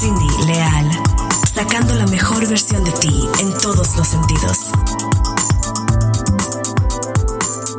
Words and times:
Cindy 0.00 0.46
Leal, 0.46 0.88
sacando 1.52 1.94
la 1.94 2.06
mejor 2.06 2.48
versión 2.48 2.82
de 2.84 2.90
ti 2.90 3.28
en 3.38 3.52
todos 3.60 3.94
los 3.98 4.08
sentidos. 4.08 4.70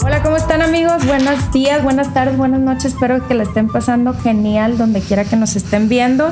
Hola, 0.05 0.21
¿cómo 0.21 0.37
están 0.37 0.62
amigos? 0.62 1.03
Buenos 1.07 1.51
días, 1.51 1.81
buenas 1.81 2.13
tardes, 2.13 2.37
buenas 2.37 2.60
noches. 2.60 2.94
Espero 2.94 3.28
que 3.28 3.33
la 3.33 3.42
estén 3.42 3.69
pasando 3.69 4.13
genial 4.13 4.78
donde 4.78 5.01
quiera 5.01 5.26
que 5.26 5.35
nos 5.35 5.55
estén 5.55 5.89
viendo. 5.89 6.29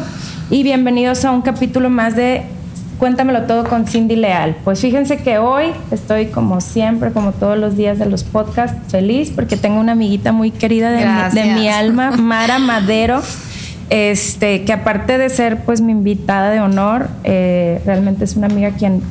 Y 0.51 0.61
bienvenidos 0.61 1.25
a 1.25 1.31
un 1.31 1.41
capítulo 1.41 1.89
más 1.89 2.15
de 2.15 2.43
Cuéntamelo 2.99 3.47
todo 3.47 3.63
con 3.63 3.87
Cindy 3.87 4.15
Leal. 4.15 4.57
Pues 4.63 4.81
fíjense 4.81 5.17
que 5.17 5.39
hoy 5.39 5.71
estoy 5.89 6.27
como 6.27 6.61
siempre, 6.61 7.11
como 7.11 7.31
todos 7.31 7.57
los 7.57 7.75
días 7.75 7.97
de 7.97 8.05
los 8.05 8.23
podcasts, 8.23 8.77
feliz 8.91 9.31
porque 9.33 9.57
tengo 9.57 9.79
una 9.79 9.93
amiguita 9.93 10.33
muy 10.33 10.51
querida 10.51 10.91
de, 10.91 11.03
mi, 11.03 11.41
de 11.41 11.53
mi 11.55 11.67
alma, 11.67 12.11
Mara 12.11 12.59
Madero. 12.59 13.23
Este, 13.89 14.65
que 14.65 14.73
aparte 14.73 15.17
de 15.17 15.29
ser 15.29 15.63
pues 15.63 15.81
mi 15.81 15.91
invitada 15.91 16.51
de 16.51 16.59
honor, 16.59 17.09
eh, 17.23 17.81
realmente 17.85 18.23
es 18.23 18.35
una 18.35 18.47
amiga 18.47 18.71
quien 18.71 19.01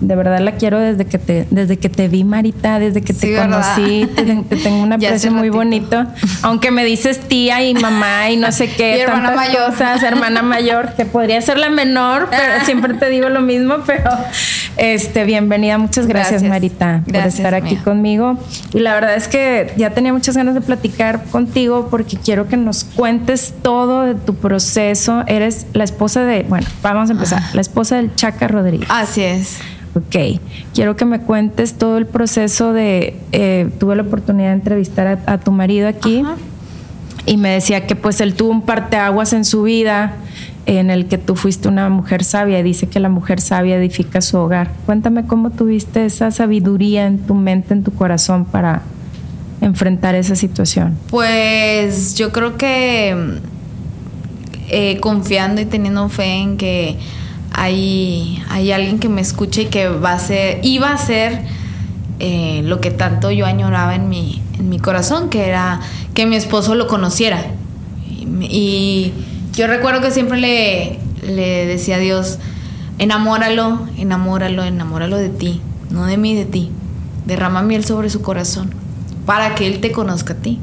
de 0.00 0.16
verdad 0.16 0.40
la 0.40 0.52
quiero 0.52 0.78
desde 0.78 1.04
que 1.04 1.18
te, 1.18 1.46
desde 1.50 1.76
que 1.76 1.88
te 1.88 2.08
vi, 2.08 2.24
Marita, 2.24 2.78
desde 2.78 3.02
que 3.02 3.12
te 3.12 3.36
conocí, 3.36 4.08
te, 4.14 4.56
tengo 4.56 4.82
un 4.82 4.92
aprecio 4.94 5.30
muy 5.30 5.50
bonito. 5.50 6.06
Aunque 6.42 6.70
me 6.70 6.84
dices 6.84 7.20
tía 7.20 7.64
y 7.64 7.74
mamá 7.74 8.30
y 8.30 8.36
no 8.36 8.52
sé 8.52 8.70
qué, 8.70 9.00
hermana 9.02 9.32
mayor. 9.32 9.70
cosas, 9.70 10.02
hermana 10.02 10.42
mayor, 10.42 10.94
que 10.94 11.04
podría 11.04 11.40
ser 11.40 11.58
la 11.58 11.70
menor, 11.70 12.28
pero 12.30 12.64
siempre 12.64 12.94
te 12.94 13.08
digo 13.10 13.28
lo 13.28 13.40
mismo, 13.40 13.76
pero 13.86 14.10
este, 14.76 15.24
bienvenida, 15.24 15.78
muchas 15.78 16.06
gracias, 16.06 16.42
Marita, 16.42 17.02
por 17.04 17.16
estar 17.16 17.54
aquí 17.54 17.76
conmigo. 17.76 18.38
Y 18.72 18.78
la 18.78 18.94
verdad 18.94 19.16
es 19.16 19.26
que 19.26 19.72
ya 19.76 19.90
tenía 19.90 20.12
muchas 20.12 20.36
ganas 20.36 20.54
de 20.54 20.60
platicar 20.60 21.24
contigo 21.24 21.88
porque 21.90 22.16
quiero 22.16 22.48
que 22.48 22.56
nos 22.56 22.84
cuentes 22.84 23.54
todo 23.62 24.02
de 24.02 24.14
tu 24.14 24.34
proceso. 24.34 25.24
Eres 25.26 25.66
la 25.72 25.84
esposa 25.84 26.24
de, 26.24 26.44
bueno, 26.44 26.66
vamos 26.82 27.10
a 27.10 27.12
empezar, 27.12 27.42
la 27.52 27.60
esposa 27.60 27.96
del 27.96 28.14
Chaca 28.14 28.46
Rodríguez. 28.46 28.88
Así 28.90 29.22
es. 29.22 29.58
Ok, 29.98 30.40
quiero 30.74 30.96
que 30.96 31.04
me 31.04 31.20
cuentes 31.20 31.74
todo 31.74 31.98
el 31.98 32.06
proceso 32.06 32.72
de, 32.72 33.16
eh, 33.32 33.68
tuve 33.80 33.96
la 33.96 34.02
oportunidad 34.02 34.48
de 34.48 34.54
entrevistar 34.54 35.18
a, 35.26 35.38
tu 35.38 35.50
marido 35.50 35.88
aquí 35.88 36.22
y 37.26 37.36
me 37.36 37.50
decía 37.50 37.86
que 37.86 37.96
pues 37.96 38.20
él 38.20 38.34
tuvo 38.34 38.50
un 38.50 38.62
parteaguas 38.62 39.32
en 39.32 39.44
su 39.44 39.64
vida 39.64 40.14
en 40.66 40.90
el 40.90 41.06
que 41.06 41.18
tú 41.18 41.34
fuiste 41.34 41.66
una 41.66 41.88
mujer 41.88 42.22
sabia 42.22 42.60
y 42.60 42.62
dice 42.62 42.86
que 42.88 43.00
la 43.00 43.08
mujer 43.08 43.40
sabia 43.40 43.76
edifica 43.76 44.20
su 44.20 44.36
hogar. 44.36 44.70
Cuéntame 44.86 45.26
cómo 45.26 45.50
tuviste 45.50 46.04
esa 46.04 46.30
sabiduría 46.30 47.06
en 47.06 47.18
tu 47.18 47.34
mente, 47.34 47.74
en 47.74 47.82
tu 47.82 47.92
corazón 47.92 48.44
para 48.44 48.82
enfrentar 49.60 50.14
esa 50.14 50.36
situación. 50.36 50.96
Pues 51.10 52.14
yo 52.14 52.30
creo 52.30 52.56
que 52.56 53.40
eh, 54.68 54.98
confiando 55.00 55.60
y 55.60 55.64
teniendo 55.64 56.08
fe 56.08 56.34
en 56.34 56.56
que 56.56 56.98
hay, 57.52 58.42
hay 58.48 58.72
alguien 58.72 58.98
que 58.98 59.08
me 59.08 59.20
escuche 59.20 59.62
y 59.62 59.66
que 59.66 59.88
va 59.88 60.12
a 60.12 60.18
ser, 60.18 60.60
iba 60.62 60.92
a 60.92 60.98
ser 60.98 61.42
eh, 62.20 62.62
lo 62.64 62.80
que 62.80 62.90
tanto 62.90 63.30
yo 63.30 63.46
añoraba 63.46 63.94
en 63.94 64.08
mi, 64.08 64.42
en 64.58 64.68
mi 64.68 64.78
corazón, 64.78 65.28
que 65.28 65.48
era 65.48 65.80
que 66.14 66.26
mi 66.26 66.36
esposo 66.36 66.74
lo 66.74 66.86
conociera. 66.86 67.46
Y, 68.40 69.12
yo 69.52 69.66
recuerdo 69.66 70.00
que 70.00 70.12
siempre 70.12 70.38
le, 70.38 71.00
le 71.26 71.66
decía 71.66 71.96
a 71.96 71.98
Dios, 71.98 72.38
enamóralo, 73.00 73.88
enamóralo, 73.96 74.62
enamóralo 74.62 75.16
de 75.16 75.30
ti, 75.30 75.60
no 75.90 76.06
de 76.06 76.16
mí, 76.16 76.36
de 76.36 76.44
ti. 76.44 76.70
Derrama 77.26 77.62
miel 77.62 77.84
sobre 77.84 78.08
su 78.08 78.22
corazón 78.22 78.72
para 79.26 79.56
que 79.56 79.66
él 79.66 79.80
te 79.80 79.90
conozca 79.90 80.34
a 80.34 80.36
ti. 80.36 80.60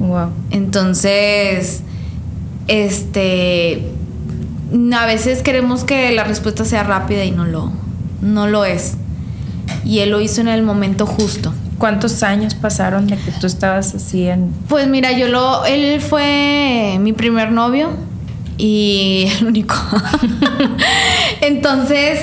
Wow. 0.00 0.30
Entonces, 0.50 1.82
este, 2.66 3.91
a 4.94 5.06
veces 5.06 5.42
queremos 5.42 5.84
que 5.84 6.12
la 6.12 6.24
respuesta 6.24 6.64
sea 6.64 6.82
rápida 6.82 7.24
y 7.24 7.30
no 7.30 7.44
lo, 7.44 7.72
no 8.20 8.46
lo 8.46 8.64
es. 8.64 8.94
Y 9.84 10.00
él 10.00 10.10
lo 10.10 10.20
hizo 10.20 10.40
en 10.40 10.48
el 10.48 10.62
momento 10.62 11.06
justo. 11.06 11.52
¿Cuántos 11.78 12.22
años 12.22 12.54
pasaron 12.54 13.06
de 13.06 13.16
que 13.16 13.32
tú 13.32 13.46
estabas 13.46 13.94
así 13.94 14.26
en...? 14.26 14.52
Pues 14.68 14.86
mira, 14.86 15.12
yo 15.12 15.28
lo... 15.28 15.64
Él 15.64 16.00
fue 16.00 16.98
mi 17.00 17.12
primer 17.12 17.50
novio 17.50 17.90
y 18.56 19.26
el 19.38 19.46
único. 19.46 19.74
Entonces, 21.40 22.20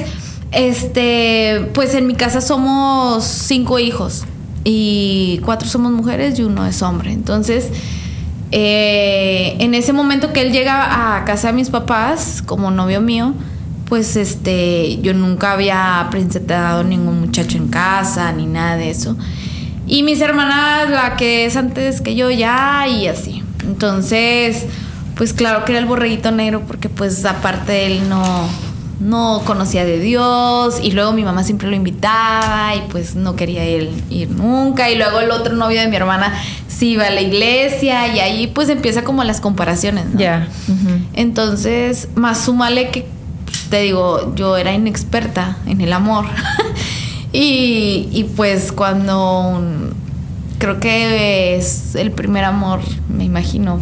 este, 0.52 1.70
pues 1.74 1.94
en 1.94 2.08
mi 2.08 2.16
casa 2.16 2.42
somos 2.42 3.24
cinco 3.24 3.80
hijos 3.80 4.24
y 4.64 5.40
cuatro 5.44 5.68
somos 5.68 5.92
mujeres 5.92 6.40
y 6.40 6.44
uno 6.44 6.66
es 6.66 6.82
hombre. 6.82 7.12
Entonces, 7.12 7.70
eh, 8.52 9.56
en 9.60 9.76
ese 9.76 9.94
momento 9.94 10.34
que 10.34 10.42
él 10.42 10.52
llega 10.52 11.18
a 11.18 11.26
casa 11.26 11.48
de 11.48 11.54
mis 11.54 11.70
papás 11.70 12.42
como 12.46 12.72
novio 12.72 13.02
mío, 13.02 13.34
pues 13.86 14.16
este, 14.16 15.00
yo 15.02 15.14
nunca 15.14 15.52
había 15.52 16.08
presentado 16.12 16.84
ningún 16.84 17.20
muchacho 17.20 17.58
en 17.58 17.68
casa 17.68 18.32
ni 18.32 18.46
nada 18.46 18.78
de 18.78 18.90
eso. 18.90 19.18
Y 19.88 20.04
mis 20.04 20.22
hermanas, 20.22 20.90
la 20.90 21.16
que 21.16 21.46
es 21.46 21.56
antes 21.56 22.02
que 22.02 22.16
yo 22.16 22.30
ya 22.30 22.88
y 22.88 23.08
así. 23.08 23.44
Entonces, 23.66 24.66
pues 25.16 25.34
claro 25.34 25.66
que 25.66 25.72
era 25.72 25.80
el 25.80 25.88
borreguito 25.88 26.32
negro 26.32 26.62
porque 26.68 26.90
pues 26.90 27.26
aparte 27.26 27.88
él 27.88 28.08
no, 28.08 28.48
no 29.00 29.42
conocía 29.46 29.86
de 29.86 30.00
Dios 30.00 30.80
y 30.82 30.92
luego 30.92 31.14
mi 31.14 31.24
mamá 31.24 31.44
siempre 31.44 31.70
lo 31.70 31.76
invitaba 31.76 32.76
y 32.76 32.82
pues 32.92 33.16
no 33.16 33.36
quería 33.36 33.68
ir, 33.70 33.92
ir 34.10 34.30
nunca 34.30 34.90
y 34.90 34.98
luego 34.98 35.20
el 35.20 35.32
otro 35.32 35.56
novio 35.56 35.80
de 35.80 35.88
mi 35.88 35.96
hermana 35.96 36.34
sí 36.68 36.92
iba 36.92 37.08
a 37.08 37.10
la 37.10 37.22
iglesia 37.22 38.14
y 38.14 38.20
ahí 38.20 38.48
pues 38.48 38.70
empieza 38.70 39.04
como 39.04 39.24
las 39.24 39.42
comparaciones. 39.42 40.06
Ya. 40.16 40.48
Entonces, 41.14 42.10
más 42.16 42.40
súmale 42.40 42.90
que 42.90 43.08
te 43.70 43.82
digo, 43.82 44.36
yo 44.36 44.58
era 44.58 44.74
inexperta 44.74 45.58
en 45.66 45.82
el 45.82 45.94
amor 45.94 46.26
y, 47.32 48.10
y 48.12 48.30
pues 48.36 48.72
cuando 48.72 49.62
creo 50.58 50.80
que 50.80 51.56
es 51.56 51.96
el 51.96 52.12
primer 52.12 52.44
amor, 52.44 52.82
me 53.08 53.24
imagino, 53.24 53.80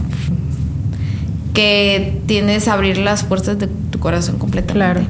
que 1.57 2.21
tienes 2.27 2.67
a 2.67 2.73
abrir 2.73 2.99
las 2.99 3.23
puertas 3.23 3.57
de 3.57 3.65
tu 3.65 3.97
corazón 3.97 4.37
completamente. 4.37 4.73
Claro. 4.75 5.01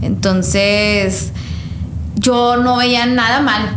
Entonces, 0.00 1.30
yo 2.14 2.56
no 2.56 2.78
veía 2.78 3.04
nada 3.04 3.42
mal. 3.42 3.76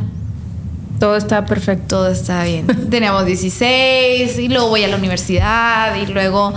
Todo 1.02 1.18
estaba 1.18 1.46
perfecto. 1.46 1.98
Todo 1.98 2.08
estaba 2.08 2.46
bien. 2.46 2.66
Teníamos 2.90 3.26
16 3.26 4.40
y 4.40 4.48
luego 4.48 4.70
voy 4.70 4.86
a 4.86 4.88
la 4.88 4.96
universidad 4.96 5.94
y 5.96 6.06
luego 6.06 6.54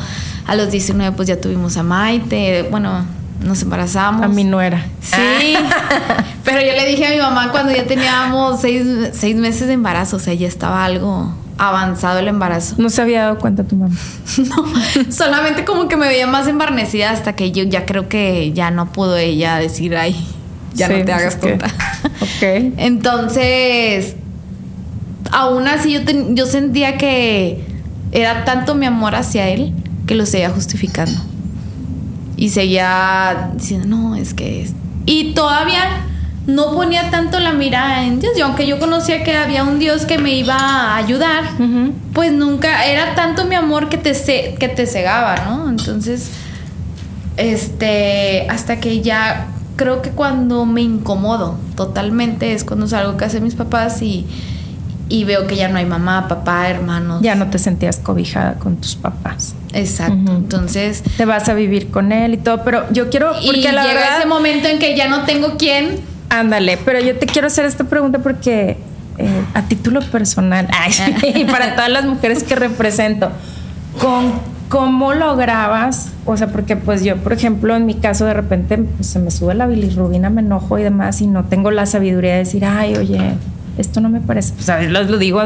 a 0.46 0.54
los 0.54 0.70
19 0.70 1.16
pues 1.16 1.26
ya 1.26 1.40
tuvimos 1.40 1.76
a 1.78 1.82
Maite. 1.82 2.68
Bueno, 2.70 3.04
nos 3.42 3.60
embarazamos. 3.62 4.22
A 4.22 4.28
mi 4.28 4.44
nuera. 4.44 4.86
Sí. 5.00 5.56
pero 6.44 6.60
yo 6.60 6.74
le 6.74 6.86
dije 6.86 7.08
a 7.08 7.10
mi 7.10 7.18
mamá 7.18 7.50
cuando 7.50 7.74
ya 7.74 7.86
teníamos 7.86 8.60
seis, 8.60 8.86
seis 9.10 9.34
meses 9.34 9.66
de 9.66 9.72
embarazo, 9.72 10.14
o 10.14 10.20
sea, 10.20 10.32
ya 10.34 10.46
estaba 10.46 10.84
algo 10.84 11.34
avanzado 11.58 12.18
el 12.18 12.28
embarazo. 12.28 12.74
No 12.78 12.90
se 12.90 13.02
había 13.02 13.22
dado 13.22 13.38
cuenta 13.38 13.64
tu 13.64 13.76
mamá. 13.76 13.94
no, 14.38 15.12
solamente 15.12 15.64
como 15.64 15.88
que 15.88 15.96
me 15.96 16.06
veía 16.06 16.26
más 16.26 16.48
embarnecida 16.48 17.10
hasta 17.10 17.34
que 17.34 17.52
yo 17.52 17.64
ya 17.64 17.86
creo 17.86 18.08
que 18.08 18.52
ya 18.52 18.70
no 18.70 18.92
pudo 18.92 19.16
ella 19.16 19.56
decir, 19.56 19.96
ay, 19.96 20.16
ya 20.74 20.88
no 20.88 21.04
te 21.04 21.12
hagas 21.12 21.38
tonta. 21.40 21.66
ok. 22.20 22.72
Entonces, 22.76 24.16
aún 25.30 25.68
así 25.68 25.92
yo, 25.92 26.00
yo 26.30 26.46
sentía 26.46 26.96
que 26.98 27.64
era 28.12 28.44
tanto 28.44 28.74
mi 28.74 28.86
amor 28.86 29.14
hacia 29.14 29.48
él 29.48 29.72
que 30.06 30.14
lo 30.14 30.26
seguía 30.26 30.50
justificando. 30.50 31.20
Y 32.36 32.50
seguía 32.50 33.50
diciendo, 33.54 33.86
no, 33.88 34.16
es 34.16 34.34
que 34.34 34.62
es... 34.62 34.72
Y 35.06 35.34
todavía 35.34 36.04
no 36.46 36.74
ponía 36.74 37.10
tanto 37.10 37.40
la 37.40 37.52
mirada 37.52 38.04
en 38.04 38.20
Dios. 38.20 38.36
Y 38.36 38.40
aunque 38.40 38.66
yo 38.66 38.78
conocía 38.78 39.22
que 39.22 39.34
había 39.34 39.64
un 39.64 39.78
Dios 39.78 40.04
que 40.04 40.18
me 40.18 40.32
iba 40.32 40.56
a 40.56 40.96
ayudar, 40.96 41.44
pues 42.12 42.32
nunca 42.32 42.84
era 42.86 43.14
tanto 43.14 43.46
mi 43.46 43.54
amor 43.54 43.88
que 43.88 43.96
te, 43.96 44.12
que 44.58 44.68
te 44.68 44.86
cegaba, 44.86 45.36
¿no? 45.46 45.70
Entonces, 45.70 46.30
este, 47.36 48.46
hasta 48.48 48.78
que 48.78 49.00
ya 49.00 49.48
creo 49.76 50.02
que 50.02 50.10
cuando 50.10 50.66
me 50.66 50.82
incomodo 50.82 51.58
totalmente 51.76 52.52
es 52.52 52.62
cuando 52.62 52.86
salgo 52.86 53.16
que 53.16 53.24
hacen 53.24 53.42
mis 53.42 53.56
papás 53.56 54.02
y, 54.02 54.26
y 55.08 55.24
veo 55.24 55.46
que 55.46 55.56
ya 55.56 55.68
no 55.68 55.78
hay 55.78 55.86
mamá, 55.86 56.28
papá, 56.28 56.68
hermanos. 56.68 57.22
Ya 57.22 57.34
no 57.34 57.48
te 57.48 57.58
sentías 57.58 57.96
cobijada 57.96 58.54
con 58.54 58.76
tus 58.76 58.96
papás. 58.96 59.54
Exacto. 59.72 60.30
Entonces. 60.30 61.02
Te 61.16 61.24
vas 61.24 61.48
a 61.48 61.54
vivir 61.54 61.90
con 61.90 62.12
él 62.12 62.34
y 62.34 62.36
todo, 62.36 62.62
pero 62.64 62.84
yo 62.92 63.08
quiero. 63.08 63.32
Porque 63.32 63.60
y 63.60 63.62
llega 63.62 64.18
ese 64.18 64.26
momento 64.26 64.68
en 64.68 64.78
que 64.78 64.94
ya 64.94 65.08
no 65.08 65.24
tengo 65.24 65.56
quién 65.56 66.13
Ándale, 66.40 66.78
pero 66.84 67.00
yo 67.00 67.16
te 67.16 67.26
quiero 67.26 67.46
hacer 67.46 67.64
esta 67.64 67.84
pregunta 67.84 68.18
porque 68.18 68.76
eh, 69.18 69.44
a 69.54 69.62
título 69.62 70.00
personal, 70.00 70.68
y 71.34 71.44
para 71.44 71.74
todas 71.76 71.90
las 71.90 72.04
mujeres 72.04 72.42
que 72.42 72.56
represento, 72.56 73.30
con 74.00 74.32
cómo 74.68 75.14
lograbas, 75.14 76.08
o 76.24 76.36
sea, 76.36 76.48
porque 76.48 76.76
pues 76.76 77.04
yo, 77.04 77.16
por 77.18 77.32
ejemplo, 77.32 77.76
en 77.76 77.86
mi 77.86 77.94
caso 77.94 78.24
de 78.24 78.34
repente 78.34 78.76
pues, 78.78 79.06
se 79.06 79.20
me 79.20 79.30
sube 79.30 79.54
la 79.54 79.66
bilirrubina, 79.66 80.30
me 80.30 80.40
enojo 80.40 80.78
y 80.78 80.82
demás 80.82 81.20
y 81.20 81.28
no 81.28 81.44
tengo 81.44 81.70
la 81.70 81.86
sabiduría 81.86 82.32
de 82.32 82.38
decir, 82.38 82.64
ay, 82.64 82.96
oye, 82.96 83.34
esto 83.78 84.00
no 84.00 84.08
me 84.08 84.20
parece, 84.20 84.52
pues 84.54 84.68
a 84.68 84.76
ver, 84.78 84.90
lo, 84.90 85.18
digo 85.18 85.42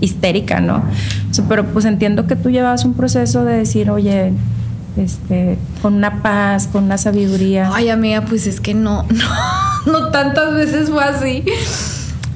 histérica, 0.00 0.60
¿no? 0.60 0.82
pero 1.48 1.64
pues 1.66 1.84
entiendo 1.84 2.26
que 2.26 2.36
tú 2.36 2.50
llevas 2.50 2.84
un 2.84 2.94
proceso 2.94 3.44
de 3.44 3.54
decir, 3.58 3.90
oye, 3.90 4.32
este, 4.96 5.58
con 5.80 5.94
una 5.94 6.22
paz, 6.22 6.68
con 6.68 6.84
una 6.84 6.98
sabiduría. 6.98 7.70
Ay, 7.72 7.88
amiga, 7.88 8.20
pues 8.22 8.46
es 8.46 8.60
que 8.60 8.74
no, 8.74 9.02
no, 9.08 9.24
no 9.86 10.10
tantas 10.10 10.54
veces 10.54 10.90
fue 10.90 11.02
así. 11.02 11.44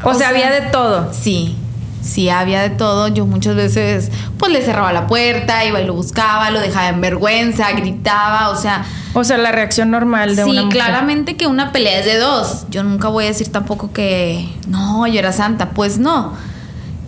O, 0.02 0.14
sea, 0.14 0.28
había 0.28 0.50
de 0.50 0.62
todo. 0.70 1.12
Sí, 1.12 1.56
sí, 2.02 2.28
había 2.28 2.62
de 2.62 2.70
todo. 2.70 3.08
Yo 3.08 3.26
muchas 3.26 3.56
veces, 3.56 4.10
pues 4.38 4.52
le 4.52 4.62
cerraba 4.62 4.92
la 4.92 5.06
puerta, 5.06 5.64
iba 5.64 5.80
y 5.80 5.86
lo 5.86 5.94
buscaba, 5.94 6.50
lo 6.50 6.60
dejaba 6.60 6.88
en 6.88 7.00
vergüenza, 7.00 7.72
gritaba, 7.72 8.50
o 8.50 8.56
sea. 8.56 8.84
O 9.14 9.24
sea, 9.24 9.38
la 9.38 9.52
reacción 9.52 9.90
normal 9.90 10.36
de 10.36 10.44
sí, 10.44 10.50
una 10.50 10.64
mujer. 10.64 10.78
claramente 10.78 11.36
que 11.36 11.46
una 11.46 11.72
pelea 11.72 12.00
es 12.00 12.06
de 12.06 12.18
dos. 12.18 12.66
Yo 12.70 12.82
nunca 12.82 13.08
voy 13.08 13.24
a 13.24 13.28
decir 13.28 13.50
tampoco 13.50 13.92
que 13.92 14.48
no, 14.68 15.06
yo 15.06 15.18
era 15.18 15.32
santa. 15.32 15.70
Pues 15.70 15.98
no. 15.98 16.34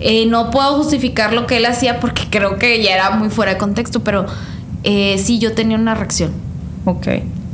Eh, 0.01 0.27
no 0.27 0.51
puedo 0.51 0.77
justificar 0.77 1.33
lo 1.33 1.47
que 1.47 1.57
él 1.57 1.67
hacía 1.67 1.99
porque 1.99 2.23
creo 2.31 2.57
que 2.57 2.83
ya 2.83 2.95
era 2.95 3.11
muy 3.11 3.31
fuera 3.31 3.55
de 3.55 3.59
contexto, 3.59 4.05
pero 4.05 4.27
eh, 4.85 5.21
sí 5.23 5.39
yo 5.39 5.53
tenía 5.55 5.77
una 5.77 5.95
reacción. 5.95 6.33
Ok. 6.85 7.09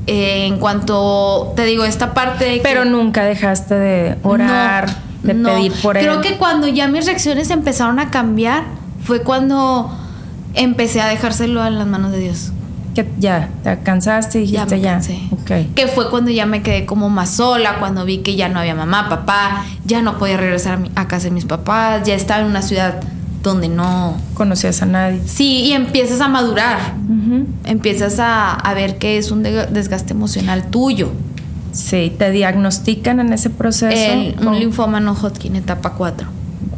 Eh, 0.07 0.47
en 0.47 0.59
cuanto 0.59 1.53
te 1.57 1.65
digo, 1.65 1.85
esta 1.85 2.13
parte 2.15 2.45
de 2.45 2.57
que- 2.57 2.61
Pero 2.63 2.85
nunca 2.85 3.25
dejaste 3.25 3.75
de 3.75 4.17
orar, 4.23 4.89
No, 5.23 5.29
de 5.29 5.35
no. 5.35 5.49
pedir 5.51 5.73
por 5.83 5.97
él. 5.97 6.05
Creo 6.05 6.21
que 6.21 6.37
cuando 6.37 6.67
ya 6.67 6.89
mis 6.89 7.07
reacciones 7.07 7.51
empezaron 7.51 7.99
a 7.99 8.11
cambiar 8.11 8.65
fue 9.03 9.23
cuando 9.23 9.91
empecé 10.55 11.01
a 11.01 11.09
dejárselo 11.09 11.65
en 11.67 11.79
las 11.79 11.87
manos 11.87 12.13
de 12.13 12.19
Dios. 12.19 12.53
Que 12.95 13.09
ya, 13.19 13.49
te 13.65 13.77
cansaste 13.81 14.43
y 14.43 14.47
Ya 14.47 14.67
dijiste 14.67 14.77
me 14.77 14.81
ya. 14.83 14.93
cansé. 14.93 15.19
Ok. 15.33 15.75
Que 15.75 15.89
fue 15.89 16.11
cuando 16.11 16.31
ya 16.31 16.47
me 16.47 16.63
quedé 16.63 16.85
como 16.87 17.09
más 17.11 17.31
sola, 17.31 17.79
cuando 17.81 18.05
vi 18.05 18.19
que 18.19 18.37
ya 18.37 18.49
no 18.49 18.61
había 18.61 18.75
mamá, 18.77 19.09
papá, 19.09 19.65
ya 19.85 20.01
no 20.01 20.17
podía 20.19 20.37
regresar 20.37 20.75
a, 20.75 20.77
mi- 20.77 20.91
a 20.95 21.09
casa 21.09 21.25
de 21.25 21.31
mis 21.33 21.45
papás, 21.45 22.05
ya 22.07 22.15
estaba 22.15 22.41
en 22.43 22.47
una 22.47 22.63
ciudad 22.63 23.01
donde 23.43 23.69
no... 23.69 24.17
Conocías 24.35 24.81
a 24.83 24.87
nadie. 24.87 25.21
Sí, 25.27 25.63
y 25.65 25.73
empiezas 25.73 26.21
a 26.21 26.29
madurar, 26.29 26.79
Empiezas 27.65 28.19
a, 28.19 28.53
a 28.55 28.75
ver 28.75 28.99
que 28.99 29.19
es 29.19 29.31
un 29.31 29.43
de- 29.43 29.67
desgaste 29.67 30.13
emocional 30.13 30.67
tuyo. 30.71 31.11
Sí, 31.73 32.13
te 32.19 32.31
diagnostican 32.31 33.19
en 33.21 33.33
ese 33.33 33.51
proceso. 33.51 33.87
El- 34.13 34.37
un 34.47 34.59
linfoma 34.59 35.01
no 35.01 35.13
Hodgkin 35.15 35.57
etapa 35.57 35.91
4. 35.95 36.29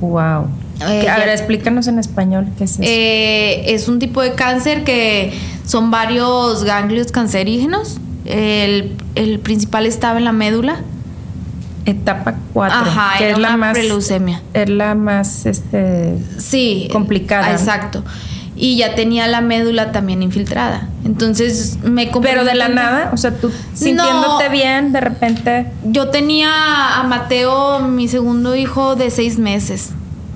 Wow. 0.01 0.47
Eh, 0.89 1.09
a 1.09 1.19
ver, 1.19 1.29
explícanos 1.31 1.87
en 1.87 1.99
español 1.99 2.47
qué 2.59 2.65
es 2.65 2.73
eso. 2.73 2.83
Eh, 2.83 3.75
es 3.75 3.89
un 3.89 3.99
tipo 3.99 4.21
de 4.23 4.35
cáncer 4.35 4.85
que 4.85 5.33
son 5.67 5.91
varios 5.91 6.65
ganglios 6.65 7.13
cancerígenos. 7.13 7.99
El, 8.25 8.93
el 9.15 9.39
principal 9.39 9.87
estaba 9.87 10.19
en 10.19 10.25
la 10.25 10.33
médula. 10.33 10.81
Etapa 11.85 12.35
4. 12.53 12.77
Ajá, 12.79 13.19
que 13.19 13.25
era 13.25 13.33
es 13.35 13.39
la 13.39 13.57
más 13.57 13.73
preleucemia. 13.75 14.43
Es 14.55 14.69
la 14.69 14.95
más 14.97 15.47
este 15.47 16.17
Sí. 16.39 16.89
Complicada, 16.93 17.53
¿no? 17.53 18.03
Y 18.59 18.77
ya 18.79 18.95
tenía 18.95 19.27
la 19.27 19.43
médula 19.43 19.93
también 19.93 20.23
infiltrada. 20.23 20.89
Entonces 21.05 21.79
me 21.85 22.11
pero 22.23 22.45
de 22.45 22.55
la 22.55 22.69
nada, 22.69 23.11
o 23.13 23.17
sea, 23.19 23.33
tú 23.33 23.51
sintiéndote 23.75 24.45
No. 24.47 24.51
bien, 24.51 24.93
de 24.93 25.01
repente 25.01 25.67
Yo 25.85 26.09
tenía 26.09 26.99
a 26.99 27.03
Mateo, 27.03 27.81
mi 27.81 28.09
segundo 28.09 28.57
hijo, 28.57 28.97
de 28.97 29.11
seis 29.11 29.39
meses. 29.39 29.91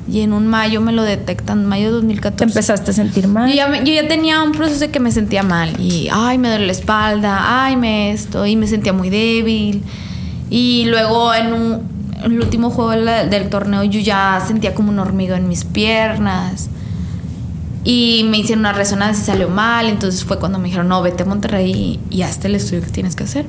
Y 0.07 0.21
en 0.23 0.33
un 0.33 0.47
mayo 0.49 0.81
me 0.81 0.93
lo 0.93 1.03
detectan, 1.05 1.67
mayo 1.67 1.85
de 1.87 1.91
te 1.93 1.97
2014. 1.97 2.45
empezaste 2.45 2.91
a 2.91 2.95
sentir 2.95 3.27
mal. 3.29 3.49
Yo 3.49 3.55
ya, 3.55 3.69
me- 3.69 3.79
yo 3.85 3.93
ya 3.95 4.07
tenía 4.09 4.43
un 4.43 4.53
proceso 4.53 4.81
de 4.81 4.91
que 4.91 4.99
me 5.01 5.13
sentía 5.13 5.43
mal 5.43 5.81
y, 5.81 6.09
ay, 6.13 6.37
me 6.37 6.49
duele 6.49 6.67
la 6.67 6.73
espalda, 6.73 7.65
ay, 7.65 7.77
me 7.77 8.11
esto, 8.13 8.45
y 8.45 8.57
me 8.57 8.67
sentía 8.67 8.93
muy 8.93 9.09
débil. 9.09 9.83
Y 10.51 10.85
luego 10.87 11.33
en, 11.33 11.53
un, 11.53 11.83
en 12.25 12.33
el 12.33 12.41
último 12.41 12.71
juego 12.71 12.91
del, 12.91 13.31
del 13.31 13.49
torneo 13.49 13.85
yo 13.85 14.01
ya 14.01 14.43
sentía 14.47 14.75
como 14.75 14.91
un 14.91 14.99
hormigo 14.99 15.35
en 15.37 15.49
mis 15.49 15.65
piernas. 15.65 16.69
Y 17.85 18.27
me 18.29 18.39
hicieron 18.39 18.61
una 18.61 18.73
resonancia 18.73 19.23
y 19.23 19.27
salió 19.27 19.49
mal. 19.49 19.89
Entonces 19.89 20.25
fue 20.25 20.39
cuando 20.39 20.59
me 20.59 20.67
dijeron, 20.67 20.89
no, 20.89 21.01
vete 21.03 21.23
a 21.23 21.27
Monterrey 21.27 21.99
y, 22.11 22.17
y 22.17 22.23
hazte 22.23 22.49
el 22.49 22.55
estudio 22.57 22.83
que 22.83 22.91
tienes 22.91 23.17
que 23.17 23.25
hacer. 23.25 23.47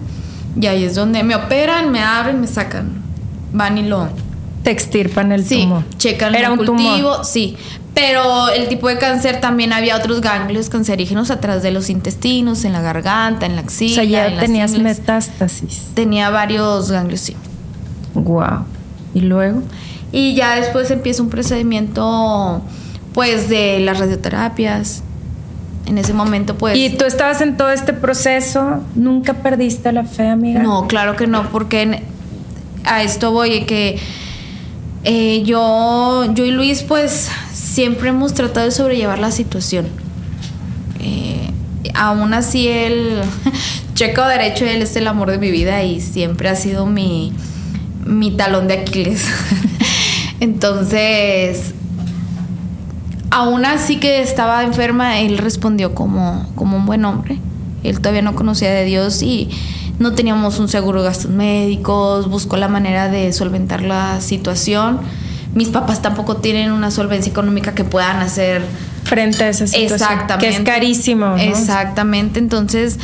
Y 0.60 0.68
ahí 0.68 0.83
es 0.83 0.95
donde 0.95 1.24
me 1.24 1.36
operan, 1.36 1.92
me 1.92 2.01
abren, 2.01 2.39
me 2.42 2.48
sacan. 2.48 3.01
Van 3.54 3.78
y 3.78 3.83
lo, 3.83 4.07
te 4.63 4.72
extirpan 4.72 5.31
el 5.31 5.44
sí, 5.44 5.63
tumor. 5.63 5.83
checan 5.98 6.33
Era 6.36 6.48
el 6.48 6.60
un 6.60 6.66
cultivo, 6.66 7.12
tumor. 7.12 7.25
sí. 7.25 7.57
Pero 7.94 8.48
el 8.48 8.69
tipo 8.69 8.88
de 8.88 8.98
cáncer 8.98 9.42
también 9.42 9.74
había 9.74 9.98
otros 9.98 10.22
ganglios 10.22 10.69
cancerígenos 10.69 11.30
atrás 11.30 11.62
de 11.62 11.72
los 11.72 11.89
intestinos, 11.89 12.63
en 12.63 12.72
la 12.72 12.81
garganta, 12.81 13.45
en 13.45 13.56
la 13.57 13.62
O 13.62 13.66
axila, 13.66 13.95
sea, 13.95 14.04
ya 14.06 14.28
en 14.28 14.38
las 14.38 14.45
tenías 14.45 14.74
ingles. 14.74 15.00
metástasis. 15.00 15.88
Tenía 15.94 16.30
varios 16.30 16.89
ganglios, 16.89 17.19
sí. 17.19 17.36
Wow. 18.13 18.66
Y 19.13 19.22
luego 19.22 19.62
Y 20.13 20.36
ya 20.36 20.56
después 20.56 20.89
empieza 20.89 21.22
un 21.22 21.30
procedimiento, 21.30 22.62
pues, 23.13 23.50
de 23.50 23.80
las 23.80 24.00
radioterapias. 24.00 25.04
En 25.88 25.98
ese 25.98 26.13
momento, 26.13 26.58
pues... 26.58 26.78
y 26.78 26.92
tú 26.92 27.06
estabas 27.06 27.42
en 27.42 27.58
todo 27.58 27.72
este 27.72 27.92
proceso, 27.92 28.81
nunca 28.94 29.34
perdiste 29.34 29.92
la 29.92 30.04
fe, 30.04 30.28
amiga. 30.28 30.62
No, 30.62 30.88
claro 30.88 31.16
que 31.16 31.25
no, 31.25 31.50
porque 31.50 32.04
a 32.86 33.02
esto 33.02 33.31
voy, 33.31 33.63
que 33.66 33.98
eh, 35.04 35.42
yo, 35.44 36.31
yo 36.34 36.46
y 36.46 36.52
Luis, 36.52 36.84
pues 36.84 37.30
siempre 37.52 38.10
hemos 38.10 38.34
tratado 38.34 38.68
de 38.68 38.72
sobrellevar 38.72 39.19
la 39.19 39.31
situación. 39.31 39.88
Eh, 41.00 41.50
aún 41.96 42.34
así, 42.34 42.68
él, 42.68 43.22
checo 43.96 44.25
derecho, 44.25 44.66
él 44.66 44.81
es 44.84 44.96
el 44.96 45.07
amor 45.07 45.31
de 45.31 45.40
mi 45.40 45.50
vida 45.52 45.84
y 45.84 46.00
siempre 46.00 46.50
ha 46.50 46.56
sido 46.56 46.86
mi, 46.86 47.34
mi 48.06 48.31
talón 48.31 48.68
de 48.68 48.75
Aquiles. 48.75 49.25
Entonces, 50.40 51.74
aún 53.31 53.66
así 53.66 53.98
que 53.98 54.22
estaba 54.22 54.63
enferma, 54.63 55.19
él 55.19 55.38
respondió 55.38 55.95
como, 55.95 56.45
como 56.56 56.78
un 56.78 56.86
buen 56.86 57.04
hombre. 57.06 57.39
Él 57.83 58.00
todavía 58.00 58.22
no 58.22 58.36
conocía 58.36 58.69
de 58.72 58.86
Dios 58.86 59.24
y 59.24 59.50
no 59.98 60.13
teníamos 60.13 60.60
un 60.60 60.68
seguro 60.68 61.01
de 61.01 61.07
gastos 61.10 61.31
médicos, 61.31 62.30
buscó 62.30 62.57
la 62.57 62.68
manera 62.68 63.10
de 63.10 63.33
solventar 63.33 63.81
la 63.81 64.22
situación. 64.22 65.00
Mis 65.56 65.69
papás 65.69 66.01
tampoco 66.01 66.38
tienen 66.38 66.72
una 66.72 66.92
solvencia 66.92 67.30
económica 67.31 67.74
que 67.74 67.83
puedan 67.83 68.18
hacer 68.22 68.62
Frente 69.04 69.44
a 69.45 69.50
esa 69.50 69.66
situación. 69.66 69.94
Exactamente. 70.12 70.48
Que 70.48 70.56
es 70.56 70.62
carísimo. 70.62 71.25
¿no? 71.25 71.38
Exactamente. 71.38 72.39
Entonces, 72.39 73.00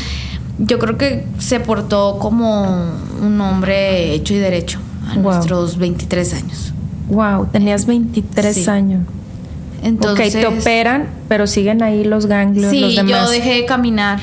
yo 0.59 0.77
creo 0.77 0.95
que 0.97 1.25
se 1.39 1.59
portó 1.59 2.19
como 2.19 2.91
un 3.21 3.41
hombre 3.41 4.13
hecho 4.13 4.33
y 4.35 4.37
derecho 4.37 4.79
a 5.09 5.15
Wow. 5.15 5.23
nuestros 5.23 5.77
23 5.77 6.33
años. 6.35 6.73
Wow, 7.09 7.47
tenías 7.51 7.85
23 7.87 8.55
Sí. 8.55 8.69
años. 8.69 9.07
Entonces, 9.83 10.35
ok, 10.35 10.41
te 10.41 10.47
operan, 10.47 11.07
pero 11.27 11.47
siguen 11.47 11.83
ahí 11.83 12.03
los 12.03 12.25
ganglios, 12.25 12.71
los 12.73 12.91
Sí, 12.91 12.95
demás. 12.95 13.11
yo 13.25 13.29
dejé 13.29 13.53
de 13.55 13.65
caminar. 13.65 14.19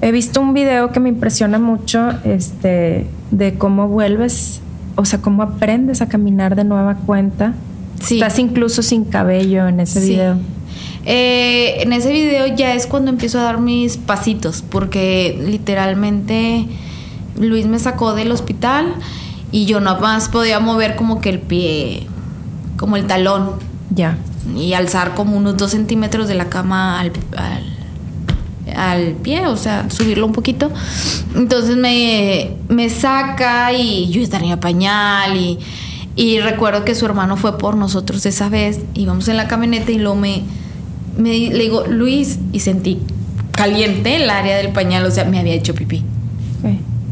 He 0.00 0.12
visto 0.12 0.40
un 0.40 0.54
video 0.54 0.92
que 0.92 1.00
me 1.00 1.08
impresiona 1.08 1.58
mucho, 1.58 2.10
este, 2.24 3.06
de 3.30 3.54
cómo 3.54 3.88
vuelves, 3.88 4.60
o 4.96 5.04
sea, 5.04 5.20
cómo 5.20 5.42
aprendes 5.42 6.00
a 6.02 6.08
caminar 6.08 6.56
de 6.56 6.64
nueva 6.64 6.94
cuenta. 6.94 7.54
Sí. 8.00 8.14
Estás 8.14 8.38
incluso 8.38 8.82
sin 8.82 9.04
cabello 9.04 9.66
en 9.68 9.80
ese 9.80 10.00
Sí. 10.00 10.10
video. 10.10 10.36
Eh, 11.04 11.82
en 11.82 11.92
ese 11.92 12.12
video 12.12 12.46
ya 12.54 12.74
es 12.74 12.86
cuando 12.86 13.10
empiezo 13.10 13.38
a 13.40 13.42
dar 13.42 13.58
mis 13.60 13.96
pasitos, 13.96 14.62
porque 14.68 15.38
literalmente 15.46 16.66
Luis 17.38 17.66
me 17.66 17.78
sacó 17.78 18.14
del 18.14 18.30
hospital 18.30 18.94
y 19.52 19.64
yo 19.66 19.80
nada 19.80 19.98
más 20.00 20.28
podía 20.28 20.60
mover 20.60 20.96
como 20.96 21.20
que 21.20 21.30
el 21.30 21.38
pie, 21.40 22.06
como 22.76 22.96
el 22.96 23.06
talón, 23.06 23.50
Ya. 23.94 24.18
Y 24.56 24.72
alzar 24.72 25.14
como 25.14 25.36
unos 25.36 25.56
dos 25.56 25.72
centímetros 25.72 26.28
de 26.28 26.34
la 26.34 26.48
cama 26.48 27.00
al, 27.00 27.12
al, 27.36 28.76
al 28.76 29.12
pie, 29.14 29.46
o 29.46 29.56
sea, 29.56 29.90
subirlo 29.90 30.26
un 30.26 30.32
poquito. 30.32 30.70
Entonces 31.34 31.76
me, 31.76 32.56
me 32.68 32.90
saca 32.90 33.72
y 33.72 34.08
yo 34.10 34.28
tenía 34.28 34.58
pañal 34.58 35.36
y, 35.36 35.58
y 36.16 36.40
recuerdo 36.40 36.84
que 36.84 36.94
su 36.94 37.06
hermano 37.06 37.36
fue 37.36 37.58
por 37.58 37.76
nosotros 37.76 38.26
esa 38.26 38.48
vez, 38.48 38.80
íbamos 38.94 39.28
en 39.28 39.36
la 39.36 39.48
camioneta 39.48 39.92
y 39.92 39.98
luego 39.98 40.16
me, 40.16 40.42
me 41.16 41.30
le 41.30 41.58
digo, 41.58 41.84
Luis, 41.86 42.38
y 42.52 42.60
sentí 42.60 42.98
caliente 43.52 44.16
el 44.16 44.30
área 44.30 44.56
del 44.56 44.72
pañal, 44.72 45.04
o 45.04 45.10
sea, 45.10 45.24
me 45.24 45.38
había 45.38 45.54
hecho 45.54 45.74
pipí. 45.74 46.04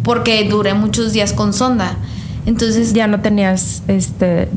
Porque 0.02 0.49
duré 0.49 0.75
muchos 0.75 1.12
días 1.12 1.33
con 1.33 1.52
sonda. 1.52 1.97
Entonces 2.47 2.92
Ya 2.92 3.09
no 3.09 3.21
tenías 3.21 3.83
este 3.88 4.49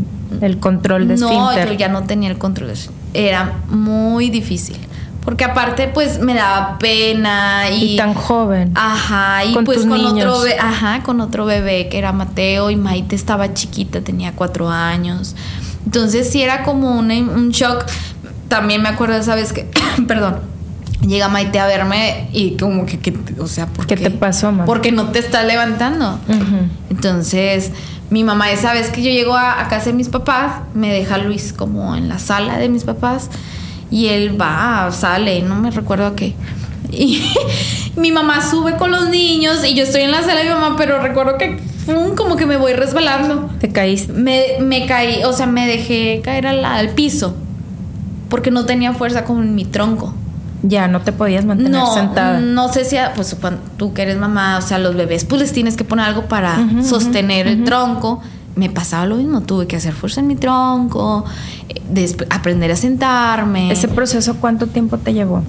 el 0.42 0.60
control 0.60 1.08
de 1.08 1.18
no, 1.18 1.30
esfínter. 1.52 1.68
yo 1.70 1.74
ya 1.76 1.90
no 1.90 2.04
tenía 2.04 2.30
el 2.30 2.38
control. 2.38 2.72
Era 3.14 3.54
muy 3.70 4.30
difícil. 4.30 4.78
Porque 5.26 5.44
aparte, 5.44 5.90
pues 5.94 6.20
me 6.20 6.34
daba 6.34 6.80
pena 6.80 7.70
y. 7.70 7.94
Y 7.94 7.98
tan 7.98 8.14
joven. 8.14 8.72
Ajá, 8.74 9.44
y 9.46 9.54
Con 9.54 9.66
pues 9.66 9.80
tus 9.80 9.88
con 9.88 10.00
otro, 10.00 10.14
niños. 10.14 10.44
be- 10.44 10.58
ajá, 10.58 11.04
con 11.04 11.20
otro 11.22 11.46
bebé 11.46 11.88
que 11.90 11.98
era 12.00 12.14
Mateo 12.14 12.70
y 12.72 12.76
Maite 12.78 13.16
estaba 13.16 13.54
chiquita, 13.54 14.02
tenía 14.02 14.32
cuatro 14.34 14.70
años. 14.70 15.36
Entonces 15.86 16.30
sí 16.32 16.42
era 16.42 16.64
como 16.64 16.98
una- 16.98 17.16
un 17.16 17.50
shock. 17.50 17.86
También 18.48 18.82
me 18.82 18.90
acuerdo 18.90 19.18
esa 19.18 19.36
vez 19.36 19.52
que, 19.54 19.70
perdón, 20.08 20.38
llega 21.06 21.28
Maite 21.28 21.60
a 21.60 21.68
verme 21.68 22.30
y 22.34 22.56
como 22.58 22.86
que, 22.86 22.98
que- 23.00 23.16
o 23.40 23.48
sea, 23.48 23.68
¿por 23.68 23.86
¿Qué 23.88 23.98
te 23.98 24.10
pasó, 24.12 24.48
mamá? 24.52 24.66
Porque 24.66 24.92
no 24.92 25.08
te 25.10 25.20
estás 25.20 25.46
levantando. 25.46 26.18
Entonces, 26.90 27.72
mi 28.10 28.24
mamá 28.24 28.52
esa 28.52 28.74
vez 28.74 28.90
que 28.90 29.04
yo 29.04 29.12
llego 29.12 29.36
a, 29.36 29.62
a 29.62 29.68
casa 29.68 29.86
de 29.86 29.94
mis 29.94 30.10
papás, 30.10 30.62
me 30.74 30.92
deja 30.92 31.18
Luis 31.18 31.54
como 31.54 31.96
en 31.96 32.10
la 32.10 32.20
sala 32.20 32.58
de 32.58 32.70
mis 32.70 32.84
papás 32.84 33.30
y 33.92 34.08
él 34.08 34.40
va, 34.40 34.90
sale, 34.92 35.42
no 35.42 35.56
me 35.56 35.72
recuerdo 35.72 36.08
a 36.08 36.16
qué. 36.16 36.36
Y 36.92 37.22
mi 37.96 38.12
mamá 38.12 38.48
sube 38.48 38.78
con 38.78 38.92
los 38.92 39.10
niños 39.10 39.64
y 39.66 39.76
yo 39.76 39.84
estoy 39.84 40.02
en 40.02 40.12
la 40.12 40.22
sala 40.22 40.40
de 40.40 40.46
mi 40.46 40.50
mamá, 40.50 40.76
pero 40.78 41.00
recuerdo 41.02 41.38
que 41.38 41.60
fum, 41.86 42.16
como 42.16 42.36
que 42.36 42.46
me 42.46 42.58
voy 42.58 42.74
resbalando. 42.74 43.50
Te 43.60 43.72
caíste. 43.72 44.14
Me, 44.14 44.58
me 44.60 44.86
caí, 44.86 45.24
o 45.24 45.34
sea, 45.34 45.46
me 45.46 45.68
dejé 45.68 46.22
caer 46.24 46.48
al, 46.48 46.66
al 46.66 46.90
piso 46.90 47.36
porque 48.30 48.52
no 48.52 48.66
tenía 48.66 48.94
fuerza 48.94 49.24
con 49.24 49.56
mi 49.56 49.66
tronco. 49.66 50.14
Ya 50.62 50.88
no 50.90 51.00
te 51.02 51.14
podías 51.14 51.46
mantener 51.46 51.72
No, 51.72 51.94
sentada. 51.94 52.40
no 52.42 52.72
sé 52.74 52.84
si, 52.84 52.98
a- 52.98 53.14
pues 53.14 53.36
cuando 53.40 53.62
tú 53.78 53.94
que 53.94 54.02
eres 54.02 54.18
mamá, 54.18 54.58
o 54.58 54.62
sea, 54.62 54.78
los 54.78 54.96
bebés, 54.96 55.24
pues 55.26 55.42
les 55.42 55.54
tienes 55.54 55.78
que 55.78 55.84
poner 55.86 56.06
algo 56.06 56.24
para 56.26 56.58
sostener 56.84 57.48
el 57.48 57.64
tronco. 57.64 58.22
Me 58.56 58.70
pasaba 58.70 59.06
lo 59.06 59.16
mismo, 59.16 59.40
tuve 59.42 59.68
que 59.68 59.78
hacer 59.78 59.94
fuerza 59.94 60.20
en 60.20 60.28
mi 60.28 60.36
tronco, 60.36 61.24
eh, 61.70 62.16
aprender 62.30 62.72
a 62.72 62.76
sentarme. 62.76 63.72
Ese 63.72 63.88
proceso, 63.88 64.36
¿cuánto 64.42 64.68
tiempo 64.68 64.98
te 64.98 65.14
llevó? 65.14 65.44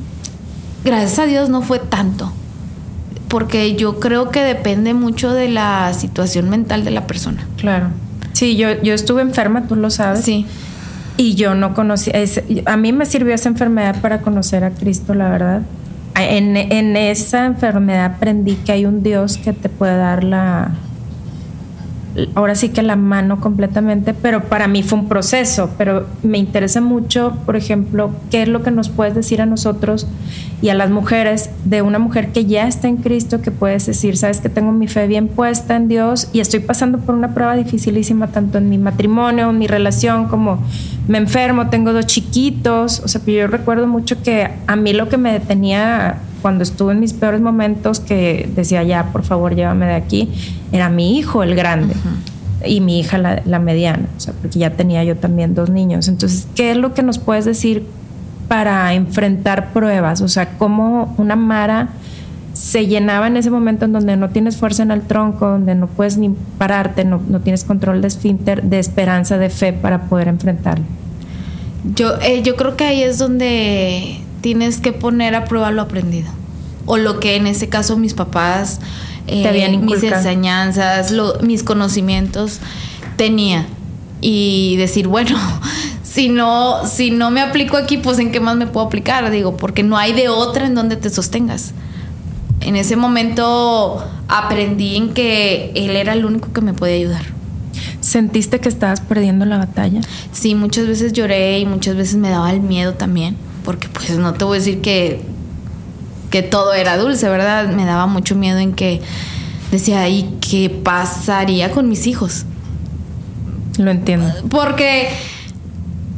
Gracias 0.85 1.19
a 1.19 1.26
Dios 1.26 1.49
no 1.49 1.61
fue 1.62 1.81
tanto, 1.81 2.31
porque 3.29 3.75
yo 3.75 3.99
creo 4.00 4.31
que 4.31 4.40
depende 4.45 4.95
mucho 4.95 5.33
de 5.33 5.49
la 5.49 5.93
situación 5.93 6.49
mental 6.50 6.85
de 6.85 6.90
la 6.93 7.07
persona. 7.09 7.47
Claro. 7.57 7.88
Sí, 8.33 8.57
yo, 8.57 8.81
yo 8.83 8.95
estuve 8.95 9.23
enferma, 9.23 9.67
tú 9.67 9.75
lo 9.76 9.90
sabes. 9.90 10.25
Sí. 10.25 10.47
Y 11.21 11.35
yo 11.35 11.55
no 11.55 11.75
conocía, 11.75 12.15
a 12.65 12.79
mí 12.79 12.95
me 12.95 13.05
sirvió 13.05 13.35
esa 13.35 13.50
enfermedad 13.50 14.00
para 14.00 14.23
conocer 14.23 14.65
a 14.65 14.71
Cristo, 14.71 15.12
la 15.12 15.29
verdad. 15.29 15.61
En, 16.19 16.57
en 16.57 16.97
esa 16.97 17.45
enfermedad 17.45 18.15
aprendí 18.15 18.55
que 18.55 18.73
hay 18.73 18.87
un 18.87 19.03
Dios 19.03 19.37
que 19.37 19.53
te 19.53 19.69
puede 19.69 19.99
dar 19.99 20.25
la, 20.25 20.71
ahora 22.35 22.55
sí 22.55 22.71
que 22.71 22.83
la 22.83 22.97
mano 22.97 23.41
completamente, 23.41 24.15
pero 24.15 24.45
para 24.45 24.69
mí 24.69 24.83
fue 24.83 24.99
un 24.99 25.09
proceso, 25.09 25.71
pero 25.79 26.07
me 26.23 26.39
interesa 26.39 26.81
mucho, 26.81 27.37
por 27.47 27.57
ejemplo, 27.57 28.11
qué 28.31 28.43
es 28.43 28.49
lo 28.49 28.62
que 28.62 28.71
nos 28.71 28.89
puedes 28.89 29.15
decir 29.15 29.41
a 29.41 29.47
nosotros 29.47 30.07
y 30.62 30.69
a 30.69 30.75
las 30.75 30.91
mujeres 30.91 31.50
de 31.65 31.83
una 31.83 31.99
mujer 31.99 32.33
que 32.33 32.45
ya 32.45 32.69
está 32.69 32.89
en 32.89 32.99
Cristo, 32.99 33.41
que 33.41 33.50
puedes 33.50 33.87
decir, 33.87 34.17
sabes 34.17 34.41
que 34.41 34.49
tengo 34.49 34.73
mi 34.73 34.89
fe 34.89 35.07
bien 35.07 35.29
puesta 35.29 35.77
en 35.77 35.89
Dios 35.89 36.29
y 36.33 36.41
estoy 36.41 36.61
pasando 36.61 36.99
por 36.99 37.15
una 37.15 37.35
prueba 37.35 37.57
dificilísima 37.57 38.29
tanto 38.29 38.59
en 38.59 38.69
mi 38.69 38.79
matrimonio, 38.79 39.50
en 39.50 39.59
mi 39.59 39.67
relación, 39.67 40.29
como 40.29 40.62
me 41.09 41.19
enfermo, 41.19 41.69
tengo 41.71 41.93
dos 41.93 42.07
chiquitos, 42.07 43.00
o 43.00 43.09
sea, 43.09 43.21
yo 43.25 43.47
recuerdo 43.47 43.87
mucho 43.87 44.23
que 44.23 44.49
a 44.67 44.77
mí 44.77 44.93
lo 44.93 45.09
que 45.09 45.17
me 45.17 45.33
detenía 45.33 46.19
cuando 46.43 46.63
estuve 46.63 46.93
en 46.93 47.01
mis 47.01 47.13
peores 47.13 47.41
momentos, 47.41 48.01
que 48.01 48.49
decía, 48.55 48.83
ya, 48.83 49.13
por 49.13 49.25
favor, 49.25 49.55
llévame 49.55 49.87
de 49.87 49.95
aquí, 49.95 50.29
era 50.73 50.89
mi 50.89 51.19
hijo, 51.19 51.43
el 51.43 51.55
grande, 51.55 51.95
y 52.65 52.81
mi 52.81 53.01
hija, 53.01 53.19
la, 53.19 53.43
la 53.45 53.59
mediana, 53.59 54.07
o 54.17 54.21
sea, 54.21 54.35
porque 54.41 54.59
ya 54.59 54.71
tenía 54.71 55.05
yo 55.05 55.17
también 55.17 55.55
dos 55.55 55.71
niños. 55.71 56.09
Entonces, 56.09 56.47
¿qué 56.55 56.73
es 56.73 56.77
lo 56.77 56.95
que 56.95 57.03
nos 57.03 57.19
puedes 57.19 57.45
decir 57.45 57.87
para 58.49 58.93
enfrentar 58.95 59.73
pruebas? 59.73 60.21
O 60.21 60.29
sea, 60.29 60.59
cómo 60.59 61.15
una 61.19 61.37
Mara 61.37 61.89
se 62.53 62.87
llenaba 62.87 63.29
en 63.29 63.37
ese 63.37 63.51
momento 63.51 63.85
en 63.85 63.93
donde 63.93 64.17
no 64.17 64.31
tienes 64.31 64.57
fuerza 64.57 64.83
en 64.83 64.91
el 64.91 65.03
tronco, 65.03 65.47
donde 65.47 65.75
no 65.75 65.87
puedes 65.87 66.19
ni 66.19 66.31
pararte, 66.59 67.05
no, 67.05 67.21
no 67.29 67.41
tienes 67.41 67.65
control 67.65 68.03
de 68.03 68.09
esfínter, 68.09 68.63
de 68.63 68.79
esperanza, 68.79 69.39
de 69.39 69.51
fe 69.51 69.73
para 69.73 70.03
poder 70.03 70.29
enfrentarlo. 70.29 70.85
Yo, 71.95 72.21
eh, 72.21 72.43
yo 72.43 72.57
creo 72.57 72.77
que 72.77 72.85
ahí 72.85 73.03
es 73.03 73.19
donde 73.19 74.21
tienes 74.41 74.79
que 74.79 74.93
poner 74.93 75.35
a 75.35 75.45
prueba 75.45 75.71
lo 75.71 75.83
aprendido. 75.83 76.31
O 76.87 76.97
lo 76.97 77.21
que 77.21 77.37
en 77.37 77.47
este 77.47 77.69
caso 77.69 77.97
mis 77.97 78.15
papás, 78.15 78.81
eh, 79.27 79.47
habían 79.47 79.85
mis 79.85 80.03
enseñanzas, 80.03 81.11
lo- 81.13 81.39
mis 81.41 81.63
conocimientos 81.63 82.61
tenía. 83.17 83.67
Y 84.23 84.77
decir, 84.77 85.07
bueno, 85.09 85.37
si 86.03 86.29
no, 86.29 86.87
si 86.87 87.11
no 87.11 87.31
me 87.31 87.41
aplico 87.41 87.77
aquí, 87.77 87.97
pues 87.99 88.19
en 88.19 88.33
qué 88.33 88.41
más 88.41 88.57
me 88.57 88.67
puedo 88.67 88.87
aplicar, 88.87 89.31
digo, 89.31 89.57
porque 89.57 89.83
no 89.83 89.97
hay 89.97 90.13
de 90.13 90.29
otra 90.29 90.67
en 90.67 90.75
donde 90.75 90.97
te 90.97 91.11
sostengas. 91.11 91.73
En 92.61 92.77
ese 92.77 92.97
momento 92.97 94.05
aprendí 94.29 94.97
en 94.97 95.15
que 95.15 95.73
él 95.75 95.97
era 95.97 96.13
el 96.13 96.25
único 96.27 96.53
que 96.53 96.61
me 96.61 96.75
podía 96.75 96.97
ayudar. 96.97 97.23
¿Sentiste 98.01 98.61
que 98.61 98.69
estabas 98.69 99.01
perdiendo 99.01 99.45
la 99.47 99.57
batalla? 99.59 100.01
Sí, 100.33 100.55
muchas 100.55 100.87
veces 100.87 101.13
lloré 101.13 101.59
y 101.61 101.67
muchas 101.67 101.97
veces 101.97 102.17
me 102.17 102.29
daba 102.29 102.51
el 102.53 102.61
miedo 102.61 102.95
también, 102.95 103.37
porque 103.71 103.87
pues 103.89 104.19
no 104.19 104.35
te 104.35 104.45
voy 104.45 104.57
a 104.57 104.59
decir 104.59 104.81
que, 104.81 105.21
que 106.29 106.43
todo 106.43 106.75
era 106.75 106.97
dulce, 106.97 107.29
¿verdad? 107.29 107.69
Me 107.69 107.85
daba 107.85 108.07
mucho 108.07 108.35
miedo 108.35 108.59
en 108.59 108.73
que 108.73 109.00
decía, 109.71 110.09
¿y 110.09 110.39
qué 110.41 110.71
pasaría 110.71 111.71
con 111.71 111.89
mis 111.89 112.09
hijos? 112.09 112.47
Lo 113.79 113.93
entiendo. 113.93 114.27
Porque, 114.50 115.09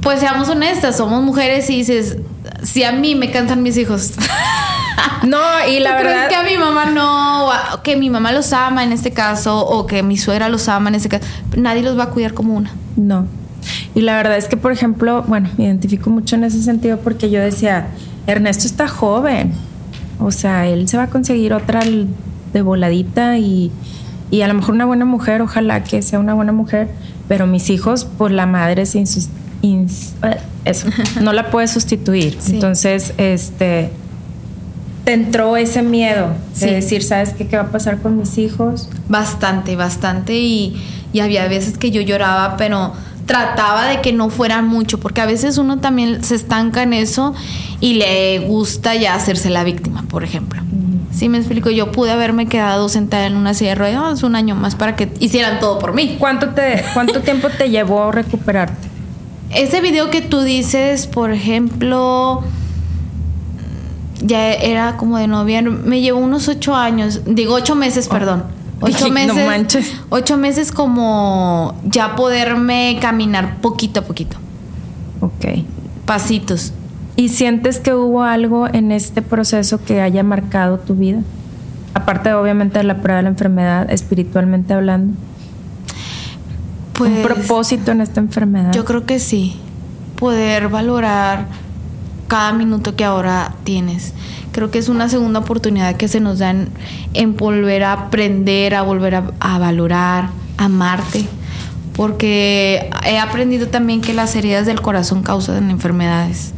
pues 0.01 0.21
seamos 0.21 0.49
honestas, 0.49 0.97
somos 0.97 1.23
mujeres 1.23 1.69
y 1.69 1.77
dices, 1.77 2.17
si 2.63 2.85
a 2.85 2.93
mí 2.93 3.15
me 3.17 3.31
cansan 3.31 3.63
mis 3.63 3.77
hijos. 3.77 4.13
No, 5.25 5.39
y 5.69 5.79
la 5.79 5.97
¿Tú 5.97 6.05
verdad... 6.05 6.27
crees 6.27 6.29
que 6.29 6.35
a 6.35 6.43
mi 6.43 6.59
mamá 6.59 6.87
no, 6.87 7.47
o 7.47 7.83
que 7.83 7.97
mi 7.97 8.11
mamá 8.11 8.33
los 8.33 8.53
ama 8.53 8.83
en 8.83 8.93
este 8.93 9.13
caso, 9.13 9.65
o 9.65 9.87
que 9.87 10.03
mi 10.03 10.17
suegra 10.19 10.49
los 10.49 10.69
ama 10.69 10.89
en 10.89 10.97
este 10.97 11.09
caso? 11.09 11.25
Nadie 11.57 11.83
los 11.83 11.97
va 11.99 12.05
a 12.05 12.11
cuidar 12.11 12.35
como 12.35 12.55
una. 12.55 12.73
No. 12.97 13.27
Y 13.95 14.01
la 14.01 14.17
verdad 14.17 14.37
es 14.37 14.49
que, 14.49 14.57
por 14.57 14.73
ejemplo, 14.73 15.25
bueno, 15.27 15.51
me 15.59 15.65
identifico 15.65 16.11
mucho 16.11 16.37
en 16.37 16.45
ese 16.45 16.63
sentido 16.63 16.99
porque 16.99 17.31
yo 17.31 17.41
decía, 17.41 17.89
Ernesto 18.27 18.67
está 18.67 18.89
joven. 18.89 19.53
O 20.19 20.31
sea, 20.31 20.67
él 20.67 20.89
se 20.89 20.97
va 20.97 21.05
a 21.05 21.09
conseguir 21.09 21.53
otra 21.53 21.83
de 22.53 22.63
voladita 22.63 23.39
y, 23.39 23.71
y 24.31 24.43
a 24.43 24.49
lo 24.49 24.55
mejor 24.55 24.75
una 24.75 24.87
buena 24.87 25.05
mujer, 25.05 25.43
ojalá 25.43 25.85
que 25.85 26.01
sea 26.01 26.19
una 26.19 26.35
buena 26.35 26.53
mujer, 26.53 26.89
pero 27.29 27.47
mis 27.47 27.71
hijos, 27.71 28.07
pues 28.19 28.33
la 28.33 28.47
madre 28.47 28.87
se 28.87 29.03
eh, 29.63 29.87
eso, 30.65 30.89
no 31.21 31.33
la 31.33 31.51
puede 31.51 31.69
sustituir. 31.69 32.37
Sí. 32.41 32.55
Entonces, 32.55 33.15
este, 33.19 33.91
te 35.05 35.13
entró 35.13 35.57
ese 35.57 35.83
miedo 35.83 36.29
de 36.61 36.75
decir, 36.75 37.03
¿sabes 37.03 37.35
qué, 37.35 37.47
qué 37.47 37.57
va 37.57 37.65
a 37.65 37.71
pasar 37.71 38.01
con 38.01 38.17
mis 38.17 38.39
hijos? 38.39 38.89
Bastante, 39.09 39.77
bastante. 39.77 40.39
Y, 40.39 40.77
y 41.13 41.21
había 41.21 41.47
veces 41.49 41.79
que 41.79 41.91
yo 41.91 42.01
lloraba, 42.01 42.57
pero 42.57 42.93
trataba 43.27 43.87
de 43.87 44.01
que 44.01 44.13
no 44.13 44.31
fuera 44.31 44.63
mucho, 44.63 44.99
porque 44.99 45.21
a 45.21 45.27
veces 45.27 45.59
uno 45.59 45.79
también 45.79 46.23
se 46.25 46.35
estanca 46.35 46.83
en 46.83 46.93
eso 46.93 47.35
y 47.81 47.95
le 47.95 48.41
gusta 48.41 48.95
ya 48.95 49.15
hacerse 49.15 49.51
la 49.51 49.65
víctima, 49.65 50.05
por 50.09 50.25
ejemplo. 50.25 50.63
Sí, 51.13 51.29
me 51.29 51.39
explico. 51.39 51.71
Yo 51.71 51.93
pude 51.93 52.11
haberme 52.11 52.47
quedado 52.47 52.89
sentada 52.89 53.27
en 53.27 53.37
una 53.37 53.55
silla 53.55 53.71
de 53.71 53.77
ruedas 53.77 54.23
un 54.23 54.35
año 54.35 54.55
más 54.55 54.75
para 54.75 54.97
que 54.97 55.13
hicieran 55.21 55.61
todo 55.61 55.79
por 55.79 55.95
mí. 55.95 56.17
¿Cuánto, 56.19 56.51
te, 56.51 56.85
cuánto 56.95 57.21
tiempo 57.23 57.49
te 57.51 57.71
llevó 57.71 58.11
recuperarte? 58.13 58.89
Ese 59.55 59.83
video 59.83 60.11
que 60.11 60.23
tú 60.23 60.41
dices, 60.41 61.07
por 61.07 61.31
ejemplo, 61.31 62.43
ya 64.23 64.53
era 64.53 64.97
como 64.97 65.19
de 65.19 65.27
noviembre, 65.27 65.75
me 65.85 66.01
llevó 66.01 66.21
unos 66.21 66.49
ocho 66.49 66.75
años, 66.75 67.21
digo 67.27 67.55
ocho 67.55 67.75
meses, 67.75 68.09
perdón. 68.09 68.45
Ocho 68.83 69.09
no 69.09 69.15
meses. 69.15 69.47
manches. 69.47 69.93
Ocho 70.11 70.37
meses 70.37 70.73
como 70.73 71.75
ya 71.85 72.17
poderme 72.17 72.99
caminar 73.01 73.57
poquito 73.61 74.01
a 74.01 74.05
poquito, 74.05 74.37
Ok. 75.21 75.65
pasitos. 76.05 76.73
¿Y 77.17 77.29
sientes 77.29 77.79
que 77.79 77.95
hubo 77.95 78.23
algo 78.23 78.67
en 78.73 78.91
este 78.91 79.23
proceso 79.23 79.83
que 79.85 80.01
haya 80.01 80.23
marcado 80.23 80.79
tu 80.79 80.95
vida? 80.95 81.21
Aparte, 81.95 82.33
obviamente, 82.33 82.79
de 82.79 82.85
la 82.85 82.97
prueba 83.03 83.19
de 83.19 83.25
la 83.25 83.29
enfermedad, 83.29 83.91
espiritualmente 83.91 84.73
hablando. 84.73 85.15
Pues, 86.95 87.11
Un 87.11 87.23
propósito 87.23 87.93
en 87.93 88.01
esta 88.01 88.21
enfermedad. 88.21 88.73
Yo 88.73 88.85
creo 88.85 89.05
que 89.05 89.19
sí. 89.19 89.57
Poder 90.17 90.69
valorar 90.69 91.47
cada 92.29 92.53
minuto 92.53 92.97
que 92.97 93.05
ahora 93.05 93.55
tienes. 93.65 94.15
Creo 94.53 94.71
que 94.71 94.79
es 94.79 94.89
una 94.89 95.09
segunda 95.09 95.41
oportunidad 95.41 95.97
que 95.97 96.09
se 96.09 96.21
nos 96.21 96.39
dan 96.39 96.69
en 97.15 97.37
volver 97.37 97.83
a 97.85 97.93
aprender, 97.93 98.75
a 98.75 98.83
volver 98.83 99.15
a, 99.15 99.33
a 99.41 99.59
valorar, 99.59 100.31
a 100.57 100.65
amarte. 100.67 101.27
Porque 101.95 102.91
he 103.07 103.19
aprendido 103.19 103.69
también 103.69 104.01
que 104.01 104.15
las 104.15 104.35
heridas 104.37 104.67
del 104.67 104.81
corazón 104.81 105.23
causan 105.23 105.71
enfermedades. 105.71 106.53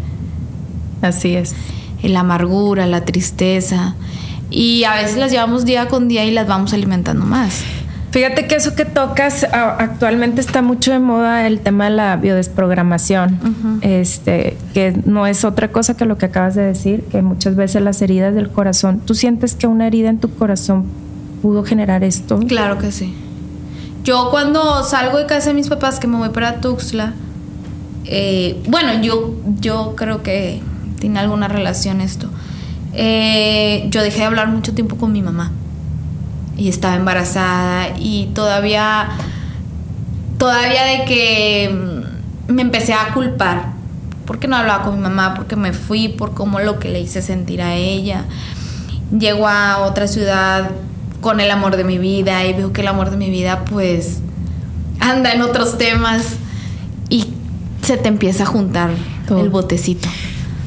Así 1.03 1.35
es. 1.35 1.55
La 2.03 2.21
amargura, 2.21 2.87
la 2.87 3.05
tristeza. 3.05 3.95
Y 4.51 4.85
a 4.85 4.95
veces 4.95 5.17
las 5.17 5.31
llevamos 5.33 5.65
día 5.65 5.89
con 5.89 6.07
día 6.07 6.25
y 6.25 6.31
las 6.31 6.47
vamos 6.47 6.73
alimentando 6.73 7.25
más. 7.25 7.63
Fíjate 8.15 8.47
que 8.47 8.55
eso 8.55 8.77
que 8.77 8.85
tocas 8.85 9.45
actualmente 9.53 10.41
está 10.41 10.63
mucho 10.63 10.93
de 10.93 11.01
moda 11.01 11.49
el 11.49 11.59
tema 11.59 11.87
de 11.87 11.91
la 11.91 12.15
biodesprogramación, 12.15 13.41
este, 13.81 14.57
que 14.73 14.97
no 15.05 15.27
es 15.27 15.45
otra 15.45 15.73
cosa 15.73 15.97
que 15.97 16.05
lo 16.05 16.17
que 16.17 16.27
acabas 16.27 16.55
de 16.55 16.63
decir, 16.63 17.03
que 17.11 17.23
muchas 17.23 17.57
veces 17.57 17.83
las 17.83 18.01
heridas 18.03 18.33
del 18.33 18.51
corazón, 18.51 19.01
¿tú 19.05 19.17
sientes 19.17 19.57
que 19.57 19.67
una 19.67 19.89
herida 19.89 20.11
en 20.11 20.21
tu 20.21 20.33
corazón 20.33 20.85
pudo 21.43 21.65
generar 21.65 22.05
esto? 22.05 22.39
Claro 22.39 22.79
que 22.79 22.93
sí. 22.93 23.13
Yo 24.05 24.29
cuando 24.31 24.85
salgo 24.85 25.19
de 25.19 25.27
casa 25.27 25.49
de 25.49 25.55
mis 25.55 25.69
papás, 25.69 25.99
que 25.99 26.07
me 26.07 26.17
voy 26.17 26.29
para 26.29 26.61
Tuxtla, 26.61 27.15
eh, 28.05 28.63
bueno, 28.69 29.03
yo, 29.03 29.35
yo 29.59 29.97
creo 29.97 30.23
que 30.23 30.61
tiene 31.01 31.19
alguna 31.19 31.49
relación 31.49 32.01
esto. 32.01 32.31
Eh, 32.93 33.89
yo 33.91 34.03
dejé 34.03 34.19
de 34.19 34.27
hablar 34.27 34.47
mucho 34.47 34.73
tiempo 34.73 34.95
con 34.99 35.11
mi 35.11 35.21
mamá 35.21 35.51
y 36.57 36.69
estaba 36.69 36.97
embarazada 36.97 37.89
y 37.99 38.27
todavía, 38.35 39.09
todavía 40.39 40.85
de 40.85 41.05
que 41.05 42.05
mm, 42.49 42.53
me 42.53 42.63
empecé 42.63 42.95
a 42.95 43.13
culpar 43.13 43.75
porque 44.27 44.49
no 44.49 44.57
hablaba 44.57 44.85
con 44.85 44.97
mi 44.97 45.03
mamá, 45.03 45.35
porque 45.35 45.57
me 45.57 45.73
fui, 45.73 46.09
por 46.09 46.35
cómo 46.35 46.61
lo 46.61 46.79
que 46.79 46.89
le 46.89 47.01
hice 47.01 47.23
sentir 47.23 47.61
a 47.63 47.75
ella. 47.75 48.25
Llego 49.17 49.47
a 49.47 49.79
otra 49.81 50.07
ciudad 50.07 50.71
con 51.21 51.41
el 51.41 51.51
amor 51.51 51.77
de 51.77 51.85
mi 51.85 51.99
vida 51.99 52.45
y 52.45 52.53
veo 52.53 52.73
que 52.73 52.81
el 52.81 52.89
amor 52.89 53.11
de 53.11 53.17
mi 53.17 53.31
vida 53.31 53.65
pues 53.65 54.21
anda 55.01 55.33
en 55.33 55.43
otros 55.43 55.79
temas 55.79 56.37
y 57.09 57.27
se 57.83 57.97
te 57.97 58.09
empieza 58.09 58.45
a 58.45 58.47
juntar 58.47 58.91
Todo. 59.29 59.41
el 59.41 59.51
botecito. 59.51 60.09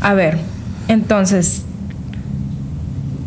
A 0.01 0.13
ver, 0.13 0.39
entonces, 0.87 1.63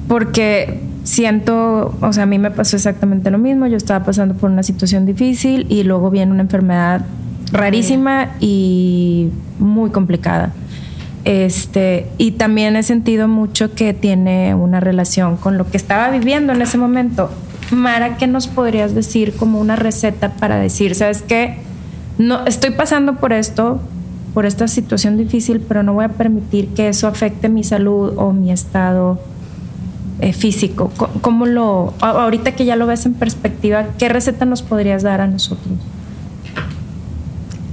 porque 0.09 0.81
siento, 1.05 1.95
o 2.01 2.13
sea, 2.13 2.25
a 2.25 2.27
mí 2.27 2.39
me 2.39 2.51
pasó 2.51 2.77
exactamente 2.77 3.31
lo 3.31 3.39
mismo, 3.39 3.67
yo 3.67 3.77
estaba 3.77 4.05
pasando 4.05 4.35
por 4.35 4.51
una 4.51 4.63
situación 4.63 5.07
difícil 5.07 5.67
y 5.69 5.83
luego 5.83 6.11
viene 6.11 6.33
una 6.33 6.43
enfermedad 6.43 7.05
rarísima 7.53 8.31
y 8.41 9.31
muy 9.59 9.91
complicada. 9.91 10.53
Este, 11.25 12.07
y 12.17 12.33
también 12.33 12.77
he 12.77 12.83
sentido 12.83 13.29
mucho 13.29 13.75
que 13.75 13.93
tiene 13.93 14.55
una 14.55 14.81
relación 14.81 15.37
con 15.37 15.59
lo 15.59 15.71
que 15.71 15.77
estaba 15.77 16.11
viviendo 16.11 16.53
en 16.53 16.63
ese 16.63 16.79
momento. 16.79 17.31
Mara, 17.71 18.17
¿qué 18.17 18.27
nos 18.27 18.49
podrías 18.49 18.95
decir 18.95 19.35
como 19.35 19.61
una 19.61 19.77
receta 19.77 20.33
para 20.35 20.57
decir, 20.57 20.95
sabes 20.95 21.23
qué? 21.23 21.59
No, 22.19 22.47
estoy 22.47 22.71
pasando 22.71 23.17
por 23.17 23.33
esto, 23.33 23.81
por 24.35 24.47
esta 24.47 24.67
situación 24.67 25.17
difícil, 25.17 25.61
pero 25.61 25.83
no 25.83 25.93
voy 25.93 26.07
a 26.07 26.09
permitir 26.09 26.69
que 26.69 26.89
eso 26.89 27.07
afecte 27.07 27.49
mi 27.49 27.65
salud 27.65 28.15
o 28.17 28.33
mi 28.33 28.51
estado 28.51 29.21
eh, 30.21 30.33
físico. 30.33 30.91
Co- 30.97 31.11
¿Cómo 31.21 31.47
lo, 31.47 31.95
ahorita 32.01 32.53
que 32.53 32.65
ya 32.65 32.77
lo 32.77 32.87
ves 32.87 33.07
en 33.07 33.15
perspectiva, 33.15 33.87
qué 33.99 34.09
receta 34.09 34.45
nos 34.45 34.63
podrías 34.63 35.03
dar 35.03 35.21
a 35.21 35.27
nosotros? 35.27 35.75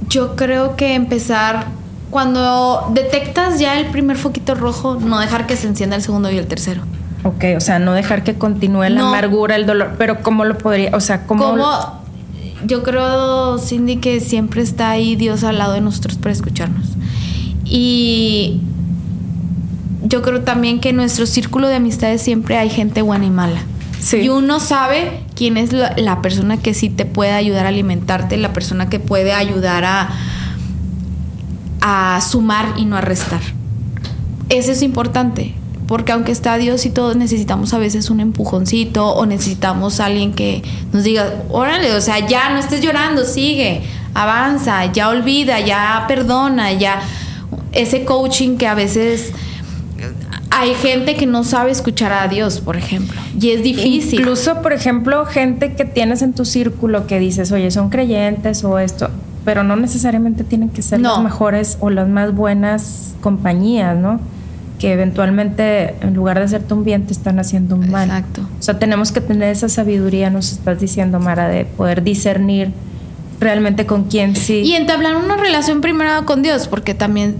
Yo 0.08 0.36
creo 0.36 0.76
que 0.76 0.94
empezar 0.94 1.66
cuando 2.10 2.90
detectas 2.94 3.58
ya 3.60 3.78
el 3.78 3.86
primer 3.86 4.16
foquito 4.16 4.54
rojo, 4.54 4.94
no 5.00 5.18
dejar 5.20 5.46
que 5.46 5.56
se 5.56 5.66
encienda 5.66 5.96
el 5.96 6.02
segundo 6.02 6.30
y 6.30 6.38
el 6.38 6.46
tercero. 6.46 6.82
Ok, 7.24 7.44
o 7.56 7.60
sea, 7.60 7.78
no 7.78 7.92
dejar 7.92 8.22
que 8.24 8.34
continúe 8.34 8.84
la 8.84 8.90
No. 8.90 9.08
amargura, 9.08 9.56
el 9.56 9.66
dolor, 9.66 9.96
pero 9.98 10.22
¿cómo 10.22 10.44
lo 10.44 10.56
podría, 10.56 10.90
o 10.94 11.00
sea, 11.00 11.26
cómo... 11.26 11.56
Yo 12.66 12.82
creo, 12.82 13.58
Cindy, 13.58 13.96
que 13.98 14.18
siempre 14.20 14.62
está 14.62 14.90
ahí 14.90 15.14
Dios 15.14 15.44
al 15.44 15.58
lado 15.58 15.74
de 15.74 15.80
nosotros 15.80 16.16
para 16.16 16.32
escucharnos. 16.32 16.86
Y 17.64 18.62
yo 20.08 20.22
creo 20.22 20.40
también 20.42 20.80
que 20.80 20.90
en 20.90 20.96
nuestro 20.96 21.26
círculo 21.26 21.68
de 21.68 21.76
amistades 21.76 22.22
siempre 22.22 22.56
hay 22.56 22.70
gente 22.70 23.02
buena 23.02 23.26
y 23.26 23.30
mala. 23.30 23.62
Sí. 24.00 24.18
Y 24.18 24.28
uno 24.28 24.60
sabe 24.60 25.20
quién 25.34 25.56
es 25.56 25.72
la, 25.72 25.94
la 25.96 26.22
persona 26.22 26.56
que 26.56 26.72
sí 26.72 26.88
te 26.88 27.04
puede 27.04 27.32
ayudar 27.32 27.66
a 27.66 27.68
alimentarte, 27.68 28.36
la 28.36 28.52
persona 28.52 28.88
que 28.88 29.00
puede 29.00 29.32
ayudar 29.32 29.84
a, 29.84 30.08
a 31.80 32.20
sumar 32.20 32.74
y 32.76 32.84
no 32.84 32.96
a 32.96 33.00
restar. 33.00 33.40
Eso 34.48 34.72
es 34.72 34.82
importante, 34.82 35.54
porque 35.86 36.12
aunque 36.12 36.32
está 36.32 36.56
Dios 36.56 36.86
y 36.86 36.90
todo, 36.90 37.14
necesitamos 37.14 37.74
a 37.74 37.78
veces 37.78 38.08
un 38.08 38.20
empujoncito 38.20 39.08
o 39.08 39.26
necesitamos 39.26 40.00
a 40.00 40.06
alguien 40.06 40.32
que 40.32 40.62
nos 40.92 41.04
diga, 41.04 41.34
órale, 41.50 41.92
o 41.94 42.00
sea, 42.00 42.26
ya 42.26 42.50
no 42.50 42.58
estés 42.58 42.80
llorando, 42.80 43.24
sigue, 43.24 43.82
avanza, 44.14 44.90
ya 44.92 45.08
olvida, 45.08 45.60
ya 45.60 46.04
perdona, 46.08 46.72
ya 46.72 47.02
ese 47.72 48.04
coaching 48.04 48.56
que 48.56 48.66
a 48.66 48.74
veces 48.74 49.32
hay 50.50 50.74
gente 50.74 51.14
que 51.16 51.26
no 51.26 51.44
sabe 51.44 51.70
escuchar 51.70 52.12
a 52.12 52.26
Dios, 52.28 52.60
por 52.60 52.76
ejemplo, 52.76 53.20
y 53.38 53.50
es 53.50 53.62
difícil. 53.62 54.20
Incluso, 54.20 54.62
por 54.62 54.72
ejemplo, 54.72 55.24
gente 55.26 55.74
que 55.74 55.84
tienes 55.84 56.22
en 56.22 56.32
tu 56.32 56.44
círculo 56.44 57.06
que 57.06 57.18
dices, 57.18 57.52
oye, 57.52 57.70
son 57.70 57.90
creyentes 57.90 58.64
o 58.64 58.78
esto, 58.78 59.10
pero 59.44 59.62
no 59.62 59.76
necesariamente 59.76 60.44
tienen 60.44 60.70
que 60.70 60.82
ser 60.82 61.00
No. 61.00 61.14
las 61.14 61.22
mejores 61.22 61.76
o 61.80 61.90
las 61.90 62.08
más 62.08 62.34
buenas 62.34 63.14
compañías, 63.20 63.96
¿no? 63.96 64.20
Que 64.78 64.92
eventualmente, 64.92 65.94
en 66.00 66.14
lugar 66.14 66.38
de 66.38 66.44
hacerte 66.44 66.72
un 66.74 66.84
bien, 66.84 67.04
te 67.06 67.12
están 67.12 67.38
haciendo 67.38 67.74
un 67.74 67.90
mal. 67.90 68.08
Exacto. 68.08 68.42
O 68.58 68.62
sea, 68.62 68.78
tenemos 68.78 69.12
que 69.12 69.20
tener 69.20 69.50
esa 69.50 69.68
sabiduría, 69.68 70.30
nos 70.30 70.52
estás 70.52 70.80
diciendo, 70.80 71.18
Mara, 71.18 71.48
de 71.48 71.64
poder 71.64 72.02
discernir 72.02 72.70
realmente 73.40 73.86
con 73.86 74.04
quién 74.04 74.34
sí. 74.36 74.62
Y 74.64 74.74
entablar 74.74 75.16
una 75.16 75.36
relación 75.36 75.80
primero 75.80 76.24
con 76.24 76.42
Dios, 76.42 76.68
porque 76.68 76.94
también 76.94 77.36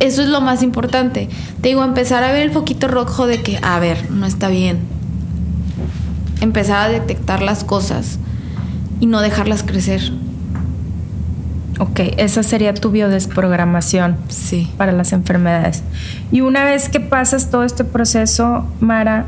eso 0.00 0.22
es 0.22 0.28
lo 0.28 0.40
más 0.40 0.62
importante. 0.62 1.28
Te 1.60 1.68
digo, 1.68 1.84
empezar 1.84 2.22
a 2.24 2.32
ver 2.32 2.42
el 2.42 2.50
foquito 2.50 2.88
rojo 2.88 3.26
de 3.26 3.42
que, 3.42 3.58
a 3.62 3.78
ver, 3.78 4.10
no 4.10 4.26
está 4.26 4.48
bien. 4.48 4.80
Empezar 6.40 6.86
a 6.86 6.88
detectar 6.88 7.42
las 7.42 7.64
cosas 7.64 8.18
y 9.00 9.06
no 9.06 9.20
dejarlas 9.20 9.62
crecer. 9.62 10.12
Ok, 11.78 12.00
esa 12.16 12.42
sería 12.42 12.72
tu 12.72 12.90
biodesprogramación. 12.90 14.16
Sí. 14.28 14.70
para 14.76 14.92
las 14.92 15.12
enfermedades. 15.12 15.82
Y 16.32 16.40
una 16.40 16.64
vez 16.64 16.88
que 16.88 17.00
pasas 17.00 17.50
todo 17.50 17.64
este 17.64 17.84
proceso, 17.84 18.66
Mara, 18.80 19.26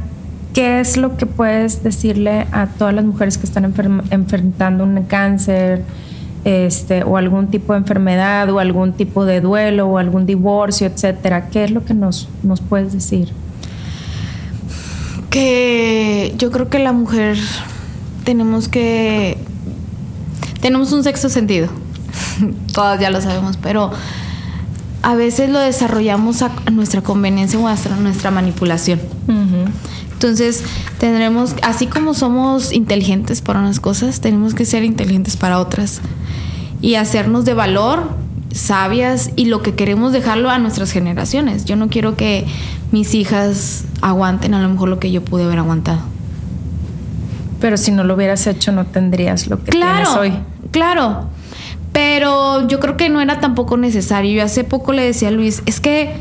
¿qué 0.55 0.81
es 0.81 0.97
lo 0.97 1.17
que 1.17 1.27
puedes 1.27 1.83
decirle 1.83 2.47
a 2.53 2.67
todas 2.67 2.95
las 2.95 3.05
mujeres 3.05 3.37
que 3.37 3.47
están 3.47 3.65
enfrentando 4.11 4.85
un 4.85 5.03
cáncer 5.05 5.83
este, 6.45 7.03
o 7.05 7.17
algún 7.17 7.49
tipo 7.49 7.73
de 7.73 7.81
enfermedad 7.81 8.49
o 8.51 8.59
algún 8.59 8.93
tipo 8.93 9.25
de 9.25 9.41
duelo 9.41 9.87
o 9.89 9.99
algún 9.99 10.27
divorcio, 10.27 10.87
etcétera? 10.87 11.49
¿Qué 11.51 11.65
es 11.65 11.71
lo 11.71 11.85
que 11.85 11.95
nos, 11.95 12.29
nos 12.43 12.61
puedes 12.61 12.93
decir? 12.93 13.33
Que 15.31 16.35
yo 16.39 16.51
creo 16.51 16.69
que 16.69 16.79
la 16.79 16.93
mujer 16.93 17.37
tenemos 18.25 18.69
que. 18.69 19.37
Tenemos 20.61 20.93
un 20.93 21.05
sexto 21.05 21.29
sentido. 21.29 21.69
Todas 22.73 22.99
ya 23.01 23.11
lo 23.11 23.21
sabemos, 23.21 23.57
pero 23.59 23.91
a 25.03 25.15
veces 25.15 25.51
lo 25.51 25.59
desarrollamos 25.59 26.43
a 26.43 26.51
nuestra 26.73 27.03
conveniencia 27.03 27.59
o 27.59 27.67
a 27.67 27.71
nuestra- 27.71 27.97
nuestra 27.97 28.31
manipulación. 28.31 29.01
Entonces, 30.13 30.65
tendremos, 30.99 31.55
así 31.63 31.87
como 31.87 32.13
somos 32.13 32.73
inteligentes 32.73 33.41
para 33.41 33.61
unas 33.61 33.79
cosas, 33.79 34.21
tenemos 34.21 34.53
que 34.55 34.65
ser 34.65 34.83
inteligentes 34.83 35.37
para 35.37 35.61
otras. 35.61 36.01
Y 36.81 36.95
hacernos 36.95 37.45
de 37.45 37.55
valor, 37.55 38.11
sabias, 38.53 39.31
y 39.37 39.47
lo 39.47 39.63
que 39.63 39.75
queremos 39.75 40.13
dejarlo 40.13 40.51
a 40.51 40.59
nuestras 40.59 40.93
generaciones. 40.93 41.65
Yo 41.65 41.77
no 41.77 41.89
quiero 41.89 42.17
que 42.17 42.47
mis 42.93 43.15
hijas 43.15 43.85
aguanten 44.01 44.55
a 44.55 44.63
lo 44.63 44.69
mejor 44.69 44.89
lo 44.89 44.99
que 44.99 45.11
yo 45.11 45.23
pude 45.25 45.45
haber 45.45 45.59
aguantado. 45.59 46.01
Pero 47.61 47.77
si 47.77 47.91
no 47.91 48.05
lo 48.05 48.15
hubieras 48.15 48.47
hecho, 48.47 48.71
no 48.73 48.87
tendrías 48.87 49.49
lo 49.49 49.63
que 49.63 49.71
Claro, 49.73 50.11
tienes 50.21 50.35
hoy. 50.37 50.43
claro. 50.71 51.25
Pero 51.93 52.69
yo 52.69 52.79
creo 52.79 52.97
que 52.97 53.09
no 53.09 53.21
era 53.21 53.41
tampoco 53.41 53.77
necesario. 53.77 54.33
Yo 54.37 54.45
hace 54.45 54.63
poco 54.63 54.93
le 54.93 55.03
decía 55.03 55.29
a 55.29 55.31
Luis, 55.33 55.63
es 55.67 55.81
que 55.81 56.13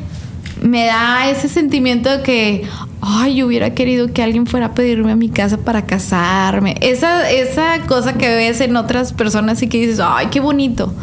me 0.63 0.85
da 0.85 1.29
ese 1.29 1.49
sentimiento 1.49 2.09
de 2.09 2.23
que, 2.23 2.67
ay, 3.01 3.35
yo 3.35 3.47
hubiera 3.47 3.73
querido 3.73 4.11
que 4.11 4.23
alguien 4.23 4.47
fuera 4.47 4.67
a 4.67 4.73
pedirme 4.73 5.11
a 5.11 5.15
mi 5.15 5.29
casa 5.29 5.57
para 5.57 5.85
casarme. 5.85 6.75
Esa, 6.81 7.29
esa 7.29 7.81
cosa 7.87 8.13
que 8.13 8.27
ves 8.27 8.61
en 8.61 8.75
otras 8.75 9.13
personas 9.13 9.61
y 9.61 9.67
que 9.67 9.79
dices, 9.79 9.99
ay, 10.03 10.27
qué 10.27 10.39
bonito. 10.39 10.93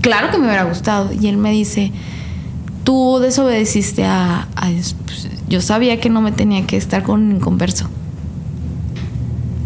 Claro 0.00 0.30
que 0.30 0.38
me 0.38 0.46
hubiera 0.46 0.64
gustado. 0.64 1.10
Y 1.12 1.26
él 1.28 1.36
me 1.36 1.50
dice, 1.50 1.92
tú 2.84 3.18
desobedeciste 3.20 4.04
a. 4.04 4.46
Pues, 4.54 5.28
yo 5.48 5.60
sabía 5.60 6.00
que 6.00 6.10
no 6.10 6.20
me 6.20 6.32
tenía 6.32 6.66
que 6.66 6.76
estar 6.76 7.02
con 7.02 7.22
un 7.22 7.36
inconverso. 7.36 7.88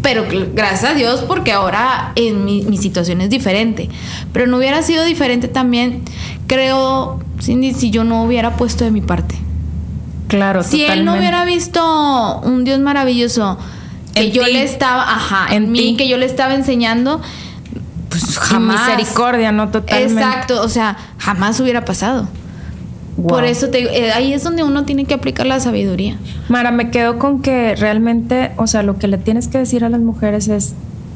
Pero 0.01 0.25
gracias 0.55 0.91
a 0.91 0.93
Dios 0.95 1.23
porque 1.27 1.51
ahora 1.51 2.11
en 2.15 2.43
mi, 2.43 2.63
mi 2.63 2.77
situación 2.77 3.21
es 3.21 3.29
diferente. 3.29 3.89
Pero 4.33 4.47
no 4.47 4.57
hubiera 4.57 4.81
sido 4.81 5.05
diferente 5.05 5.47
también, 5.47 6.01
creo, 6.47 7.19
Cindy, 7.39 7.73
si 7.73 7.91
yo 7.91 8.03
no 8.03 8.23
hubiera 8.23 8.57
puesto 8.57 8.83
de 8.83 8.91
mi 8.91 9.01
parte. 9.01 9.35
Claro, 10.31 10.63
Si 10.63 10.85
él 10.85 11.03
no 11.03 11.17
hubiera 11.17 11.43
visto 11.45 12.39
un 12.45 12.63
Dios 12.63 12.79
maravilloso 12.79 13.57
que 14.15 14.27
En 14.27 14.31
yo 14.31 14.43
ti. 14.45 14.53
le 14.53 14.63
estaba, 14.63 15.03
ajá, 15.03 15.47
en, 15.53 15.63
En 15.65 15.71
mí, 15.71 15.79
ti. 15.79 15.97
que 15.97 16.07
yo 16.07 16.17
le 16.17 16.25
estaba 16.25 16.55
enseñando, 16.55 17.21
pues 18.09 18.23
Y 18.23 18.33
jamás. 18.39 18.87
misericordia, 18.87 19.51
¿no? 19.51 19.69
Totalmente. 19.69 20.13
Exacto, 20.21 20.61
o 20.61 20.69
sea, 20.69 20.95
jamás 21.17 21.59
hubiera 21.59 21.83
pasado. 21.83 22.27
Wow. 23.17 23.27
Por 23.27 23.43
eso 23.43 23.69
te 23.69 23.79
digo, 23.79 23.89
eh, 23.91 24.11
ahí 24.13 24.33
es 24.33 24.41
donde 24.43 24.63
uno 24.63 24.85
tiene 24.85 25.03
que 25.03 25.13
aplicar 25.13 25.45
la 25.45 25.59
sabiduría. 25.59 26.17
Mara, 26.47 26.71
me 26.71 26.89
quedo 26.91 27.19
con 27.19 27.41
que 27.41 27.75
realmente, 27.75 28.51
o 28.55 28.67
sea, 28.67 28.83
lo 28.83 28.97
que 28.97 29.07
le 29.09 29.17
tienes 29.17 29.49
que 29.49 29.57
decir 29.57 29.83
a 29.83 29.89
las 29.89 29.99
mujeres 29.99 30.47
es, 30.47 30.73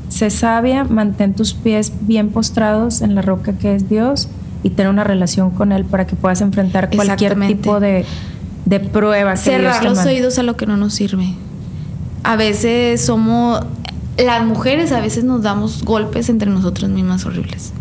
sé 0.10 0.30
sabia, 0.30 0.84
mantén 0.84 1.34
tus 1.34 1.54
pies 1.54 1.94
bien 2.02 2.30
postrados 2.32 3.02
en 3.02 3.16
la 3.16 3.22
roca 3.22 3.54
que 3.54 3.76
es 3.76 3.90
Dios 3.90 4.28
y 4.62 4.72
tener 4.72 4.90
una 4.92 5.04
relación 5.06 5.52
con 5.52 5.72
Él 5.72 5.86
para 5.86 6.06
que 6.06 6.16
puedas 6.18 6.42
enfrentar 6.42 6.90
cualquier 6.90 7.40
tipo 7.48 7.80
de, 7.80 8.06
de 8.66 8.80
prueba. 8.80 9.32
que 9.32 9.38
Cerrar 9.38 9.84
los 9.84 10.00
oídos 10.06 10.38
a 10.40 10.44
lo 10.44 10.58
que 10.58 10.66
no 10.66 10.78
nos 10.78 10.94
sirve. 10.94 11.34
A 12.24 12.36
veces 12.36 13.06
somos, 13.06 13.64
las 14.18 14.44
mujeres 14.46 14.92
a 14.92 15.00
veces 15.00 15.24
nos 15.24 15.44
damos 15.44 15.84
golpes 15.84 16.30
entre 16.30 16.50
nosotras 16.50 16.90
mismas 16.90 17.26
horribles. 17.26 17.72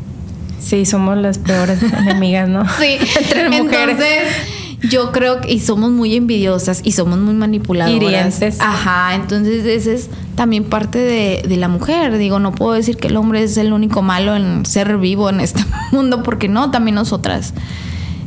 Sí, 0.61 0.85
somos 0.87 1.17
las 1.19 1.39
peores 1.39 1.83
enemigas, 1.99 2.49
¿no? 2.49 2.65
Sí, 2.79 2.99
Entre 3.21 3.49
mujeres. 3.51 3.97
Entonces, 3.99 4.91
yo 4.91 5.13
creo 5.13 5.41
que 5.41 5.51
y 5.51 5.61
somos 5.61 5.91
muy 5.91 6.15
envidiosas 6.15 6.81
y 6.85 6.93
somos 6.93 7.19
muy 7.19 7.33
manipuladoras. 7.33 7.97
Hirientes. 8.03 8.61
Ajá, 8.61 9.15
entonces 9.15 9.65
ese 9.65 9.95
es 9.95 10.11
también 10.35 10.65
parte 10.65 10.99
de, 10.99 11.43
de 11.49 11.57
la 11.57 11.69
mujer. 11.69 12.19
Digo, 12.19 12.39
no 12.39 12.53
puedo 12.53 12.73
decir 12.75 12.99
que 12.99 13.09
el 13.09 13.17
hombre 13.17 13.43
es 13.43 13.57
el 13.57 13.73
único 13.73 14.03
malo 14.03 14.37
en 14.37 14.67
ser 14.67 14.99
vivo 14.99 15.31
en 15.31 15.41
este 15.41 15.65
mundo, 15.93 16.23
porque 16.23 16.49
no, 16.49 16.71
también 16.71 16.97
nosotras. 16.97 17.55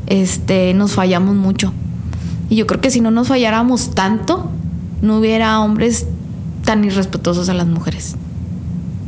este, 0.08 0.74
nos 0.74 0.94
fallamos 0.94 1.36
mucho. 1.36 1.74
Y 2.50 2.56
yo 2.56 2.66
creo 2.68 2.80
que 2.82 2.92
si 2.92 3.02
no 3.02 3.12
nos 3.12 3.28
falláramos 3.28 3.92
tanto, 3.94 4.50
no 5.02 5.18
hubiera 5.18 5.60
hombres 5.60 6.06
tan 6.64 6.84
irrespetuosos 6.86 7.50
a 7.50 7.54
las 7.54 7.68
mujeres. 7.68 8.16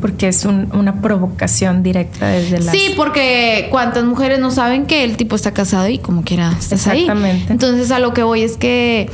Porque 0.02 0.28
es 0.30 0.46
un- 0.46 0.70
una 0.74 1.02
provocación 1.02 1.84
directa 1.84 2.28
desde 2.28 2.60
la... 2.62 2.72
Sí, 2.72 2.94
porque 2.96 3.68
cuántas 3.72 4.06
mujeres 4.06 4.40
no 4.40 4.50
saben 4.52 4.86
que 4.86 5.04
el 5.04 5.18
tipo 5.18 5.36
está 5.36 5.52
casado 5.54 5.90
y 5.90 5.98
como 6.00 6.24
quiera 6.24 6.54
estás 6.58 6.88
ahí. 6.88 7.02
Exactamente. 7.02 7.52
Entonces 7.52 7.92
a 7.92 8.00
lo 8.00 8.14
que 8.14 8.24
voy 8.24 8.44
es 8.44 8.56
que 8.56 9.10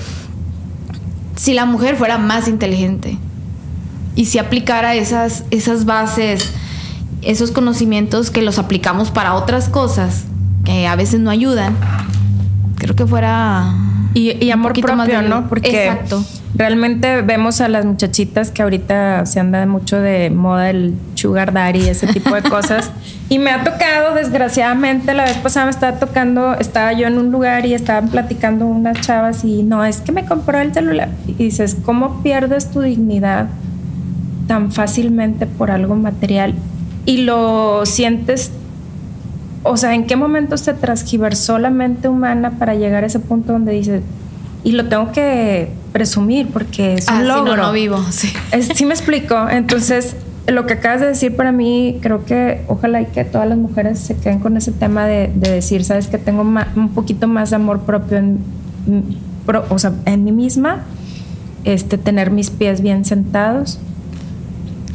si 1.36 1.54
la 1.54 1.66
mujer 1.66 1.96
fuera 1.96 2.18
más 2.18 2.48
inteligente 2.48 3.18
y 4.16 4.26
si 4.26 4.38
aplicara 4.38 4.96
esas, 4.96 5.44
esas 5.52 5.86
bases, 5.86 6.52
esos 7.24 7.50
conocimientos 7.52 8.30
que 8.30 8.42
los 8.44 8.60
aplicamos 8.60 9.10
para 9.12 9.34
otras 9.34 9.70
cosas 9.70 10.26
que 10.66 10.88
a 10.88 10.96
veces 10.96 11.20
no 11.20 11.32
ayudan, 11.32 11.76
creo 12.78 12.96
que 12.96 13.06
fuera 13.08 13.74
Y, 14.16 14.44
y 14.44 14.50
amor 14.50 14.72
propio, 14.80 15.22
de- 15.22 15.28
¿no? 15.30 15.48
Porque 15.50 15.88
Exacto. 15.88 16.24
realmente 16.56 17.22
vemos 17.22 17.60
a 17.62 17.68
las 17.68 17.84
muchachitas 17.86 18.50
que 18.50 18.62
ahorita 18.64 19.26
se 19.26 19.42
anda 19.42 19.66
mucho 19.66 20.00
de 20.00 20.30
moda 20.30 20.70
el 20.70 20.94
sugar 21.16 21.52
daddy 21.52 21.80
y 21.82 21.90
ese 21.90 22.08
tipo 22.08 22.34
de 22.34 22.42
cosas. 22.50 22.92
y 23.30 23.40
me 23.40 23.52
ha 23.52 23.64
tocado, 23.66 24.16
desgraciadamente, 24.16 25.14
la 25.14 25.26
vez 25.26 25.36
pasada 25.38 25.66
me 25.66 25.72
estaba 25.72 26.00
tocando, 26.00 26.54
estaba 26.54 26.94
yo 26.94 27.08
en 27.08 27.18
un 27.18 27.30
lugar 27.32 27.66
y 27.66 27.74
estaban 27.74 28.08
platicando 28.10 28.66
unas 28.66 29.02
chavas 29.02 29.44
y 29.44 29.64
no, 29.64 29.84
es 29.84 29.98
que 30.00 30.14
me 30.14 30.24
compró 30.26 30.60
el 30.60 30.74
celular. 30.74 31.10
Y 31.28 31.34
dices, 31.34 31.76
¿cómo 31.86 32.24
pierdes 32.24 32.72
tu 32.72 32.80
dignidad 32.80 33.48
tan 34.48 34.72
fácilmente 34.72 35.46
por 35.46 35.72
algo 35.72 35.96
material? 35.96 36.54
Y 37.06 37.18
lo 37.24 37.86
sientes 37.86 38.52
o 39.66 39.78
sea, 39.78 39.94
¿en 39.96 40.06
qué 40.06 40.16
momento 40.16 40.58
se 40.58 40.74
transgiversó 40.74 41.58
la 41.60 41.70
mente 41.70 42.08
humana 42.08 42.52
para 42.60 42.76
llegar 42.76 43.04
a 43.04 43.08
ese 43.08 43.20
punto 43.20 43.54
donde 43.54 43.72
dices, 43.74 44.02
y 44.64 44.72
lo 44.72 44.86
tengo 44.88 45.12
que 45.12 45.70
presumir 45.92 46.48
porque 46.48 46.94
es 46.96 47.08
un 47.08 47.16
Ah, 47.16 47.22
sí, 47.22 47.28
logro? 47.28 47.56
no, 47.58 47.64
no 47.64 47.72
vivo, 47.72 48.00
sí. 48.12 48.32
Es- 48.52 48.68
sí 48.74 48.86
me 48.86 48.94
explico. 48.94 49.48
Entonces, 49.50 50.16
lo 50.48 50.66
que 50.66 50.74
acabas 50.74 51.02
de 51.02 51.08
decir 51.08 51.36
para 51.36 51.52
mí, 51.52 51.98
creo 52.02 52.26
que 52.26 52.62
ojalá 52.68 53.02
y 53.02 53.06
que 53.08 53.24
todas 53.26 53.48
las 53.48 53.58
mujeres 53.58 54.00
se 54.00 54.16
queden 54.16 54.40
con 54.40 54.58
ese 54.58 54.72
tema 54.72 55.06
de, 55.06 55.32
de 55.36 55.52
decir, 55.52 55.84
sabes 55.84 56.08
que 56.08 56.18
tengo 56.18 56.44
ma- 56.44 56.68
un 56.76 56.90
poquito 56.90 57.28
más 57.28 57.50
de 57.50 57.56
amor 57.58 57.82
propio 57.82 58.18
en, 58.18 58.40
pro- 59.46 59.66
o 59.70 59.80
sea, 59.80 59.94
en 60.06 60.24
mí 60.24 60.32
misma, 60.32 60.84
este, 61.64 61.98
tener 61.98 62.30
mis 62.32 62.50
pies 62.52 62.82
bien 62.82 63.06
sentados. 63.06 63.80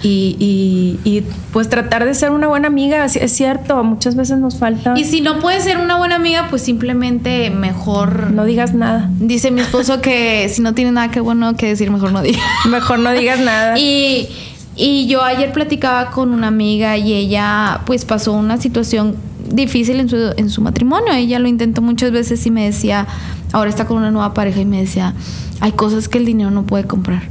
Y, 0.03 0.37
y- 0.39 0.99
y, 1.05 1.23
pues 1.53 1.69
tratar 1.69 2.07
de 2.07 2.15
ser 2.15 2.31
una 2.31 2.47
buena 2.47 2.69
amiga, 2.69 3.05
es- 3.05 3.33
cierto, 3.33 3.85
muchas 3.85 4.17
veces 4.17 4.39
nos 4.39 4.57
falta. 4.59 4.95
Y 4.97 5.05
si 5.05 5.21
no 5.21 5.39
puedes 5.41 5.65
ser 5.65 5.77
una 5.79 5.97
buena 5.97 6.17
amiga, 6.17 6.47
pues 6.49 6.63
simplemente 6.63 7.51
mejor 7.51 8.31
No 8.31 8.45
digas 8.45 8.73
nada. 8.75 9.11
Dice 9.19 9.51
mi 9.51 9.61
esposo 9.61 10.01
que 10.01 10.49
si 10.49 10.63
no 10.63 10.73
tiene 10.75 10.93
nada 10.93 11.11
que 11.11 11.21
bueno 11.21 11.55
que 11.55 11.67
decir, 11.67 11.91
mejor 11.91 12.13
no 12.13 12.23
diga. 12.23 12.41
Mejor 12.71 12.99
no 13.01 13.13
digas 13.13 13.41
nada. 13.41 13.79
Y, 13.79 14.29
y 14.75 15.07
yo 15.07 15.23
ayer 15.23 15.53
platicaba 15.53 16.11
con 16.11 16.33
una 16.33 16.47
amiga 16.47 16.97
y 16.97 17.13
ella 17.13 17.81
pues 17.85 18.05
pasó 18.07 18.33
una 18.33 18.57
situación 18.57 19.17
difícil 19.53 20.01
en 20.01 20.09
su, 20.09 20.17
en 20.37 20.49
su 20.49 20.63
matrimonio. 20.63 21.13
Ella 21.13 21.39
lo 21.39 21.49
intentó 21.49 21.83
muchas 21.83 22.11
veces 22.11 22.47
y 22.47 22.51
me 22.51 22.65
decía, 22.65 23.07
ahora 23.53 23.69
está 23.69 23.85
con 23.87 23.99
una 23.99 24.11
nueva 24.11 24.33
pareja 24.33 24.61
y 24.61 24.65
me 24.65 24.81
decía, 24.81 25.13
hay 25.61 25.73
cosas 25.73 26.09
que 26.09 26.17
el 26.17 26.25
dinero 26.25 26.51
no 26.51 26.63
puede 26.63 26.85
comprar. 26.85 27.25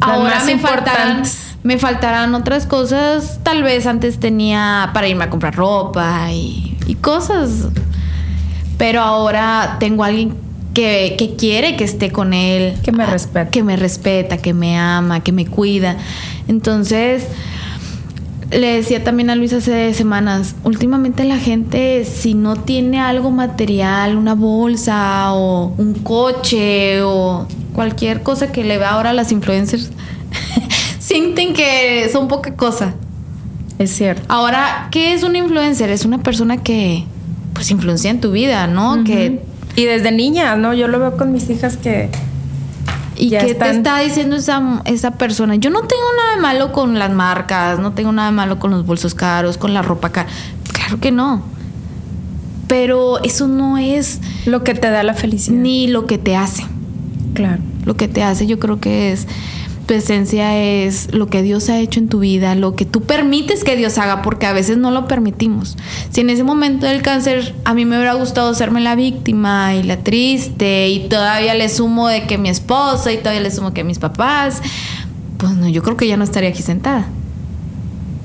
Las 0.00 0.10
ahora 0.10 0.34
más 0.36 0.44
me 0.46 0.52
importantes. 0.52 1.47
Me 1.68 1.76
faltarán 1.76 2.34
otras 2.34 2.64
cosas. 2.64 3.40
Tal 3.42 3.62
vez 3.62 3.84
antes 3.86 4.18
tenía 4.18 4.88
para 4.94 5.06
irme 5.06 5.24
a 5.24 5.28
comprar 5.28 5.54
ropa 5.54 6.32
y, 6.32 6.78
y 6.86 6.94
cosas. 6.94 7.68
Pero 8.78 9.02
ahora 9.02 9.76
tengo 9.78 10.02
a 10.02 10.06
alguien 10.06 10.34
que, 10.72 11.14
que 11.18 11.36
quiere 11.36 11.76
que 11.76 11.84
esté 11.84 12.10
con 12.10 12.32
él. 12.32 12.72
Que 12.82 12.90
me 12.90 13.04
Ah, 13.04 13.08
respeta. 13.08 13.50
Que 13.50 13.62
me 13.62 13.76
respeta, 13.76 14.38
que 14.38 14.54
me 14.54 14.78
ama, 14.78 15.20
que 15.20 15.30
me 15.30 15.44
cuida. 15.44 15.98
Entonces, 16.48 17.24
le 18.50 18.76
decía 18.76 19.04
también 19.04 19.28
a 19.28 19.34
Luis 19.34 19.52
hace 19.52 19.92
semanas, 19.92 20.54
últimamente 20.64 21.24
la 21.24 21.36
gente 21.36 22.06
si 22.06 22.32
no 22.32 22.56
tiene 22.56 22.98
algo 22.98 23.30
material, 23.30 24.16
una 24.16 24.34
bolsa 24.34 25.34
o 25.34 25.74
un 25.76 25.92
coche 25.92 27.02
o 27.02 27.46
cualquier 27.74 28.22
cosa 28.22 28.50
que 28.52 28.64
le 28.64 28.78
vea 28.78 28.92
ahora 28.92 29.10
a 29.10 29.12
las 29.12 29.32
influencers, 29.32 29.90
sienten 31.08 31.54
que 31.54 32.08
son 32.12 32.28
poca 32.28 32.54
cosa. 32.54 32.94
Es 33.78 33.90
cierto. 33.96 34.22
Ahora, 34.28 34.88
¿qué 34.90 35.14
es 35.14 35.22
un 35.22 35.36
influencer? 35.36 35.88
Es 35.90 36.04
una 36.04 36.18
persona 36.18 36.58
que 36.58 37.04
pues 37.54 37.70
influencia 37.70 38.10
en 38.10 38.20
tu 38.20 38.30
vida, 38.32 38.66
¿no? 38.66 39.02
Que 39.04 39.40
Y 39.76 39.84
desde 39.84 40.12
niña, 40.12 40.54
¿no? 40.56 40.74
Yo 40.74 40.86
lo 40.88 40.98
veo 40.98 41.16
con 41.16 41.32
mis 41.32 41.48
hijas 41.50 41.76
que 41.76 42.10
¿Y 43.16 43.30
qué 43.30 43.38
están- 43.50 43.70
te 43.70 43.76
está 43.78 43.98
diciendo 44.00 44.36
esa, 44.36 44.82
esa 44.84 45.12
persona? 45.12 45.54
Yo 45.56 45.70
no 45.70 45.80
tengo 45.80 46.02
nada 46.16 46.36
de 46.36 46.42
malo 46.42 46.72
con 46.72 46.98
las 46.98 47.12
marcas, 47.12 47.78
no 47.78 47.92
tengo 47.92 48.12
nada 48.12 48.30
de 48.30 48.36
malo 48.36 48.58
con 48.58 48.70
los 48.70 48.84
bolsos 48.84 49.14
caros, 49.14 49.56
con 49.58 49.72
la 49.74 49.82
ropa 49.82 50.10
cara. 50.10 50.28
Claro 50.72 51.00
que 51.00 51.10
no. 51.10 51.42
Pero 52.66 53.22
eso 53.24 53.48
no 53.48 53.78
es 53.78 54.20
lo 54.44 54.62
que 54.62 54.74
te 54.74 54.90
da 54.90 55.02
la 55.02 55.14
felicidad. 55.14 55.56
ni 55.56 55.86
lo 55.88 56.06
que 56.06 56.18
te 56.18 56.36
hace. 56.36 56.64
Claro. 57.34 57.62
Lo 57.84 57.96
que 57.96 58.08
te 58.08 58.22
hace 58.22 58.46
yo 58.46 58.58
creo 58.58 58.78
que 58.80 59.12
es 59.12 59.26
tu 59.88 59.94
esencia 59.94 60.54
es 60.58 61.14
lo 61.14 61.28
que 61.28 61.42
Dios 61.42 61.70
ha 61.70 61.80
hecho 61.80 61.98
en 61.98 62.08
tu 62.08 62.18
vida, 62.18 62.54
lo 62.54 62.76
que 62.76 62.84
tú 62.84 63.00
permites 63.00 63.64
que 63.64 63.74
Dios 63.74 63.96
haga, 63.96 64.20
porque 64.20 64.44
a 64.44 64.52
veces 64.52 64.76
no 64.76 64.90
lo 64.90 65.08
permitimos. 65.08 65.78
Si 66.10 66.20
en 66.20 66.28
ese 66.28 66.44
momento 66.44 66.84
del 66.84 67.00
cáncer 67.00 67.54
a 67.64 67.72
mí 67.72 67.86
me 67.86 67.96
hubiera 67.96 68.12
gustado 68.12 68.52
serme 68.52 68.82
la 68.82 68.96
víctima 68.96 69.74
y 69.74 69.82
la 69.82 69.96
triste 69.96 70.90
y 70.90 71.08
todavía 71.08 71.54
le 71.54 71.70
sumo 71.70 72.06
de 72.06 72.26
que 72.26 72.36
mi 72.36 72.50
esposa 72.50 73.10
y 73.12 73.16
todavía 73.16 73.40
le 73.40 73.50
sumo 73.50 73.72
que 73.72 73.82
mis 73.82 73.98
papás, 73.98 74.60
pues 75.38 75.54
no, 75.54 75.66
yo 75.70 75.82
creo 75.82 75.96
que 75.96 76.06
ya 76.06 76.18
no 76.18 76.24
estaría 76.24 76.50
aquí 76.50 76.60
sentada. 76.60 77.08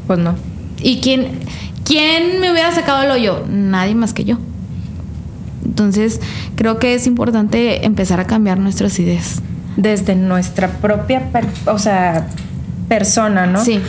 Pues 0.05 0.19
no. 0.19 0.35
¿Y 0.81 0.99
quién, 0.99 1.39
quién 1.85 2.41
me 2.41 2.51
hubiera 2.51 2.75
sacado 2.75 3.03
el 3.03 3.11
hoyo? 3.11 3.45
Nadie 3.47 3.95
más 3.95 4.13
que 4.13 4.25
yo. 4.25 4.37
Entonces, 5.63 6.19
creo 6.57 6.77
que 6.77 6.93
es 6.93 7.07
importante 7.07 7.85
empezar 7.85 8.19
a 8.19 8.27
cambiar 8.27 8.59
nuestras 8.59 8.99
ideas. 8.99 9.41
Desde 9.77 10.15
nuestra 10.15 10.67
propia, 10.67 11.23
o 11.65 11.79
sea, 11.79 12.27
persona, 12.87 13.45
¿no? 13.47 13.63
Sí. 13.63 13.81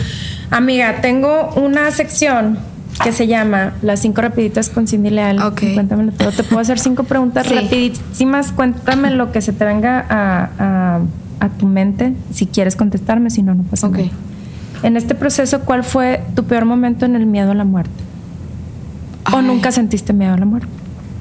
Amiga, 0.50 1.00
tengo 1.00 1.50
una 1.56 1.90
sección 1.90 2.58
que 3.02 3.12
se 3.12 3.26
llama 3.26 3.72
Las 3.82 4.00
cinco 4.00 4.20
rapiditas 4.22 4.68
con 4.70 4.86
Cindy 4.86 5.10
Leal. 5.10 5.42
Ok. 5.42 5.62
Cuéntamelo 5.74 6.12
todo. 6.12 6.30
Te 6.30 6.44
puedo 6.44 6.60
hacer 6.60 6.78
cinco 6.78 7.04
preguntas 7.04 7.46
Sí. 7.48 7.54
rapidísimas. 7.54 8.52
Cuéntame 8.52 9.10
lo 9.10 9.32
que 9.32 9.40
se 9.40 9.52
te 9.52 9.64
venga 9.64 10.04
a, 10.08 10.48
a- 10.58 11.00
a 11.40 11.48
tu 11.48 11.66
mente. 11.66 12.14
Si 12.32 12.46
quieres 12.46 12.76
contestarme, 12.76 13.30
si 13.30 13.42
no, 13.42 13.54
no 13.54 13.64
pasa 13.64 13.88
Ok. 13.88 13.96
nada. 13.98 14.10
En 14.84 14.96
este 14.96 15.14
proceso, 15.14 15.60
¿cuál 15.62 15.82
fue 15.82 16.22
tu 16.36 16.44
peor 16.44 16.64
momento 16.66 17.04
en 17.04 17.16
el 17.16 17.26
miedo 17.26 17.50
a 17.50 17.54
la 17.54 17.64
muerte? 17.64 17.90
¿O 19.32 19.38
Ay. 19.38 19.44
nunca 19.46 19.72
sentiste 19.72 20.12
miedo 20.12 20.34
a 20.34 20.38
la 20.38 20.44
muerte? 20.46 20.68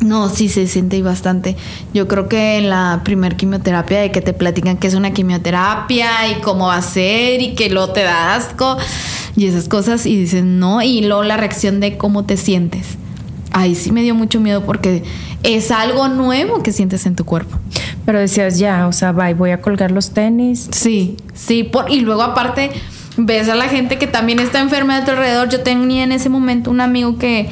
No, 0.03 0.29
sí 0.29 0.49
se 0.49 0.67
siente 0.67 1.01
bastante. 1.01 1.55
Yo 1.93 2.07
creo 2.07 2.27
que 2.27 2.57
en 2.57 2.69
la 2.69 3.01
primer 3.03 3.35
quimioterapia 3.35 4.01
de 4.01 4.11
que 4.11 4.21
te 4.21 4.33
platican 4.33 4.77
que 4.77 4.87
es 4.87 4.95
una 4.95 5.13
quimioterapia 5.13 6.27
y 6.29 6.41
cómo 6.41 6.67
va 6.67 6.77
a 6.77 6.81
ser 6.81 7.41
y 7.41 7.55
que 7.55 7.69
luego 7.69 7.93
te 7.93 8.03
da 8.03 8.35
asco 8.35 8.77
y 9.35 9.47
esas 9.47 9.67
cosas 9.67 10.05
y 10.05 10.17
dices 10.17 10.43
no 10.43 10.81
y 10.81 11.01
luego 11.01 11.23
la 11.23 11.37
reacción 11.37 11.79
de 11.79 11.97
cómo 11.97 12.25
te 12.25 12.37
sientes. 12.37 12.97
Ahí 13.51 13.75
sí 13.75 13.91
me 13.91 14.01
dio 14.01 14.13
mucho 14.13 14.39
miedo 14.39 14.63
porque 14.65 15.03
es 15.43 15.71
algo 15.71 16.07
nuevo 16.09 16.63
que 16.63 16.71
sientes 16.71 17.05
en 17.05 17.15
tu 17.15 17.23
cuerpo. 17.23 17.57
Pero 18.05 18.19
decías, 18.19 18.59
ya, 18.59 18.87
o 18.87 18.91
sea, 18.91 19.11
bye, 19.11 19.33
voy 19.33 19.51
a 19.51 19.61
colgar 19.61 19.91
los 19.91 20.11
tenis. 20.11 20.67
Sí, 20.71 21.15
sí, 21.33 21.63
por, 21.63 21.89
y 21.89 22.01
luego 22.01 22.23
aparte 22.23 22.71
ves 23.15 23.47
a 23.47 23.55
la 23.55 23.69
gente 23.69 23.97
que 23.97 24.07
también 24.07 24.39
está 24.39 24.59
enferma 24.59 24.99
de 24.99 25.05
tu 25.05 25.11
alrededor. 25.11 25.49
Yo 25.49 25.61
tenía 25.61 26.03
en 26.03 26.11
ese 26.11 26.29
momento 26.29 26.71
un 26.71 26.81
amigo 26.81 27.17
que, 27.17 27.49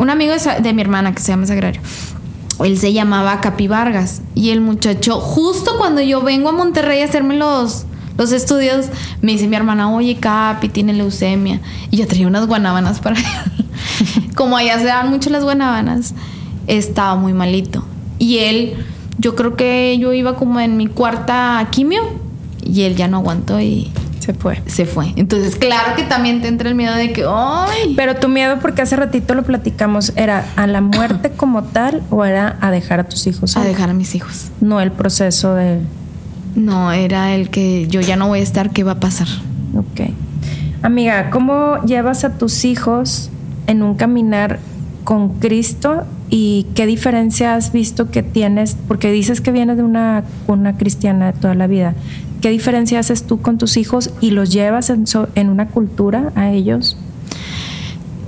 un 0.00 0.08
amigo 0.08 0.32
de, 0.62 0.72
mi 0.72 0.80
hermana 0.80 1.14
que 1.14 1.20
se 1.20 1.28
llama 1.28 1.46
Sagrario. 1.46 1.82
Él 2.64 2.78
se 2.78 2.94
llamaba 2.94 3.38
Capi 3.42 3.68
Vargas 3.68 4.22
y 4.34 4.48
el 4.48 4.62
muchacho, 4.62 5.20
justo 5.20 5.76
cuando 5.76 6.00
yo 6.00 6.22
vengo 6.22 6.48
a 6.48 6.52
Monterrey 6.52 7.02
a 7.02 7.04
hacerme 7.04 7.36
los, 7.36 7.84
los 8.16 8.32
estudios, 8.32 8.86
me 9.20 9.32
dice 9.32 9.46
mi 9.46 9.56
hermana, 9.56 9.94
oye 9.94 10.16
Capi, 10.16 10.70
tiene 10.70 10.94
leucemia. 10.94 11.60
Y 11.90 11.98
yo 11.98 12.06
traía 12.06 12.26
unas 12.26 12.46
guanábanas 12.46 13.00
para 13.00 13.20
él. 13.20 13.26
Como 14.34 14.56
allá 14.56 14.78
se 14.78 14.86
dan 14.86 15.10
mucho 15.10 15.28
las 15.28 15.44
guanábanas, 15.44 16.14
estaba 16.66 17.14
muy 17.16 17.34
malito. 17.34 17.84
Y 18.18 18.38
él, 18.38 18.86
yo 19.18 19.36
creo 19.36 19.54
que 19.54 19.98
yo 19.98 20.14
iba 20.14 20.36
como 20.36 20.60
en 20.60 20.78
mi 20.78 20.86
cuarta 20.86 21.66
quimio 21.70 22.00
y 22.62 22.82
él 22.82 22.96
ya 22.96 23.06
no 23.06 23.18
aguantó 23.18 23.60
y 23.60 23.90
Se 24.20 24.34
fue. 24.34 24.62
se 24.66 24.86
fue. 24.86 25.12
Entonces, 25.16 25.56
claro 25.56 25.96
que 25.96 26.04
también 26.04 26.40
te 26.40 26.48
entra 26.48 26.68
el 26.68 26.74
miedo 26.74 26.94
de 26.94 27.12
que, 27.12 27.24
¡ay! 27.28 27.94
Pero 27.96 28.16
tu 28.16 28.28
miedo, 28.28 28.58
porque 28.60 28.82
hace 28.82 28.94
ratito 28.94 29.34
lo 29.34 29.42
platicamos, 29.42 30.12
¿era 30.14 30.46
a 30.56 30.66
la 30.66 30.80
muerte 30.80 31.30
como 31.36 31.64
tal 31.64 32.02
o 32.10 32.24
era 32.24 32.56
a 32.60 32.70
dejar 32.70 33.00
a 33.00 33.04
tus 33.04 33.26
hijos? 33.26 33.56
A 33.56 33.64
dejar 33.64 33.90
a 33.90 33.94
mis 33.94 34.14
hijos. 34.14 34.50
No 34.60 34.80
el 34.80 34.92
proceso 34.92 35.54
de... 35.54 35.80
No, 36.54 36.92
era 36.92 37.34
el 37.34 37.50
que 37.50 37.86
yo 37.88 38.00
ya 38.00 38.16
no 38.16 38.28
voy 38.28 38.40
a 38.40 38.42
estar, 38.42 38.70
¿qué 38.70 38.84
va 38.84 38.92
a 38.92 39.00
pasar? 39.00 39.28
Ok. 39.74 40.10
Amiga, 40.82 41.30
¿cómo 41.30 41.82
llevas 41.84 42.24
a 42.24 42.38
tus 42.38 42.64
hijos 42.64 43.30
en 43.66 43.82
un 43.82 43.94
caminar 43.94 44.58
con 45.04 45.40
Cristo 45.40 46.04
¿Y 46.30 46.68
qué 46.76 46.86
diferencia 46.86 47.56
has 47.56 47.72
visto 47.72 48.10
que 48.10 48.22
tienes? 48.22 48.76
Porque 48.86 49.10
dices 49.10 49.40
que 49.40 49.50
vienes 49.50 49.76
de 49.76 49.82
una 49.82 50.22
cuna 50.46 50.76
cristiana 50.76 51.32
de 51.32 51.38
toda 51.38 51.56
la 51.56 51.66
vida. 51.66 51.94
¿Qué 52.40 52.50
diferencia 52.50 52.98
haces 52.98 53.26
tú 53.26 53.40
con 53.40 53.58
tus 53.58 53.76
hijos 53.76 54.10
y 54.20 54.30
los 54.30 54.50
llevas 54.52 54.90
en, 54.90 55.06
so- 55.06 55.28
en 55.34 55.48
una 55.50 55.66
cultura 55.68 56.32
a 56.36 56.50
ellos? 56.50 56.96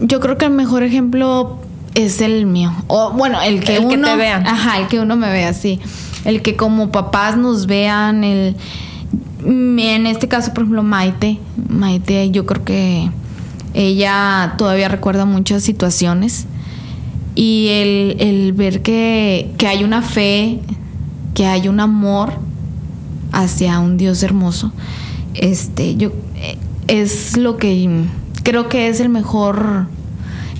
Yo 0.00 0.20
creo 0.20 0.36
que 0.36 0.44
el 0.46 0.50
mejor 0.52 0.82
ejemplo 0.82 1.58
es 1.94 2.20
el 2.20 2.46
mío. 2.46 2.72
O 2.88 3.12
bueno, 3.12 3.40
el 3.42 3.60
que 3.60 3.76
El 3.76 3.88
que 3.88 3.94
uno. 3.96 4.08
te 4.08 4.16
vean. 4.16 4.46
Ajá, 4.46 4.78
el 4.78 4.88
que 4.88 5.00
uno 5.00 5.16
me 5.16 5.30
vea, 5.30 5.52
sí. 5.54 5.80
El 6.24 6.42
que 6.42 6.56
como 6.56 6.90
papás 6.90 7.36
nos 7.36 7.66
vean, 7.66 8.24
el. 8.24 8.56
mm, 9.44 9.78
En 9.78 10.06
este 10.06 10.28
caso, 10.28 10.52
por 10.52 10.64
ejemplo, 10.64 10.82
Maite. 10.82 11.38
Maite, 11.68 12.30
yo 12.30 12.44
creo 12.46 12.64
que 12.64 13.10
ella 13.74 14.54
todavía 14.58 14.88
recuerda 14.88 15.24
muchas 15.24 15.62
situaciones. 15.62 16.46
Y 17.34 17.68
el, 17.70 18.16
el 18.18 18.52
ver 18.52 18.82
que, 18.82 19.50
que 19.56 19.66
hay 19.66 19.84
una 19.84 20.02
fe, 20.02 20.58
que 21.34 21.46
hay 21.46 21.68
un 21.68 21.80
amor 21.80 22.34
hacia 23.32 23.80
un 23.80 23.96
Dios 23.96 24.22
hermoso, 24.22 24.72
este, 25.34 25.96
yo 25.96 26.12
eh, 26.36 26.58
es 26.88 27.36
lo 27.36 27.56
que 27.56 28.04
creo 28.42 28.68
que 28.68 28.88
es 28.88 29.00
el 29.00 29.08
mejor 29.08 29.86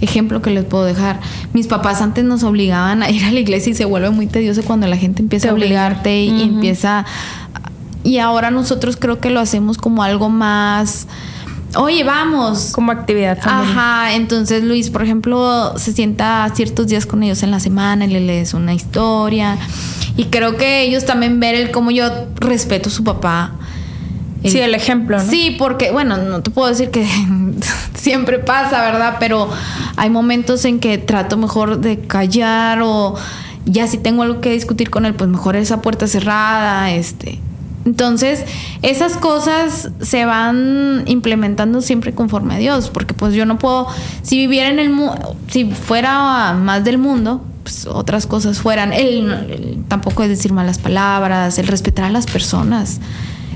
ejemplo 0.01 0.43
que 0.43 0.51
les 0.51 0.65
puedo 0.65 0.85
dejar. 0.85 1.21
Mis 1.53 1.67
papás 1.67 2.01
antes 2.01 2.25
nos 2.25 2.43
obligaban 2.43 3.03
a 3.03 3.11
ir 3.11 3.25
a 3.25 3.31
la 3.31 3.41
iglesia 3.41 3.71
y 3.71 3.75
se 3.75 3.85
vuelve 3.85 4.11
muy 4.11 4.27
tedioso 4.27 4.63
cuando 4.63 4.87
la 4.87 4.97
gente 4.97 5.23
empieza 5.23 5.51
a 5.51 5.53
obliga. 5.53 5.67
obligarte 5.67 6.25
y 6.25 6.43
empieza 6.43 7.05
y 8.05 8.19
ahora 8.19 8.51
nosotros 8.51 8.97
creo 8.97 9.21
que 9.21 9.31
lo 9.31 9.41
hacemos 9.41 9.79
como 9.79 10.03
algo 10.03 10.29
más 10.29 11.07
Oye, 11.75 12.05
vamos. 12.05 12.73
Como 12.73 12.93
actividad 12.93 13.39
familiar. 13.41 13.79
Ajá, 13.79 14.15
entonces 14.15 14.63
Luis, 14.63 14.91
por 14.91 15.03
ejemplo, 15.03 15.75
se 15.79 15.93
sienta 15.93 16.51
ciertos 16.55 16.87
días 16.87 17.07
con 17.07 17.23
ellos 17.23 17.43
en 17.43 17.51
la 17.51 17.61
semana 17.61 18.05
y 18.05 18.09
le 18.09 18.21
lees 18.21 18.55
una 18.55 18.75
historia. 18.75 19.59
Y 20.17 20.25
creo 20.27 20.57
que 20.57 20.83
ellos 20.83 21.05
también 21.07 21.41
ver 21.41 21.55
el 21.55 21.71
cómo 21.71 21.91
yo 21.91 22.11
respeto 22.37 22.89
a 22.89 22.93
su 22.93 23.05
papá. 23.05 23.53
Sí, 24.45 24.59
el 24.59 24.75
ejemplo, 24.75 25.19
¿no? 25.19 25.25
Sí, 25.25 25.55
porque, 25.59 25.93
bueno, 25.93 26.17
no 26.17 26.43
te 26.43 26.51
puedo 26.51 26.69
decir 26.69 26.91
que 26.91 27.07
siempre 27.95 28.39
pasa, 28.41 28.83
¿verdad? 28.83 29.17
Pero 29.21 29.49
hay 29.97 30.11
momentos 30.11 30.65
en 30.65 30.81
que 30.81 30.99
trato 30.99 31.37
mejor 31.37 31.79
de 31.79 32.01
callar 32.01 32.81
o 32.83 33.15
ya 33.65 33.87
si 33.87 33.99
tengo 33.99 34.23
algo 34.25 34.41
que 34.41 34.51
discutir 34.51 34.91
con 34.91 35.07
él, 35.07 35.15
pues 35.15 35.31
mejor 35.31 35.55
esa 35.57 35.81
puerta 35.81 36.09
cerrada, 36.09 36.91
este. 36.91 37.39
Entonces, 37.85 38.45
esas 38.83 39.17
cosas 39.17 39.91
se 40.01 40.25
van 40.25 41.03
implementando 41.07 41.81
siempre 41.81 42.13
conforme 42.15 42.55
a 42.55 42.59
Dios, 42.59 42.91
porque 42.91 43.13
pues 43.15 43.35
yo 43.35 43.45
no 43.47 43.59
puedo, 43.59 43.87
si 44.23 44.37
viviera 44.39 44.69
en 44.69 44.79
el 44.79 44.91
mundo, 44.91 45.37
si 45.49 45.65
fuera 45.65 46.53
más 46.55 46.85
del 46.85 46.99
mundo, 46.99 47.45
pues 47.65 47.87
otras 47.87 48.27
cosas 48.27 48.59
fueran, 48.61 48.93
el, 48.93 49.31
el- 49.51 49.85
tampoco 49.89 50.23
es 50.23 50.29
decir 50.29 50.53
malas 50.53 50.79
palabras, 50.79 51.59
el 51.59 51.67
respetar 51.67 52.05
a 52.05 52.11
las 52.11 52.27
personas, 52.27 53.01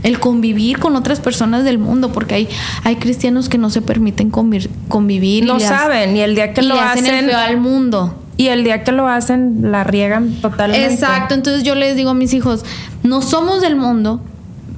el 0.02 0.18
convivir 0.20 0.78
con 0.78 0.94
otras 0.96 1.20
personas 1.20 1.64
del 1.64 1.78
mundo, 1.78 2.12
porque 2.12 2.34
hay, 2.34 2.48
hay 2.84 2.96
cristianos 2.96 3.48
que 3.48 3.58
no 3.58 3.70
se 3.70 3.80
permiten 3.82 4.30
convivir. 4.30 5.44
No 5.46 5.56
y 5.56 5.60
saben, 5.60 6.16
y 6.16 6.20
el 6.20 6.34
día 6.34 6.52
que 6.52 6.62
y 6.62 6.64
lo 6.66 6.74
le 6.74 6.80
hacen 6.80 7.06
el 7.06 7.14
hacen- 7.14 7.26
feo 7.30 7.38
al 7.38 7.56
mundo. 7.58 8.14
Y 8.36 8.48
el 8.48 8.64
día 8.64 8.84
que 8.84 8.92
lo 8.92 9.08
hacen, 9.08 9.70
la 9.70 9.84
riegan 9.84 10.34
totalmente. 10.42 10.92
Exacto, 10.92 11.34
entonces 11.34 11.62
yo 11.62 11.74
les 11.74 11.96
digo 11.96 12.10
a 12.10 12.14
mis 12.14 12.34
hijos, 12.34 12.64
no 13.02 13.22
somos 13.22 13.62
del 13.62 13.76
mundo, 13.76 14.20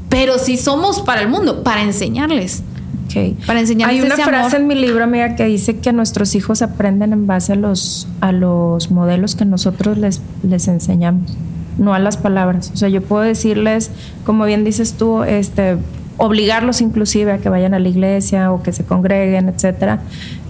pero 0.08 0.38
sí 0.38 0.56
somos 0.56 1.00
para 1.00 1.22
el 1.22 1.28
mundo, 1.28 1.62
para 1.64 1.82
enseñarles. 1.82 2.62
Ok. 3.06 3.36
Para 3.46 3.60
enseñarles 3.60 4.00
Hay 4.00 4.04
una 4.04 4.14
ese 4.14 4.24
frase 4.24 4.56
amor. 4.56 4.60
en 4.60 4.66
mi 4.68 4.74
libro, 4.74 5.02
amiga, 5.02 5.34
que 5.34 5.44
dice 5.46 5.78
que 5.78 5.92
nuestros 5.92 6.34
hijos 6.34 6.62
aprenden 6.62 7.12
en 7.12 7.26
base 7.26 7.54
a 7.54 7.56
los, 7.56 8.06
a 8.20 8.32
los 8.32 8.90
modelos 8.90 9.34
que 9.34 9.44
nosotros 9.44 9.98
les, 9.98 10.20
les 10.42 10.68
enseñamos, 10.68 11.36
no 11.78 11.94
a 11.94 11.98
las 11.98 12.16
palabras. 12.16 12.70
O 12.72 12.76
sea, 12.76 12.88
yo 12.88 13.02
puedo 13.02 13.22
decirles, 13.22 13.90
como 14.24 14.44
bien 14.44 14.62
dices 14.62 14.94
tú, 14.94 15.24
este 15.24 15.78
obligarlos 16.18 16.80
inclusive 16.80 17.32
a 17.32 17.38
que 17.38 17.48
vayan 17.48 17.74
a 17.74 17.78
la 17.78 17.88
iglesia 17.88 18.52
o 18.52 18.62
que 18.62 18.72
se 18.72 18.84
congreguen, 18.84 19.48
etcétera. 19.48 20.00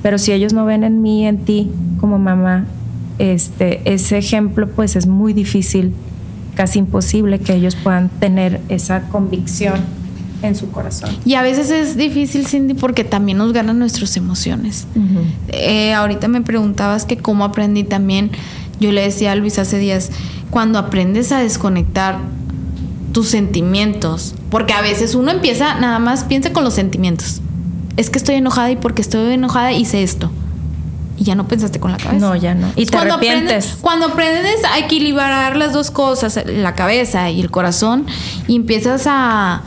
Pero 0.02 0.18
si 0.18 0.32
ellos 0.32 0.52
no 0.52 0.64
ven 0.64 0.82
en 0.82 1.02
mí, 1.02 1.26
en 1.26 1.44
ti, 1.44 1.70
como 2.00 2.18
mamá, 2.18 2.64
este, 3.18 3.92
ese 3.92 4.18
ejemplo, 4.18 4.68
pues 4.68 4.96
es 4.96 5.06
muy 5.06 5.32
difícil, 5.32 5.92
casi 6.54 6.78
imposible 6.78 7.38
que 7.38 7.54
ellos 7.54 7.76
puedan 7.76 8.08
tener 8.08 8.60
esa 8.68 9.02
convicción 9.08 9.80
en 10.42 10.54
su 10.54 10.70
corazón. 10.70 11.10
Y 11.24 11.34
a 11.34 11.42
veces 11.42 11.70
es 11.70 11.96
difícil, 11.96 12.46
Cindy, 12.46 12.74
porque 12.74 13.04
también 13.04 13.38
nos 13.38 13.52
ganan 13.52 13.78
nuestras 13.78 14.16
emociones. 14.16 14.86
Eh, 15.48 15.92
ahorita 15.94 16.28
me 16.28 16.40
preguntabas 16.42 17.04
que 17.04 17.16
cómo 17.16 17.44
aprendí 17.44 17.84
también. 17.84 18.30
Yo 18.80 18.92
le 18.92 19.02
decía 19.02 19.32
a 19.32 19.34
Luis 19.34 19.58
hace 19.58 19.78
días, 19.78 20.10
cuando 20.50 20.78
aprendes 20.78 21.32
a 21.32 21.40
desconectar 21.40 22.18
tus 23.12 23.28
sentimientos, 23.28 24.34
porque 24.50 24.74
a 24.74 24.80
veces 24.80 25.14
uno 25.14 25.30
empieza, 25.30 25.74
nada 25.80 25.98
más 25.98 26.24
piensa 26.24 26.52
con 26.52 26.62
los 26.62 26.74
sentimientos. 26.74 27.40
Es 27.96 28.10
que 28.10 28.18
estoy 28.18 28.36
enojada 28.36 28.70
y 28.70 28.76
porque 28.76 29.02
estoy 29.02 29.32
enojada 29.32 29.72
hice 29.72 30.02
esto. 30.02 30.30
Y 31.18 31.24
ya 31.24 31.34
no 31.34 31.48
pensaste 31.48 31.80
con 31.80 31.90
la 31.90 31.98
cabeza. 31.98 32.24
No, 32.24 32.36
ya 32.36 32.54
no. 32.54 32.68
Y 32.76 32.86
te 32.86 32.92
cuando 32.92 33.14
arrepientes. 33.14 33.64
Aprendes, 33.66 33.78
cuando 33.80 34.06
aprendes 34.06 34.64
a 34.72 34.78
equilibrar 34.78 35.56
las 35.56 35.72
dos 35.72 35.90
cosas, 35.90 36.40
la 36.46 36.74
cabeza 36.74 37.28
y 37.30 37.40
el 37.40 37.50
corazón, 37.50 38.06
y 38.46 38.54
empiezas 38.54 39.06
a, 39.06 39.62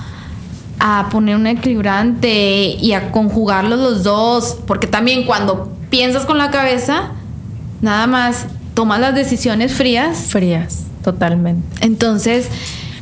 a 0.79 1.09
poner 1.09 1.35
un 1.35 1.47
equilibrante 1.47 2.77
y 2.79 2.93
a 2.93 3.11
conjugarlos 3.11 3.79
los 3.79 4.03
dos, 4.03 4.57
porque 4.65 4.87
también 4.87 5.25
cuando 5.25 5.71
piensas 5.89 6.25
con 6.25 6.37
la 6.37 6.51
cabeza, 6.51 7.11
nada 7.81 8.07
más 8.07 8.45
tomas 8.73 8.99
las 9.01 9.13
decisiones 9.13 9.73
frías, 9.73 10.17
Frías, 10.29 10.83
totalmente. 11.03 11.85
entonces... 11.85 12.47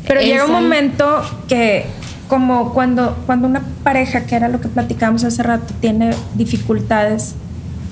Pero 0.07 0.21
llega 0.21 0.45
un 0.45 0.51
momento 0.51 1.21
que, 1.47 1.85
como 2.27 2.73
cuando, 2.73 3.15
cuando 3.27 3.47
una 3.47 3.61
pareja, 3.83 4.25
que 4.25 4.35
era 4.35 4.47
lo 4.47 4.59
que 4.59 4.67
platicábamos 4.67 5.23
hace 5.23 5.43
rato, 5.43 5.71
tiene 5.81 6.15
dificultades 6.33 7.35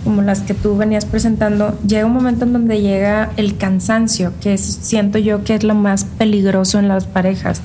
como 0.08 0.22
las 0.22 0.40
que 0.40 0.54
tú 0.54 0.78
venías 0.78 1.04
presentando, 1.04 1.78
llega 1.86 2.06
un 2.06 2.14
momento 2.14 2.46
en 2.46 2.54
donde 2.54 2.80
llega 2.82 3.32
el 3.36 3.58
cansancio, 3.58 4.32
que 4.40 4.54
es, 4.54 4.62
siento 4.62 5.18
yo 5.18 5.44
que 5.44 5.56
es 5.56 5.64
lo 5.66 5.76
más 5.76 6.06
peligroso 6.06 6.80
en 6.80 6.88
las 6.88 7.06
parejas, 7.06 7.62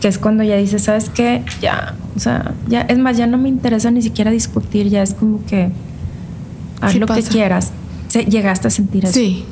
que 0.00 0.06
es 0.06 0.18
cuando 0.18 0.44
ya 0.44 0.54
dices, 0.56 0.84
¿sabes 0.84 1.08
qué? 1.08 1.44
Ya, 1.60 1.94
o 2.14 2.20
sea, 2.20 2.52
ya, 2.68 2.82
es 2.82 2.98
más, 2.98 3.16
ya 3.16 3.26
no 3.26 3.36
me 3.36 3.48
interesa 3.48 3.90
ni 3.90 4.00
siquiera 4.00 4.30
discutir, 4.30 4.88
ya 4.90 5.02
es 5.02 5.14
como 5.14 5.44
que 5.44 5.70
haz 6.80 6.92
Sí 6.92 6.98
lo 7.00 7.06
que 7.06 7.14
pasa. 7.14 7.30
quieras. 7.30 7.72
Se- 8.06 8.26
llegaste 8.26 8.68
a 8.68 8.70
sentir 8.70 9.04
eso. 9.04 9.14
Sí. 9.14 9.44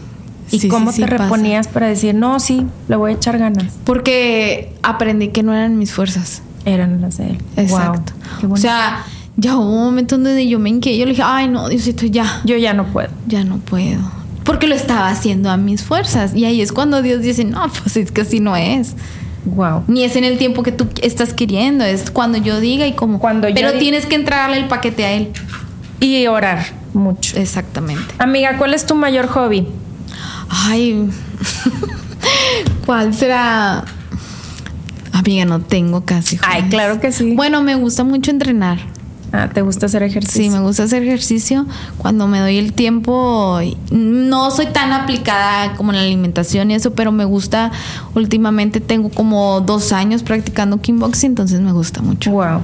¿Y 0.52 0.58
Sí, 0.60 0.68
cómo 0.68 0.92
sí, 0.92 1.00
te 1.00 1.06
sí 1.06 1.10
pasa. 1.10 1.24
reponías 1.24 1.66
para 1.68 1.86
decir, 1.88 2.14
no, 2.14 2.38
sí, 2.38 2.66
le 2.88 2.94
voy 2.96 3.10
a 3.12 3.14
echar 3.14 3.38
ganas? 3.38 3.66
Porque 3.84 4.72
aprendí 4.82 5.28
que 5.28 5.42
no 5.42 5.52
eran 5.52 5.78
mis 5.78 5.92
fuerzas. 5.92 6.42
Eran 6.64 7.00
las 7.00 7.18
de 7.18 7.30
él. 7.30 7.38
Exacto. 7.56 8.12
Wow, 8.14 8.40
qué 8.40 8.46
o 8.46 8.56
sea, 8.56 9.04
ya 9.40 9.56
hubo 9.56 9.72
un 9.72 9.84
momento 9.84 10.16
donde 10.18 10.46
yo 10.46 10.58
me 10.58 10.68
inquieté. 10.68 10.98
Yo 10.98 11.06
le 11.06 11.12
dije, 11.12 11.22
ay, 11.24 11.48
no, 11.48 11.68
Diosito, 11.68 12.04
ya, 12.06 12.42
yo 12.44 12.56
ya 12.56 12.74
no 12.74 12.86
puedo. 12.86 13.08
ya 13.26 13.42
no 13.42 13.58
puedo. 13.58 14.00
Porque 14.44 14.66
lo 14.66 14.74
estaba 14.74 15.08
haciendo 15.08 15.50
a 15.50 15.56
mis 15.56 15.82
fuerzas. 15.82 16.34
Y 16.34 16.44
ahí 16.44 16.60
es 16.60 16.72
cuando 16.72 17.00
Dios 17.02 17.22
dice, 17.22 17.44
no, 17.44 17.68
pues 17.82 17.96
es 17.96 18.12
que 18.12 18.20
así 18.20 18.38
no 18.40 18.54
es. 18.54 18.94
Wow. 19.46 19.84
Ni 19.88 20.04
es 20.04 20.16
en 20.16 20.24
el 20.24 20.36
tiempo 20.36 20.62
que 20.62 20.72
tú 20.72 20.86
estás 21.02 21.32
queriendo, 21.32 21.84
es 21.84 22.10
cuando 22.10 22.36
yo 22.36 22.60
diga 22.60 22.86
y 22.86 22.92
como. 22.92 23.18
Cuando 23.18 23.48
yo 23.48 23.54
Pero 23.54 23.78
tienes 23.78 24.04
que 24.04 24.14
entrarle 24.14 24.58
el 24.58 24.68
paquete 24.68 25.04
a 25.04 25.12
él. 25.12 25.30
Y 26.00 26.26
orar 26.26 26.66
mucho. 26.92 27.36
Exactamente. 27.38 28.14
Amiga, 28.18 28.58
¿cuál 28.58 28.74
es 28.74 28.84
tu 28.84 28.94
mayor 28.94 29.26
hobby? 29.28 29.66
Ay, 30.50 31.08
¿cuál 32.84 33.14
será? 33.14 33.84
Amiga, 35.12 35.46
no 35.46 35.60
tengo 35.60 36.04
casi. 36.04 36.38
Ay, 36.42 36.64
claro 36.64 37.00
que 37.00 37.12
sí. 37.12 37.34
Bueno, 37.34 37.62
me 37.62 37.74
gusta 37.74 38.04
mucho 38.04 38.30
entrenar. 38.30 38.78
Ah, 39.32 39.48
¿te 39.52 39.62
gusta 39.62 39.86
hacer 39.86 40.02
ejercicio? 40.02 40.42
Sí, 40.42 40.50
me 40.50 40.60
gusta 40.60 40.82
hacer 40.82 41.02
ejercicio 41.02 41.66
cuando 41.98 42.26
me 42.26 42.40
doy 42.40 42.58
el 42.58 42.72
tiempo. 42.72 43.60
No 43.90 44.50
soy 44.50 44.66
tan 44.66 44.92
aplicada 44.92 45.74
como 45.76 45.92
en 45.92 45.98
la 45.98 46.02
alimentación 46.02 46.70
y 46.70 46.74
eso, 46.74 46.92
pero 46.92 47.12
me 47.12 47.24
gusta. 47.24 47.70
Últimamente 48.14 48.80
tengo 48.80 49.08
como 49.10 49.60
dos 49.60 49.92
años 49.92 50.22
practicando 50.22 50.80
kickboxing, 50.80 51.30
entonces 51.30 51.60
me 51.60 51.72
gusta 51.72 52.02
mucho. 52.02 52.30
Wow. 52.32 52.62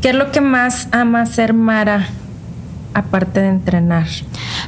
¿Qué 0.00 0.10
es 0.10 0.14
lo 0.14 0.30
que 0.30 0.40
más 0.40 0.88
ama 0.92 1.22
hacer 1.22 1.54
Mara 1.54 2.08
aparte 2.94 3.40
de 3.40 3.48
entrenar? 3.48 4.06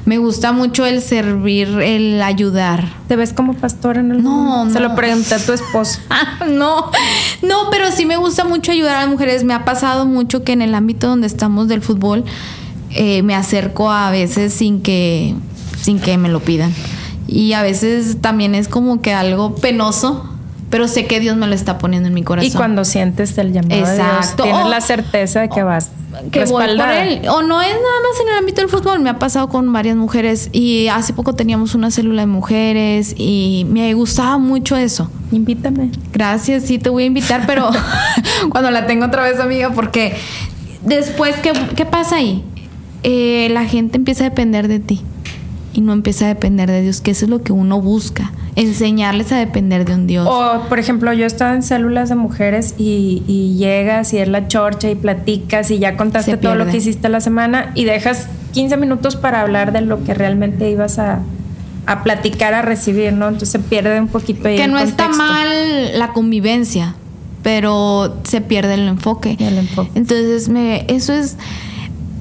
Me 0.05 0.19
gusta 0.19 0.53
mucho 0.53 0.85
el 0.85 1.01
servir, 1.01 1.69
el 1.81 2.21
ayudar. 2.23 2.85
¿Te 3.09 3.17
ves 3.17 3.33
como 3.33 3.55
pastora 3.55 4.01
en 4.01 4.11
el 4.11 4.23
No, 4.23 4.69
Se 4.71 4.81
no. 4.81 4.89
lo 4.89 4.95
pregunté 4.95 5.35
a 5.35 5.39
tu 5.39 5.53
esposo. 5.53 6.01
no, 6.49 6.91
no, 7.43 7.71
pero 7.71 7.91
sí 7.93 8.05
me 8.07 8.17
gusta 8.17 8.45
mucho 8.45 8.73
ayudar 8.73 8.97
a 8.97 9.01
las 9.03 9.09
mujeres. 9.11 9.45
Me 9.45 9.55
ha 9.55 9.65
pasado 9.65 10.07
mucho 10.07 10.45
que 10.45 10.53
en 10.53 10.63
el 10.63 10.75
ámbito 10.75 11.07
donde 11.09 11.27
estamos 11.27 11.69
del 11.69 11.83
fútbol 11.83 12.25
eh, 12.91 13.23
me 13.23 13.35
acerco 13.35 13.91
a 13.91 14.11
veces 14.11 14.53
sin 14.53 14.83
que, 14.83 15.35
sin 15.81 15.99
que 16.01 16.19
me 16.19 16.29
lo 16.29 16.41
pidan. 16.41 16.73
Y 17.29 17.55
a 17.55 17.63
veces 17.63 18.19
también 18.21 18.55
es 18.55 18.69
como 18.69 19.01
que 19.03 19.13
algo 19.13 19.57
penoso, 19.57 20.25
pero 20.71 20.89
sé 20.89 21.07
que 21.07 21.21
Dios 21.21 21.37
me 21.37 21.47
lo 21.47 21.55
está 21.55 21.79
poniendo 21.79 22.09
en 22.09 22.15
mi 22.15 22.23
corazón. 22.23 22.51
Y 22.51 22.55
cuando 22.55 22.85
sientes 22.85 23.37
el 23.39 23.53
llamado 23.53 23.87
de 23.87 23.95
Dios, 23.95 24.37
tienes 24.37 24.65
O- 24.65 24.69
la 24.69 24.81
certeza 24.81 25.41
de 25.41 25.49
que 25.49 25.63
vas 25.63 25.91
que 26.33 26.41
voy 26.47 26.49
por 26.51 26.61
respaldada. 26.63 27.05
él. 27.05 27.29
O 27.29 27.43
no 27.43 27.61
es 27.61 27.69
nada 27.69 27.77
más 27.79 28.21
en 28.23 28.29
el 28.33 28.39
ámbito 28.39 28.63
del 28.63 28.71
fútbol, 28.71 29.01
me 29.01 29.11
ha 29.11 29.19
pasado 29.19 29.49
con 29.49 29.71
varias 29.73 29.97
mujeres 29.97 30.49
y 30.53 30.89
hace 30.89 31.13
poco 31.13 31.35
teníamos 31.35 31.75
una 31.75 31.91
célula 31.91 32.23
de 32.23 32.27
mujeres 32.27 33.15
y 33.19 33.67
me 33.69 33.93
gustaba 33.95 34.39
mucho 34.39 34.77
eso. 34.77 35.11
Invítame. 35.31 35.91
Gracias, 36.13 36.65
sí 36.65 36.79
te 36.79 36.89
voy 36.89 37.03
a 37.05 37.07
invitar, 37.07 37.45
pero 37.47 37.71
cuando 38.51 38.71
la 38.71 38.87
tengo 38.87 39.05
otra 39.07 39.23
vez, 39.25 39.39
amiga, 39.41 39.71
porque 39.73 40.17
después, 40.83 41.37
¿qué, 41.37 41.53
qué 41.77 41.85
pasa 41.85 42.17
ahí? 42.17 42.43
Eh, 43.03 43.49
la 43.53 43.65
gente 43.67 43.99
empieza 43.99 44.25
a 44.25 44.31
depender 44.31 44.67
de 44.69 44.81
ti 44.81 45.03
y 45.77 45.83
no 45.83 45.93
empieza 45.93 46.25
a 46.25 46.29
depender 46.29 46.71
de 46.71 46.81
Dios, 46.81 47.03
que 47.03 47.11
eso 47.11 47.27
es 47.27 47.31
lo 47.31 47.43
que 47.43 47.53
uno 47.53 47.83
busca, 47.83 48.33
enseñarles 48.55 49.31
a 49.31 49.37
depender 49.37 49.85
de 49.85 49.95
un 49.95 50.07
Dios. 50.07 50.27
O, 50.27 50.63
por 50.71 50.79
ejemplo, 50.79 51.13
yo 51.13 51.27
estaba 51.27 51.53
en 51.53 51.63
células 51.63 52.09
de 52.09 52.15
mujeres 52.15 52.75
y, 52.79 53.23
y 53.27 53.57
llegas 53.59 54.15
y 54.15 54.19
es 54.19 54.29
la 54.29 54.49
chorcha 54.49 54.89
y 54.91 54.95
platicas 54.95 55.71
y 55.71 55.79
ya 55.79 55.99
contaste 55.99 56.39
todo 56.39 56.55
lo 56.55 56.67
que 56.67 56.79
hiciste 56.79 57.11
la 57.11 57.21
semana 57.21 57.73
y 57.75 57.85
dejas 57.85 58.29
15 58.53 58.79
minutos 58.79 59.17
para 59.17 59.43
hablar 59.43 59.73
de 59.73 59.83
lo 59.83 60.03
que 60.03 60.15
realmente 60.15 60.71
ibas 60.71 60.99
a, 60.99 61.21
a 61.85 62.03
platicar, 62.03 62.55
a 62.55 62.63
recibir, 62.63 63.13
¿no? 63.13 63.27
Entonces 63.29 63.51
se 63.51 63.59
pierde 63.59 64.01
un 64.01 64.09
poquito 64.09 64.49
ahí 64.49 64.57
que 64.57 64.65
el 64.65 64.73
no 64.73 64.79
está 64.79 65.11
mal 65.11 65.99
la 65.99 66.15
convivencia, 66.15 66.95
pero 67.43 68.17
se 68.25 68.41
pierde 68.41 68.75
el 68.75 68.89
enfoque. 68.89 69.37
El 69.39 69.59
enfoque. 69.59 69.91
Entonces, 69.95 70.49
me, 70.49 70.87
eso 70.89 71.13
es. 71.13 71.37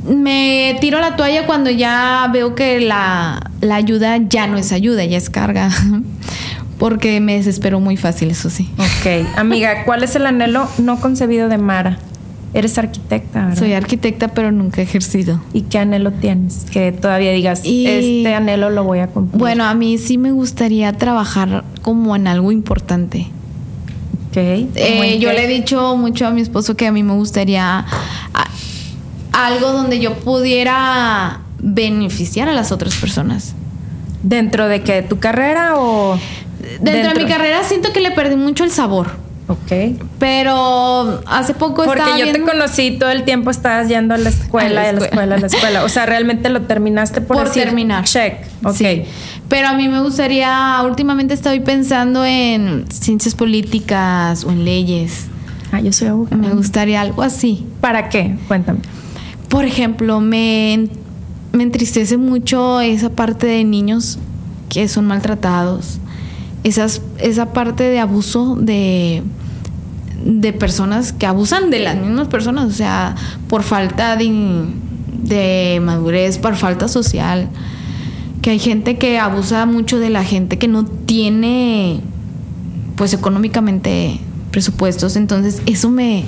Me 0.07 0.77
tiro 0.81 0.99
la 0.99 1.15
toalla 1.15 1.45
cuando 1.45 1.69
ya 1.69 2.29
veo 2.31 2.53
que 2.55 2.79
la, 2.81 3.51
la 3.61 3.75
ayuda 3.75 4.17
ya 4.17 4.47
no 4.47 4.57
es 4.57 4.71
ayuda, 4.71 5.03
ya 5.05 5.17
es 5.17 5.29
carga. 5.29 5.69
Porque 6.77 7.19
me 7.21 7.35
desespero 7.35 7.79
muy 7.79 7.95
fácil, 7.97 8.29
eso 8.31 8.49
sí. 8.49 8.69
Ok, 8.77 9.37
amiga, 9.37 9.85
¿cuál 9.85 10.03
es 10.03 10.15
el 10.15 10.25
anhelo 10.25 10.67
no 10.77 10.99
concebido 10.99 11.47
de 11.47 11.57
Mara? 11.57 11.97
Eres 12.53 12.77
arquitecta, 12.77 13.45
¿verdad? 13.45 13.57
Soy 13.59 13.73
arquitecta, 13.73 14.29
pero 14.29 14.51
nunca 14.51 14.81
he 14.81 14.83
ejercido. 14.83 15.41
¿Y 15.53 15.61
qué 15.63 15.77
anhelo 15.79 16.11
tienes? 16.11 16.65
Que 16.71 16.91
todavía 16.91 17.31
digas, 17.31 17.65
Y- 17.65 17.85
este 17.87 18.33
anhelo 18.33 18.69
lo 18.69 18.83
voy 18.83 18.99
a 18.99 19.07
cumplir. 19.07 19.39
Bueno, 19.39 19.63
a 19.65 19.73
mí 19.73 19.97
sí 19.97 20.17
me 20.17 20.31
gustaría 20.31 20.91
trabajar 20.93 21.63
como 21.81 22.15
en 22.15 22.27
algo 22.27 22.51
importante. 22.51 23.27
ok. 24.31 24.37
Eh, 24.37 24.67
¿Cómo 24.91 25.03
en 25.03 25.19
yo 25.19 25.31
le 25.33 25.45
he 25.45 25.47
dicho 25.47 25.95
mucho 25.97 26.27
a 26.27 26.31
mi 26.31 26.41
esposo 26.41 26.75
que 26.75 26.87
a 26.87 26.91
mí 26.91 27.03
me 27.03 27.13
gustaría 27.13 27.85
algo 29.35 29.73
donde 29.73 29.99
yo 29.99 30.13
pudiera 30.15 31.41
beneficiar 31.59 32.47
a 32.47 32.53
las 32.53 32.71
otras 32.71 32.95
personas. 32.95 33.53
¿Dentro 34.23 34.67
de 34.67 34.81
qué? 34.81 35.01
¿Tu 35.01 35.19
carrera 35.19 35.73
o...? 35.77 36.17
Dentro, 36.79 37.13
de 37.13 37.23
mi 37.23 37.29
carrera 37.29 37.63
siento 37.63 37.91
que 37.93 37.99
le 37.99 38.11
perdí 38.11 38.37
mucho 38.37 38.63
el 38.63 38.71
sabor. 38.71 39.11
Ok. 39.47 39.99
Pero 40.17 41.21
hace 41.27 41.53
poco 41.53 41.83
Porque 41.83 41.99
estaba 41.99 42.17
yo 42.17 42.31
te 42.31 42.41
conocí 42.41 42.97
todo 42.97 43.11
el 43.11 43.23
tiempo 43.23 43.51
estabas 43.51 43.87
yendo 43.87 44.15
a 44.15 44.17
la 44.17 44.29
escuela, 44.29 44.69
A 44.69 44.73
la 44.73 44.81
a 44.81 44.83
la 44.83 44.89
escuela. 44.89 45.05
escuela, 45.05 45.35
a 45.35 45.39
la 45.39 45.47
escuela. 45.47 45.83
O 45.83 45.89
sea, 45.89 46.05
realmente 46.07 46.49
lo 46.49 46.61
terminaste 46.61 47.21
por, 47.21 47.37
por 47.37 47.47
decir, 47.47 47.65
terminar. 47.65 48.05
Check. 48.05 48.37
Ok. 48.63 48.75
Sí. 48.75 49.03
Pero 49.47 49.67
a 49.67 49.73
mí 49.73 49.87
me 49.87 50.01
gustaría, 50.01 50.81
últimamente 50.83 51.35
estoy 51.35 51.59
pensando 51.59 52.25
en 52.25 52.85
ciencias 52.89 53.35
políticas 53.35 54.43
o 54.45 54.49
en 54.49 54.65
leyes. 54.65 55.27
Ah, 55.71 55.81
yo 55.81 55.93
soy 55.93 56.07
abogada. 56.07 56.37
Me 56.37 56.49
gustaría 56.55 57.01
algo 57.01 57.21
así. 57.21 57.67
¿Para 57.81 58.09
qué? 58.09 58.37
Cuéntame. 58.47 58.79
Por 59.49 59.65
ejemplo, 59.65 60.19
me, 60.21 60.89
me 61.53 61.63
entristece 61.63 62.17
mucho 62.17 62.81
esa 62.81 63.09
parte 63.09 63.47
de 63.47 63.63
niños 63.63 64.19
que 64.69 64.87
son 64.87 65.07
maltratados. 65.07 65.99
Esas, 66.63 67.01
esa 67.19 67.53
parte 67.53 67.83
de 67.83 67.99
abuso 67.99 68.55
de, 68.55 69.21
de 70.23 70.53
personas 70.53 71.13
que 71.13 71.25
abusan 71.25 71.69
de 71.69 71.79
las 71.79 71.95
mismas 71.95 72.27
personas, 72.27 72.65
o 72.65 72.71
sea, 72.71 73.15
por 73.47 73.63
falta 73.63 74.15
de, 74.15 74.65
de 75.23 75.79
madurez, 75.83 76.37
por 76.37 76.55
falta 76.55 76.87
social. 76.87 77.49
Que 78.41 78.51
hay 78.51 78.59
gente 78.59 78.97
que 78.97 79.19
abusa 79.19 79.65
mucho 79.65 79.99
de 79.99 80.09
la 80.09 80.23
gente 80.23 80.57
que 80.57 80.67
no 80.67 80.85
tiene, 80.85 82.01
pues 82.95 83.13
económicamente, 83.13 84.19
presupuestos. 84.51 85.15
Entonces, 85.15 85.61
eso 85.65 85.89
me, 85.89 86.25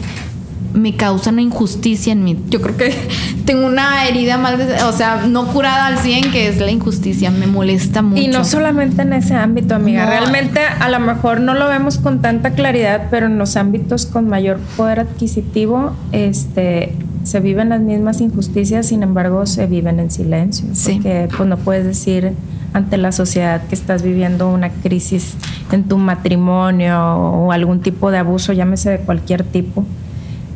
me 0.78 0.96
causa 0.96 1.32
una 1.32 1.42
injusticia 1.42 2.13
en 2.13 2.24
mí. 2.24 2.38
Yo 2.50 2.62
creo 2.62 2.78
que 2.78 2.94
tengo 3.46 3.66
una 3.66 4.08
herida 4.08 4.38
mal, 4.38 4.60
o 4.88 4.92
sea, 4.94 5.26
no 5.28 5.48
curada 5.48 5.88
al 5.88 5.98
100, 5.98 6.32
que 6.32 6.48
es 6.48 6.60
la 6.60 6.72
injusticia. 6.72 7.32
Me 7.32 7.48
molesta 7.48 8.02
mucho. 8.02 8.22
Y 8.22 8.28
no 8.28 8.46
solamente 8.46 9.02
en 9.02 9.13
ese 9.13 9.34
ámbito, 9.34 9.76
amiga. 9.76 10.06
No. 10.06 10.10
Realmente 10.10 10.62
a 10.62 10.90
lo 10.90 11.00
mejor 11.00 11.42
no 11.42 11.54
lo 11.54 11.68
vemos 11.68 11.98
con 11.98 12.22
tanta 12.22 12.52
claridad, 12.52 13.08
pero 13.10 13.26
en 13.26 13.38
los 13.38 13.58
ámbitos 13.58 14.06
con 14.06 14.28
mayor 14.28 14.60
poder 14.78 15.00
adquisitivo, 15.00 15.94
este 16.12 16.94
se 17.24 17.42
viven 17.42 17.68
las 17.70 17.82
mismas 17.82 18.22
injusticias, 18.22 18.86
sin 18.86 19.04
embargo, 19.04 19.46
se 19.46 19.66
viven 19.66 20.00
en 20.00 20.10
silencio. 20.10 20.70
Sí. 20.74 20.94
Porque 20.94 21.28
pues 21.36 21.50
no 21.50 21.58
puedes 21.58 21.86
decir 21.86 22.32
ante 22.72 22.98
la 22.98 23.12
sociedad 23.12 23.62
que 23.68 23.76
estás 23.76 24.02
viviendo 24.02 24.50
una 24.50 24.70
crisis 24.70 25.36
en 25.72 25.84
tu 25.84 25.98
matrimonio 25.98 26.98
o 27.00 27.52
algún 27.52 27.82
tipo 27.82 28.12
de 28.12 28.20
abuso, 28.20 28.54
llámese 28.54 28.92
de 28.92 29.00
cualquier 29.00 29.44
tipo. 29.44 29.84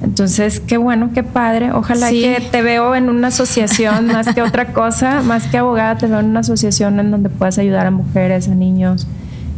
Entonces, 0.04 0.60
qué 0.60 0.78
bueno, 0.78 1.12
qué 1.14 1.24
padre. 1.24 1.72
Ojalá 1.74 2.10
Sí. 2.10 2.22
que 2.22 2.42
te 2.52 2.62
veo 2.62 2.96
en 2.96 3.10
una 3.10 3.28
asociación 3.28 4.08
más 4.08 4.34
que 4.34 4.42
otra 4.42 4.66
cosa, 4.74 5.22
más 5.22 5.48
que 5.48 5.58
abogada, 5.60 5.98
te 5.98 6.08
veo 6.08 6.20
en 6.20 6.26
una 6.28 6.40
asociación 6.40 7.00
en 7.00 7.12
donde 7.12 7.30
puedas 7.30 7.58
ayudar 7.60 7.86
a 7.88 7.92
mujeres, 7.92 8.48
a 8.48 8.56
niños 8.56 9.08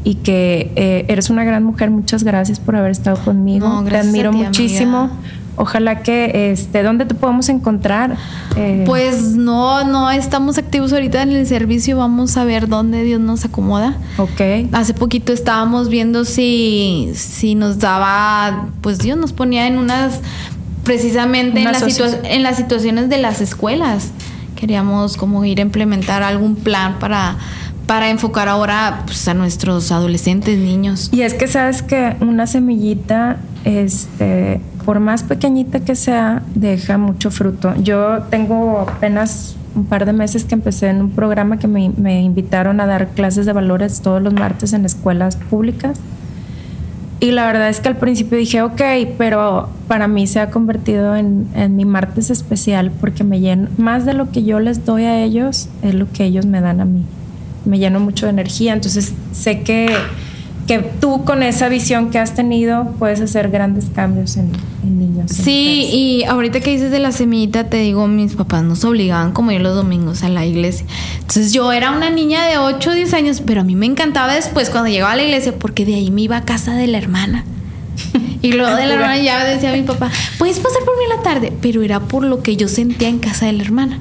y 0.03 0.15
que 0.15 0.71
eh, 0.75 1.05
eres 1.07 1.29
una 1.29 1.43
gran 1.45 1.63
mujer. 1.63 1.89
Muchas 1.91 2.23
gracias 2.23 2.59
por 2.59 2.75
haber 2.75 2.91
estado 2.91 3.17
conmigo. 3.23 3.67
No, 3.69 3.83
te 3.85 3.95
admiro 3.97 4.31
ti, 4.31 4.37
muchísimo. 4.37 4.97
amiga. 4.99 5.19
Ojalá 5.55 6.01
que, 6.01 6.51
este, 6.51 6.81
¿dónde 6.81 7.05
te 7.05 7.13
podemos 7.13 7.47
encontrar? 7.49 8.17
Eh, 8.55 8.83
Pues 8.87 9.33
no, 9.35 9.83
no 9.83 10.09
estamos 10.09 10.57
activos 10.57 10.91
ahorita 10.93 11.21
en 11.21 11.31
el 11.31 11.45
servicio. 11.45 11.97
Vamos 11.97 12.37
a 12.37 12.43
ver 12.43 12.67
dónde 12.67 13.03
Dios 13.03 13.21
nos 13.21 13.45
acomoda. 13.45 13.95
ok. 14.17 14.69
Hace 14.71 14.93
poquito 14.95 15.31
estábamos 15.31 15.89
viendo 15.89 16.25
si, 16.25 17.11
si 17.13 17.53
nos 17.55 17.77
daba, 17.79 18.67
pues 18.81 18.97
Dios 18.97 19.17
nos 19.17 19.31
ponía 19.31 19.67
en 19.67 19.77
unas, 19.77 20.21
precisamente 20.83 21.57
en 21.61 21.67
Una 21.67 21.71
las, 21.73 21.83
asocia- 21.83 22.07
situa- 22.21 22.29
en 22.29 22.43
las 22.43 22.57
situaciones 22.57 23.09
de 23.09 23.17
las 23.19 23.39
escuelas. 23.41 24.09
Queríamos 24.55 25.17
como 25.17 25.43
ir 25.45 25.59
a 25.59 25.61
implementar 25.61 26.23
algún 26.23 26.55
plan 26.55 26.97
para, 26.99 27.35
para 27.85 28.09
enfocar 28.09 28.47
ahora 28.47 29.03
pues, 29.05 29.27
a 29.27 29.33
nuestros 29.33 29.91
adolescentes, 29.91 30.57
niños. 30.57 31.09
Y 31.11 31.21
es 31.21 31.33
que 31.33 31.47
sabes 31.47 31.81
que 31.81 32.15
una 32.21 32.47
semillita, 32.47 33.37
este, 33.65 34.61
por 34.85 34.99
más 34.99 35.23
pequeñita 35.23 35.79
que 35.81 35.95
sea, 35.95 36.43
deja 36.55 36.97
mucho 36.97 37.31
fruto. 37.31 37.73
Yo 37.81 38.23
tengo 38.29 38.79
apenas 38.79 39.55
un 39.75 39.85
par 39.85 40.05
de 40.05 40.13
meses 40.13 40.45
que 40.45 40.55
empecé 40.55 40.89
en 40.89 41.01
un 41.01 41.09
programa 41.11 41.57
que 41.57 41.67
me, 41.67 42.21
invitaron 42.21 42.79
a 42.79 42.85
dar 42.85 43.09
clases 43.09 43.45
de 43.45 43.53
valores 43.53 44.01
todos 44.01 44.21
los 44.21 44.33
martes 44.33 44.73
en 44.73 44.85
escuelas 44.85 45.35
públicas. 45.35 45.99
Y 47.19 47.31
la 47.31 47.45
verdad 47.47 47.69
es 47.69 47.79
que 47.79 47.87
al 47.87 47.97
principio 47.97 48.37
dije, 48.37 48.61
ok, 48.61 48.81
pero 49.17 49.69
para 49.87 50.07
mí 50.07 50.27
se 50.27 50.41
ha 50.41 50.49
convertido 50.49 51.15
en, 51.15 51.47
en 51.55 51.75
mi 51.75 51.85
martes 51.85 52.29
especial 52.29 52.91
porque 52.99 53.23
me 53.23 53.39
lleno, 53.39 53.69
más 53.77 54.05
de 54.05 54.13
lo 54.13 54.29
que 54.29 54.43
yo 54.43 54.59
les 54.59 54.85
doy 54.85 55.05
a 55.05 55.23
ellos, 55.23 55.69
es 55.81 55.93
lo 55.93 56.11
que 56.11 56.25
ellos 56.25 56.45
me 56.45 56.59
dan 56.59 56.81
a 56.81 56.85
mí. 56.85 57.05
Me 57.65 57.79
lleno 57.79 58.01
mucho 58.01 58.25
de 58.25 58.31
energía, 58.31 58.73
entonces 58.73 59.13
sé 59.31 59.61
que, 59.61 59.87
que 60.67 60.79
tú 60.79 61.25
con 61.25 61.43
esa 61.43 61.67
visión 61.67 62.09
que 62.09 62.19
has 62.19 62.35
tenido 62.35 62.93
puedes 62.97 63.19
hacer 63.19 63.49
grandes 63.49 63.85
cambios 63.93 64.37
en, 64.37 64.51
en 64.83 64.99
niños. 64.99 65.31
Sí, 65.31 65.89
y 65.91 66.23
ahorita 66.23 66.61
que 66.61 66.71
dices 66.71 66.91
de 66.91 66.99
la 66.99 67.11
semillita, 67.11 67.65
te 67.65 67.77
digo, 67.77 68.07
mis 68.07 68.35
papás 68.35 68.63
nos 68.63 68.83
obligaban 68.85 69.33
como 69.33 69.51
ir 69.51 69.61
los 69.61 69.75
domingos 69.75 70.23
a 70.23 70.29
la 70.29 70.45
iglesia. 70.45 70.85
Entonces 71.15 71.51
yo 71.51 71.71
era 71.71 71.91
una 71.91 72.09
niña 72.09 72.45
de 72.45 72.57
8 72.57 72.89
o 72.89 72.93
10 72.93 73.13
años, 73.13 73.41
pero 73.45 73.61
a 73.61 73.63
mí 73.63 73.75
me 73.75 73.85
encantaba 73.85 74.33
después 74.33 74.69
cuando 74.69 74.89
llegaba 74.89 75.13
a 75.13 75.15
la 75.17 75.23
iglesia 75.23 75.53
porque 75.57 75.85
de 75.85 75.95
ahí 75.95 76.11
me 76.11 76.21
iba 76.21 76.37
a 76.37 76.45
casa 76.45 76.73
de 76.73 76.87
la 76.87 76.97
hermana. 76.97 77.43
Y 78.41 78.53
luego 78.53 78.75
de 78.75 78.85
la 78.85 78.93
hermana 78.95 79.17
ya 79.17 79.43
decía 79.43 79.71
mi 79.73 79.83
papá, 79.83 80.11
puedes 80.37 80.59
pasar 80.59 80.83
por 80.83 80.97
mí 80.97 81.03
en 81.03 81.17
la 81.17 81.23
tarde, 81.23 81.53
pero 81.61 81.81
era 81.81 81.99
por 81.99 82.23
lo 82.23 82.41
que 82.41 82.55
yo 82.55 82.67
sentía 82.67 83.09
en 83.09 83.19
casa 83.19 83.45
de 83.45 83.53
la 83.53 83.63
hermana. 83.63 83.99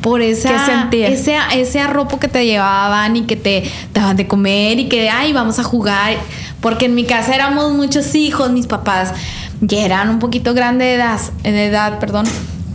Por 0.00 0.22
esa, 0.22 0.88
ese, 0.92 1.36
ese 1.54 1.80
arropo 1.80 2.18
que 2.18 2.28
te 2.28 2.46
llevaban 2.46 3.16
y 3.16 3.22
que 3.22 3.36
te 3.36 3.70
daban 3.92 4.16
de 4.16 4.26
comer 4.26 4.78
y 4.78 4.88
que, 4.88 5.10
ay, 5.10 5.32
vamos 5.32 5.58
a 5.58 5.62
jugar. 5.62 6.14
Porque 6.60 6.86
en 6.86 6.94
mi 6.94 7.04
casa 7.04 7.34
éramos 7.34 7.72
muchos 7.72 8.14
hijos, 8.14 8.50
mis 8.50 8.66
papás 8.66 9.12
ya 9.60 9.84
eran 9.84 10.08
un 10.08 10.18
poquito 10.18 10.54
grandes 10.54 10.88
de 10.88 10.94
edad, 10.94 11.20
de 11.42 11.66
edad, 11.66 11.98
perdón. 11.98 12.26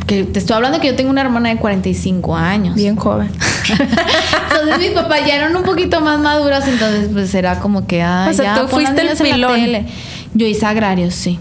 Que 0.07 0.23
te 0.23 0.37
estoy 0.37 0.55
hablando 0.55 0.79
que 0.79 0.87
yo 0.87 0.95
tengo 0.95 1.09
una 1.09 1.21
hermana 1.21 1.49
de 1.49 1.57
45 1.57 2.35
años. 2.35 2.75
Bien 2.75 2.95
joven. 2.95 3.31
Entonces 4.51 4.77
mis 4.77 4.91
papás 4.91 5.21
ya 5.25 5.35
eran 5.35 5.55
un 5.55 5.63
poquito 5.63 5.99
más 6.01 6.19
maduros, 6.19 6.67
entonces 6.67 7.09
pues 7.11 7.33
era 7.33 7.59
como 7.59 7.87
que, 7.87 8.03
ah, 8.03 8.27
O 8.29 8.33
sea, 8.33 8.55
ya, 8.55 8.61
tú 8.61 8.67
fuiste 8.67 9.01
el 9.01 9.17
pilón. 9.17 9.87
Yo 10.35 10.45
hice 10.45 10.65
agrarios, 10.65 11.15
sí. 11.15 11.39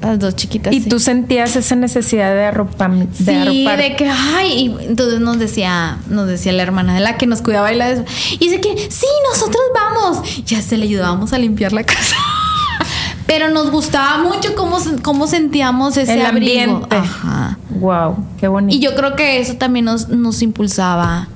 Las 0.00 0.18
dos 0.18 0.36
chiquitas. 0.36 0.72
Y 0.72 0.80
sí. 0.82 0.88
tú 0.88 0.98
sentías 1.00 1.56
esa 1.56 1.74
necesidad 1.76 2.34
de 2.34 2.44
arropar, 2.44 2.90
de 2.92 3.08
Sí, 3.14 3.30
arropar. 3.30 3.78
de 3.78 3.96
que, 3.96 4.08
ay, 4.08 4.52
y 4.80 4.84
entonces 4.86 5.20
nos 5.20 5.38
decía, 5.38 5.98
nos 6.08 6.26
decía 6.28 6.52
la 6.52 6.62
hermana 6.62 6.94
de 6.94 7.00
la 7.00 7.16
que 7.16 7.26
nos 7.26 7.42
cuidaba 7.42 7.72
y 7.72 7.76
la 7.76 7.88
des- 7.88 8.04
y 8.32 8.38
dice 8.38 8.60
que, 8.60 8.76
sí, 8.90 9.06
nosotros 9.30 9.62
vamos. 9.74 10.44
Ya 10.44 10.60
se 10.62 10.76
le 10.76 10.84
ayudábamos 10.84 11.32
a 11.32 11.38
limpiar 11.38 11.72
la 11.72 11.84
casa. 11.84 12.16
Pero 13.26 13.50
nos 13.50 13.70
gustaba 13.70 14.22
mucho 14.22 14.54
cómo, 14.54 14.78
cómo 15.02 15.26
sentíamos 15.26 15.96
ese 15.96 16.14
el 16.14 16.24
abrigo. 16.24 16.60
ambiente. 16.76 16.96
Ajá. 16.96 17.58
Wow, 17.70 18.16
qué 18.38 18.46
bonito. 18.48 18.76
Y 18.76 18.80
yo 18.80 18.94
creo 18.94 19.16
que 19.16 19.40
eso 19.40 19.54
también 19.54 19.84
nos, 19.84 20.08
nos 20.08 20.42
impulsaba 20.42 21.28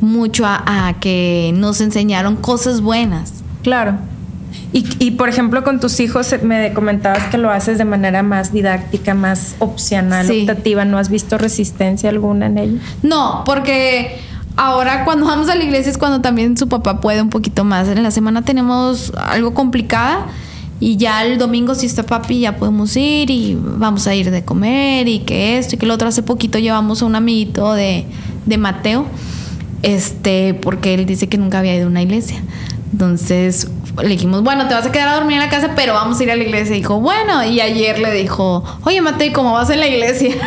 mucho 0.00 0.44
a, 0.46 0.88
a 0.88 0.94
que 1.00 1.52
nos 1.54 1.80
enseñaron 1.80 2.36
cosas 2.36 2.80
buenas. 2.80 3.32
Claro. 3.62 3.96
Y, 4.72 4.84
y, 4.98 5.12
por 5.12 5.28
ejemplo, 5.30 5.64
con 5.64 5.80
tus 5.80 5.98
hijos 6.00 6.30
eh, 6.32 6.40
me 6.42 6.72
comentabas 6.74 7.24
que 7.30 7.38
lo 7.38 7.50
haces 7.50 7.78
de 7.78 7.84
manera 7.86 8.22
más 8.22 8.52
didáctica, 8.52 9.14
más 9.14 9.54
opcional, 9.60 10.26
Sí. 10.26 10.40
optativa. 10.42 10.84
¿No 10.84 10.98
has 10.98 11.08
visto 11.08 11.38
resistencia 11.38 12.10
alguna 12.10 12.46
en 12.46 12.58
ello? 12.58 12.78
No, 13.02 13.42
porque 13.46 14.18
ahora 14.56 15.04
cuando 15.04 15.24
vamos 15.26 15.48
a 15.48 15.54
la 15.54 15.64
iglesia 15.64 15.90
es 15.90 15.96
cuando 15.98 16.20
también 16.20 16.56
su 16.58 16.68
papá 16.68 17.00
puede 17.00 17.22
un 17.22 17.30
poquito 17.30 17.64
más. 17.64 17.88
En 17.88 18.02
la 18.02 18.10
semana 18.10 18.42
tenemos 18.42 19.12
algo 19.16 19.54
complicada 19.54 20.26
y 20.80 20.96
ya 20.96 21.24
el 21.24 21.38
domingo 21.38 21.74
si 21.74 21.86
está 21.86 22.02
papi 22.04 22.40
ya 22.40 22.56
podemos 22.56 22.94
ir 22.96 23.30
y 23.30 23.56
vamos 23.60 24.06
a 24.06 24.14
ir 24.14 24.30
de 24.30 24.44
comer 24.44 25.08
y 25.08 25.20
que 25.20 25.56
esto 25.58 25.76
y 25.76 25.78
que 25.78 25.86
lo 25.86 25.94
otro. 25.94 26.08
Hace 26.08 26.22
poquito 26.22 26.58
llevamos 26.58 27.00
a 27.00 27.06
un 27.06 27.14
amiguito 27.16 27.72
de, 27.72 28.04
de 28.44 28.58
Mateo, 28.58 29.06
este, 29.82 30.54
porque 30.54 30.94
él 30.94 31.06
dice 31.06 31.28
que 31.28 31.38
nunca 31.38 31.60
había 31.60 31.74
ido 31.74 31.86
a 31.86 31.88
una 31.88 32.02
iglesia. 32.02 32.42
Entonces 32.92 33.68
le 34.02 34.08
dijimos, 34.08 34.42
bueno, 34.42 34.68
te 34.68 34.74
vas 34.74 34.86
a 34.86 34.92
quedar 34.92 35.08
a 35.08 35.14
dormir 35.14 35.34
en 35.34 35.44
la 35.44 35.50
casa, 35.50 35.72
pero 35.74 35.94
vamos 35.94 36.18
a 36.18 36.22
ir 36.22 36.30
a 36.30 36.36
la 36.36 36.44
iglesia. 36.44 36.74
Y 36.74 36.80
dijo, 36.80 37.00
bueno, 37.00 37.44
y 37.44 37.60
ayer 37.60 37.98
le 37.98 38.12
dijo, 38.12 38.64
oye 38.84 39.00
Mateo, 39.00 39.28
¿y 39.28 39.32
cómo 39.32 39.52
vas 39.52 39.70
en 39.70 39.80
la 39.80 39.86
iglesia? 39.86 40.34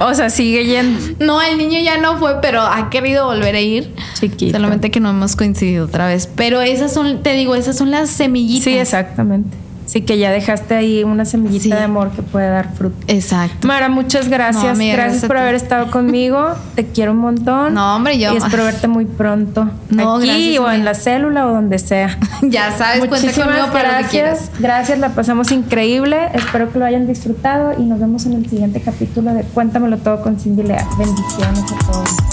O 0.00 0.12
sea, 0.14 0.28
sigue 0.28 0.66
yendo. 0.66 0.98
No, 1.20 1.40
el 1.40 1.56
niño 1.56 1.78
ya 1.78 1.96
no 1.96 2.18
fue, 2.18 2.40
pero 2.40 2.62
ha 2.62 2.90
querido 2.90 3.26
volver 3.26 3.54
a 3.54 3.60
ir. 3.60 3.94
Chiquito. 4.18 4.50
Solamente 4.50 4.90
que 4.90 4.98
no 4.98 5.10
hemos 5.10 5.36
coincidido 5.36 5.84
otra 5.84 6.08
vez. 6.08 6.28
Pero 6.34 6.60
esas 6.60 6.92
son, 6.92 7.22
te 7.22 7.34
digo, 7.34 7.54
esas 7.54 7.76
son 7.78 7.92
las 7.92 8.10
semillitas. 8.10 8.64
Sí, 8.64 8.76
exactamente. 8.76 9.56
Sí, 9.92 10.00
que 10.00 10.16
ya 10.16 10.30
dejaste 10.30 10.74
ahí 10.74 11.04
una 11.04 11.26
semillita 11.26 11.62
Sí. 11.64 11.68
de 11.70 11.82
amor 11.82 12.10
que 12.12 12.22
puede 12.22 12.48
dar 12.48 12.72
fruto. 12.74 12.96
Exacto. 13.08 13.66
Mara, 13.68 13.90
muchas 13.90 14.28
gracias. 14.30 14.64
No, 14.64 14.70
amiga, 14.70 14.94
gracias 14.94 15.26
por 15.26 15.36
haber 15.36 15.54
estado 15.54 15.90
conmigo. 15.90 16.54
Te 16.74 16.86
quiero 16.86 17.12
un 17.12 17.18
montón. 17.18 17.74
No, 17.74 17.96
hombre, 17.96 18.18
yo 18.18 18.32
Y 18.32 18.38
espero 18.38 18.64
verte 18.64 18.88
muy 18.88 19.04
pronto. 19.04 19.68
No, 19.90 20.16
Aquí 20.16 20.26
gracias, 20.26 20.58
o 20.60 20.70
en 20.70 20.84
la 20.86 20.94
célula 20.94 21.46
o 21.46 21.52
donde 21.52 21.78
sea. 21.78 22.18
Ya 22.40 22.72
sabes, 22.72 23.00
cuenta 23.00 23.18
Muchísimas 23.20 23.48
conmigo 23.48 23.72
para 23.72 23.98
lo 24.00 24.04
que 24.06 24.10
quieras. 24.12 24.38
gracias. 24.58 24.60
Gracias, 24.60 24.98
la 24.98 25.10
pasamos 25.10 25.52
increíble. 25.52 26.16
Espero 26.32 26.72
que 26.72 26.78
lo 26.78 26.86
hayan 26.86 27.06
disfrutado 27.06 27.74
y 27.78 27.82
nos 27.82 28.00
vemos 28.00 28.24
en 28.24 28.32
el 28.32 28.48
siguiente 28.48 28.80
capítulo 28.80 29.34
de 29.34 29.42
Cuéntamelo 29.42 29.98
todo 29.98 30.22
con 30.22 30.40
Cindy 30.40 30.62
Leal. 30.62 30.86
Bendiciones 30.98 31.60
a 31.70 31.92
todos. 31.92 32.31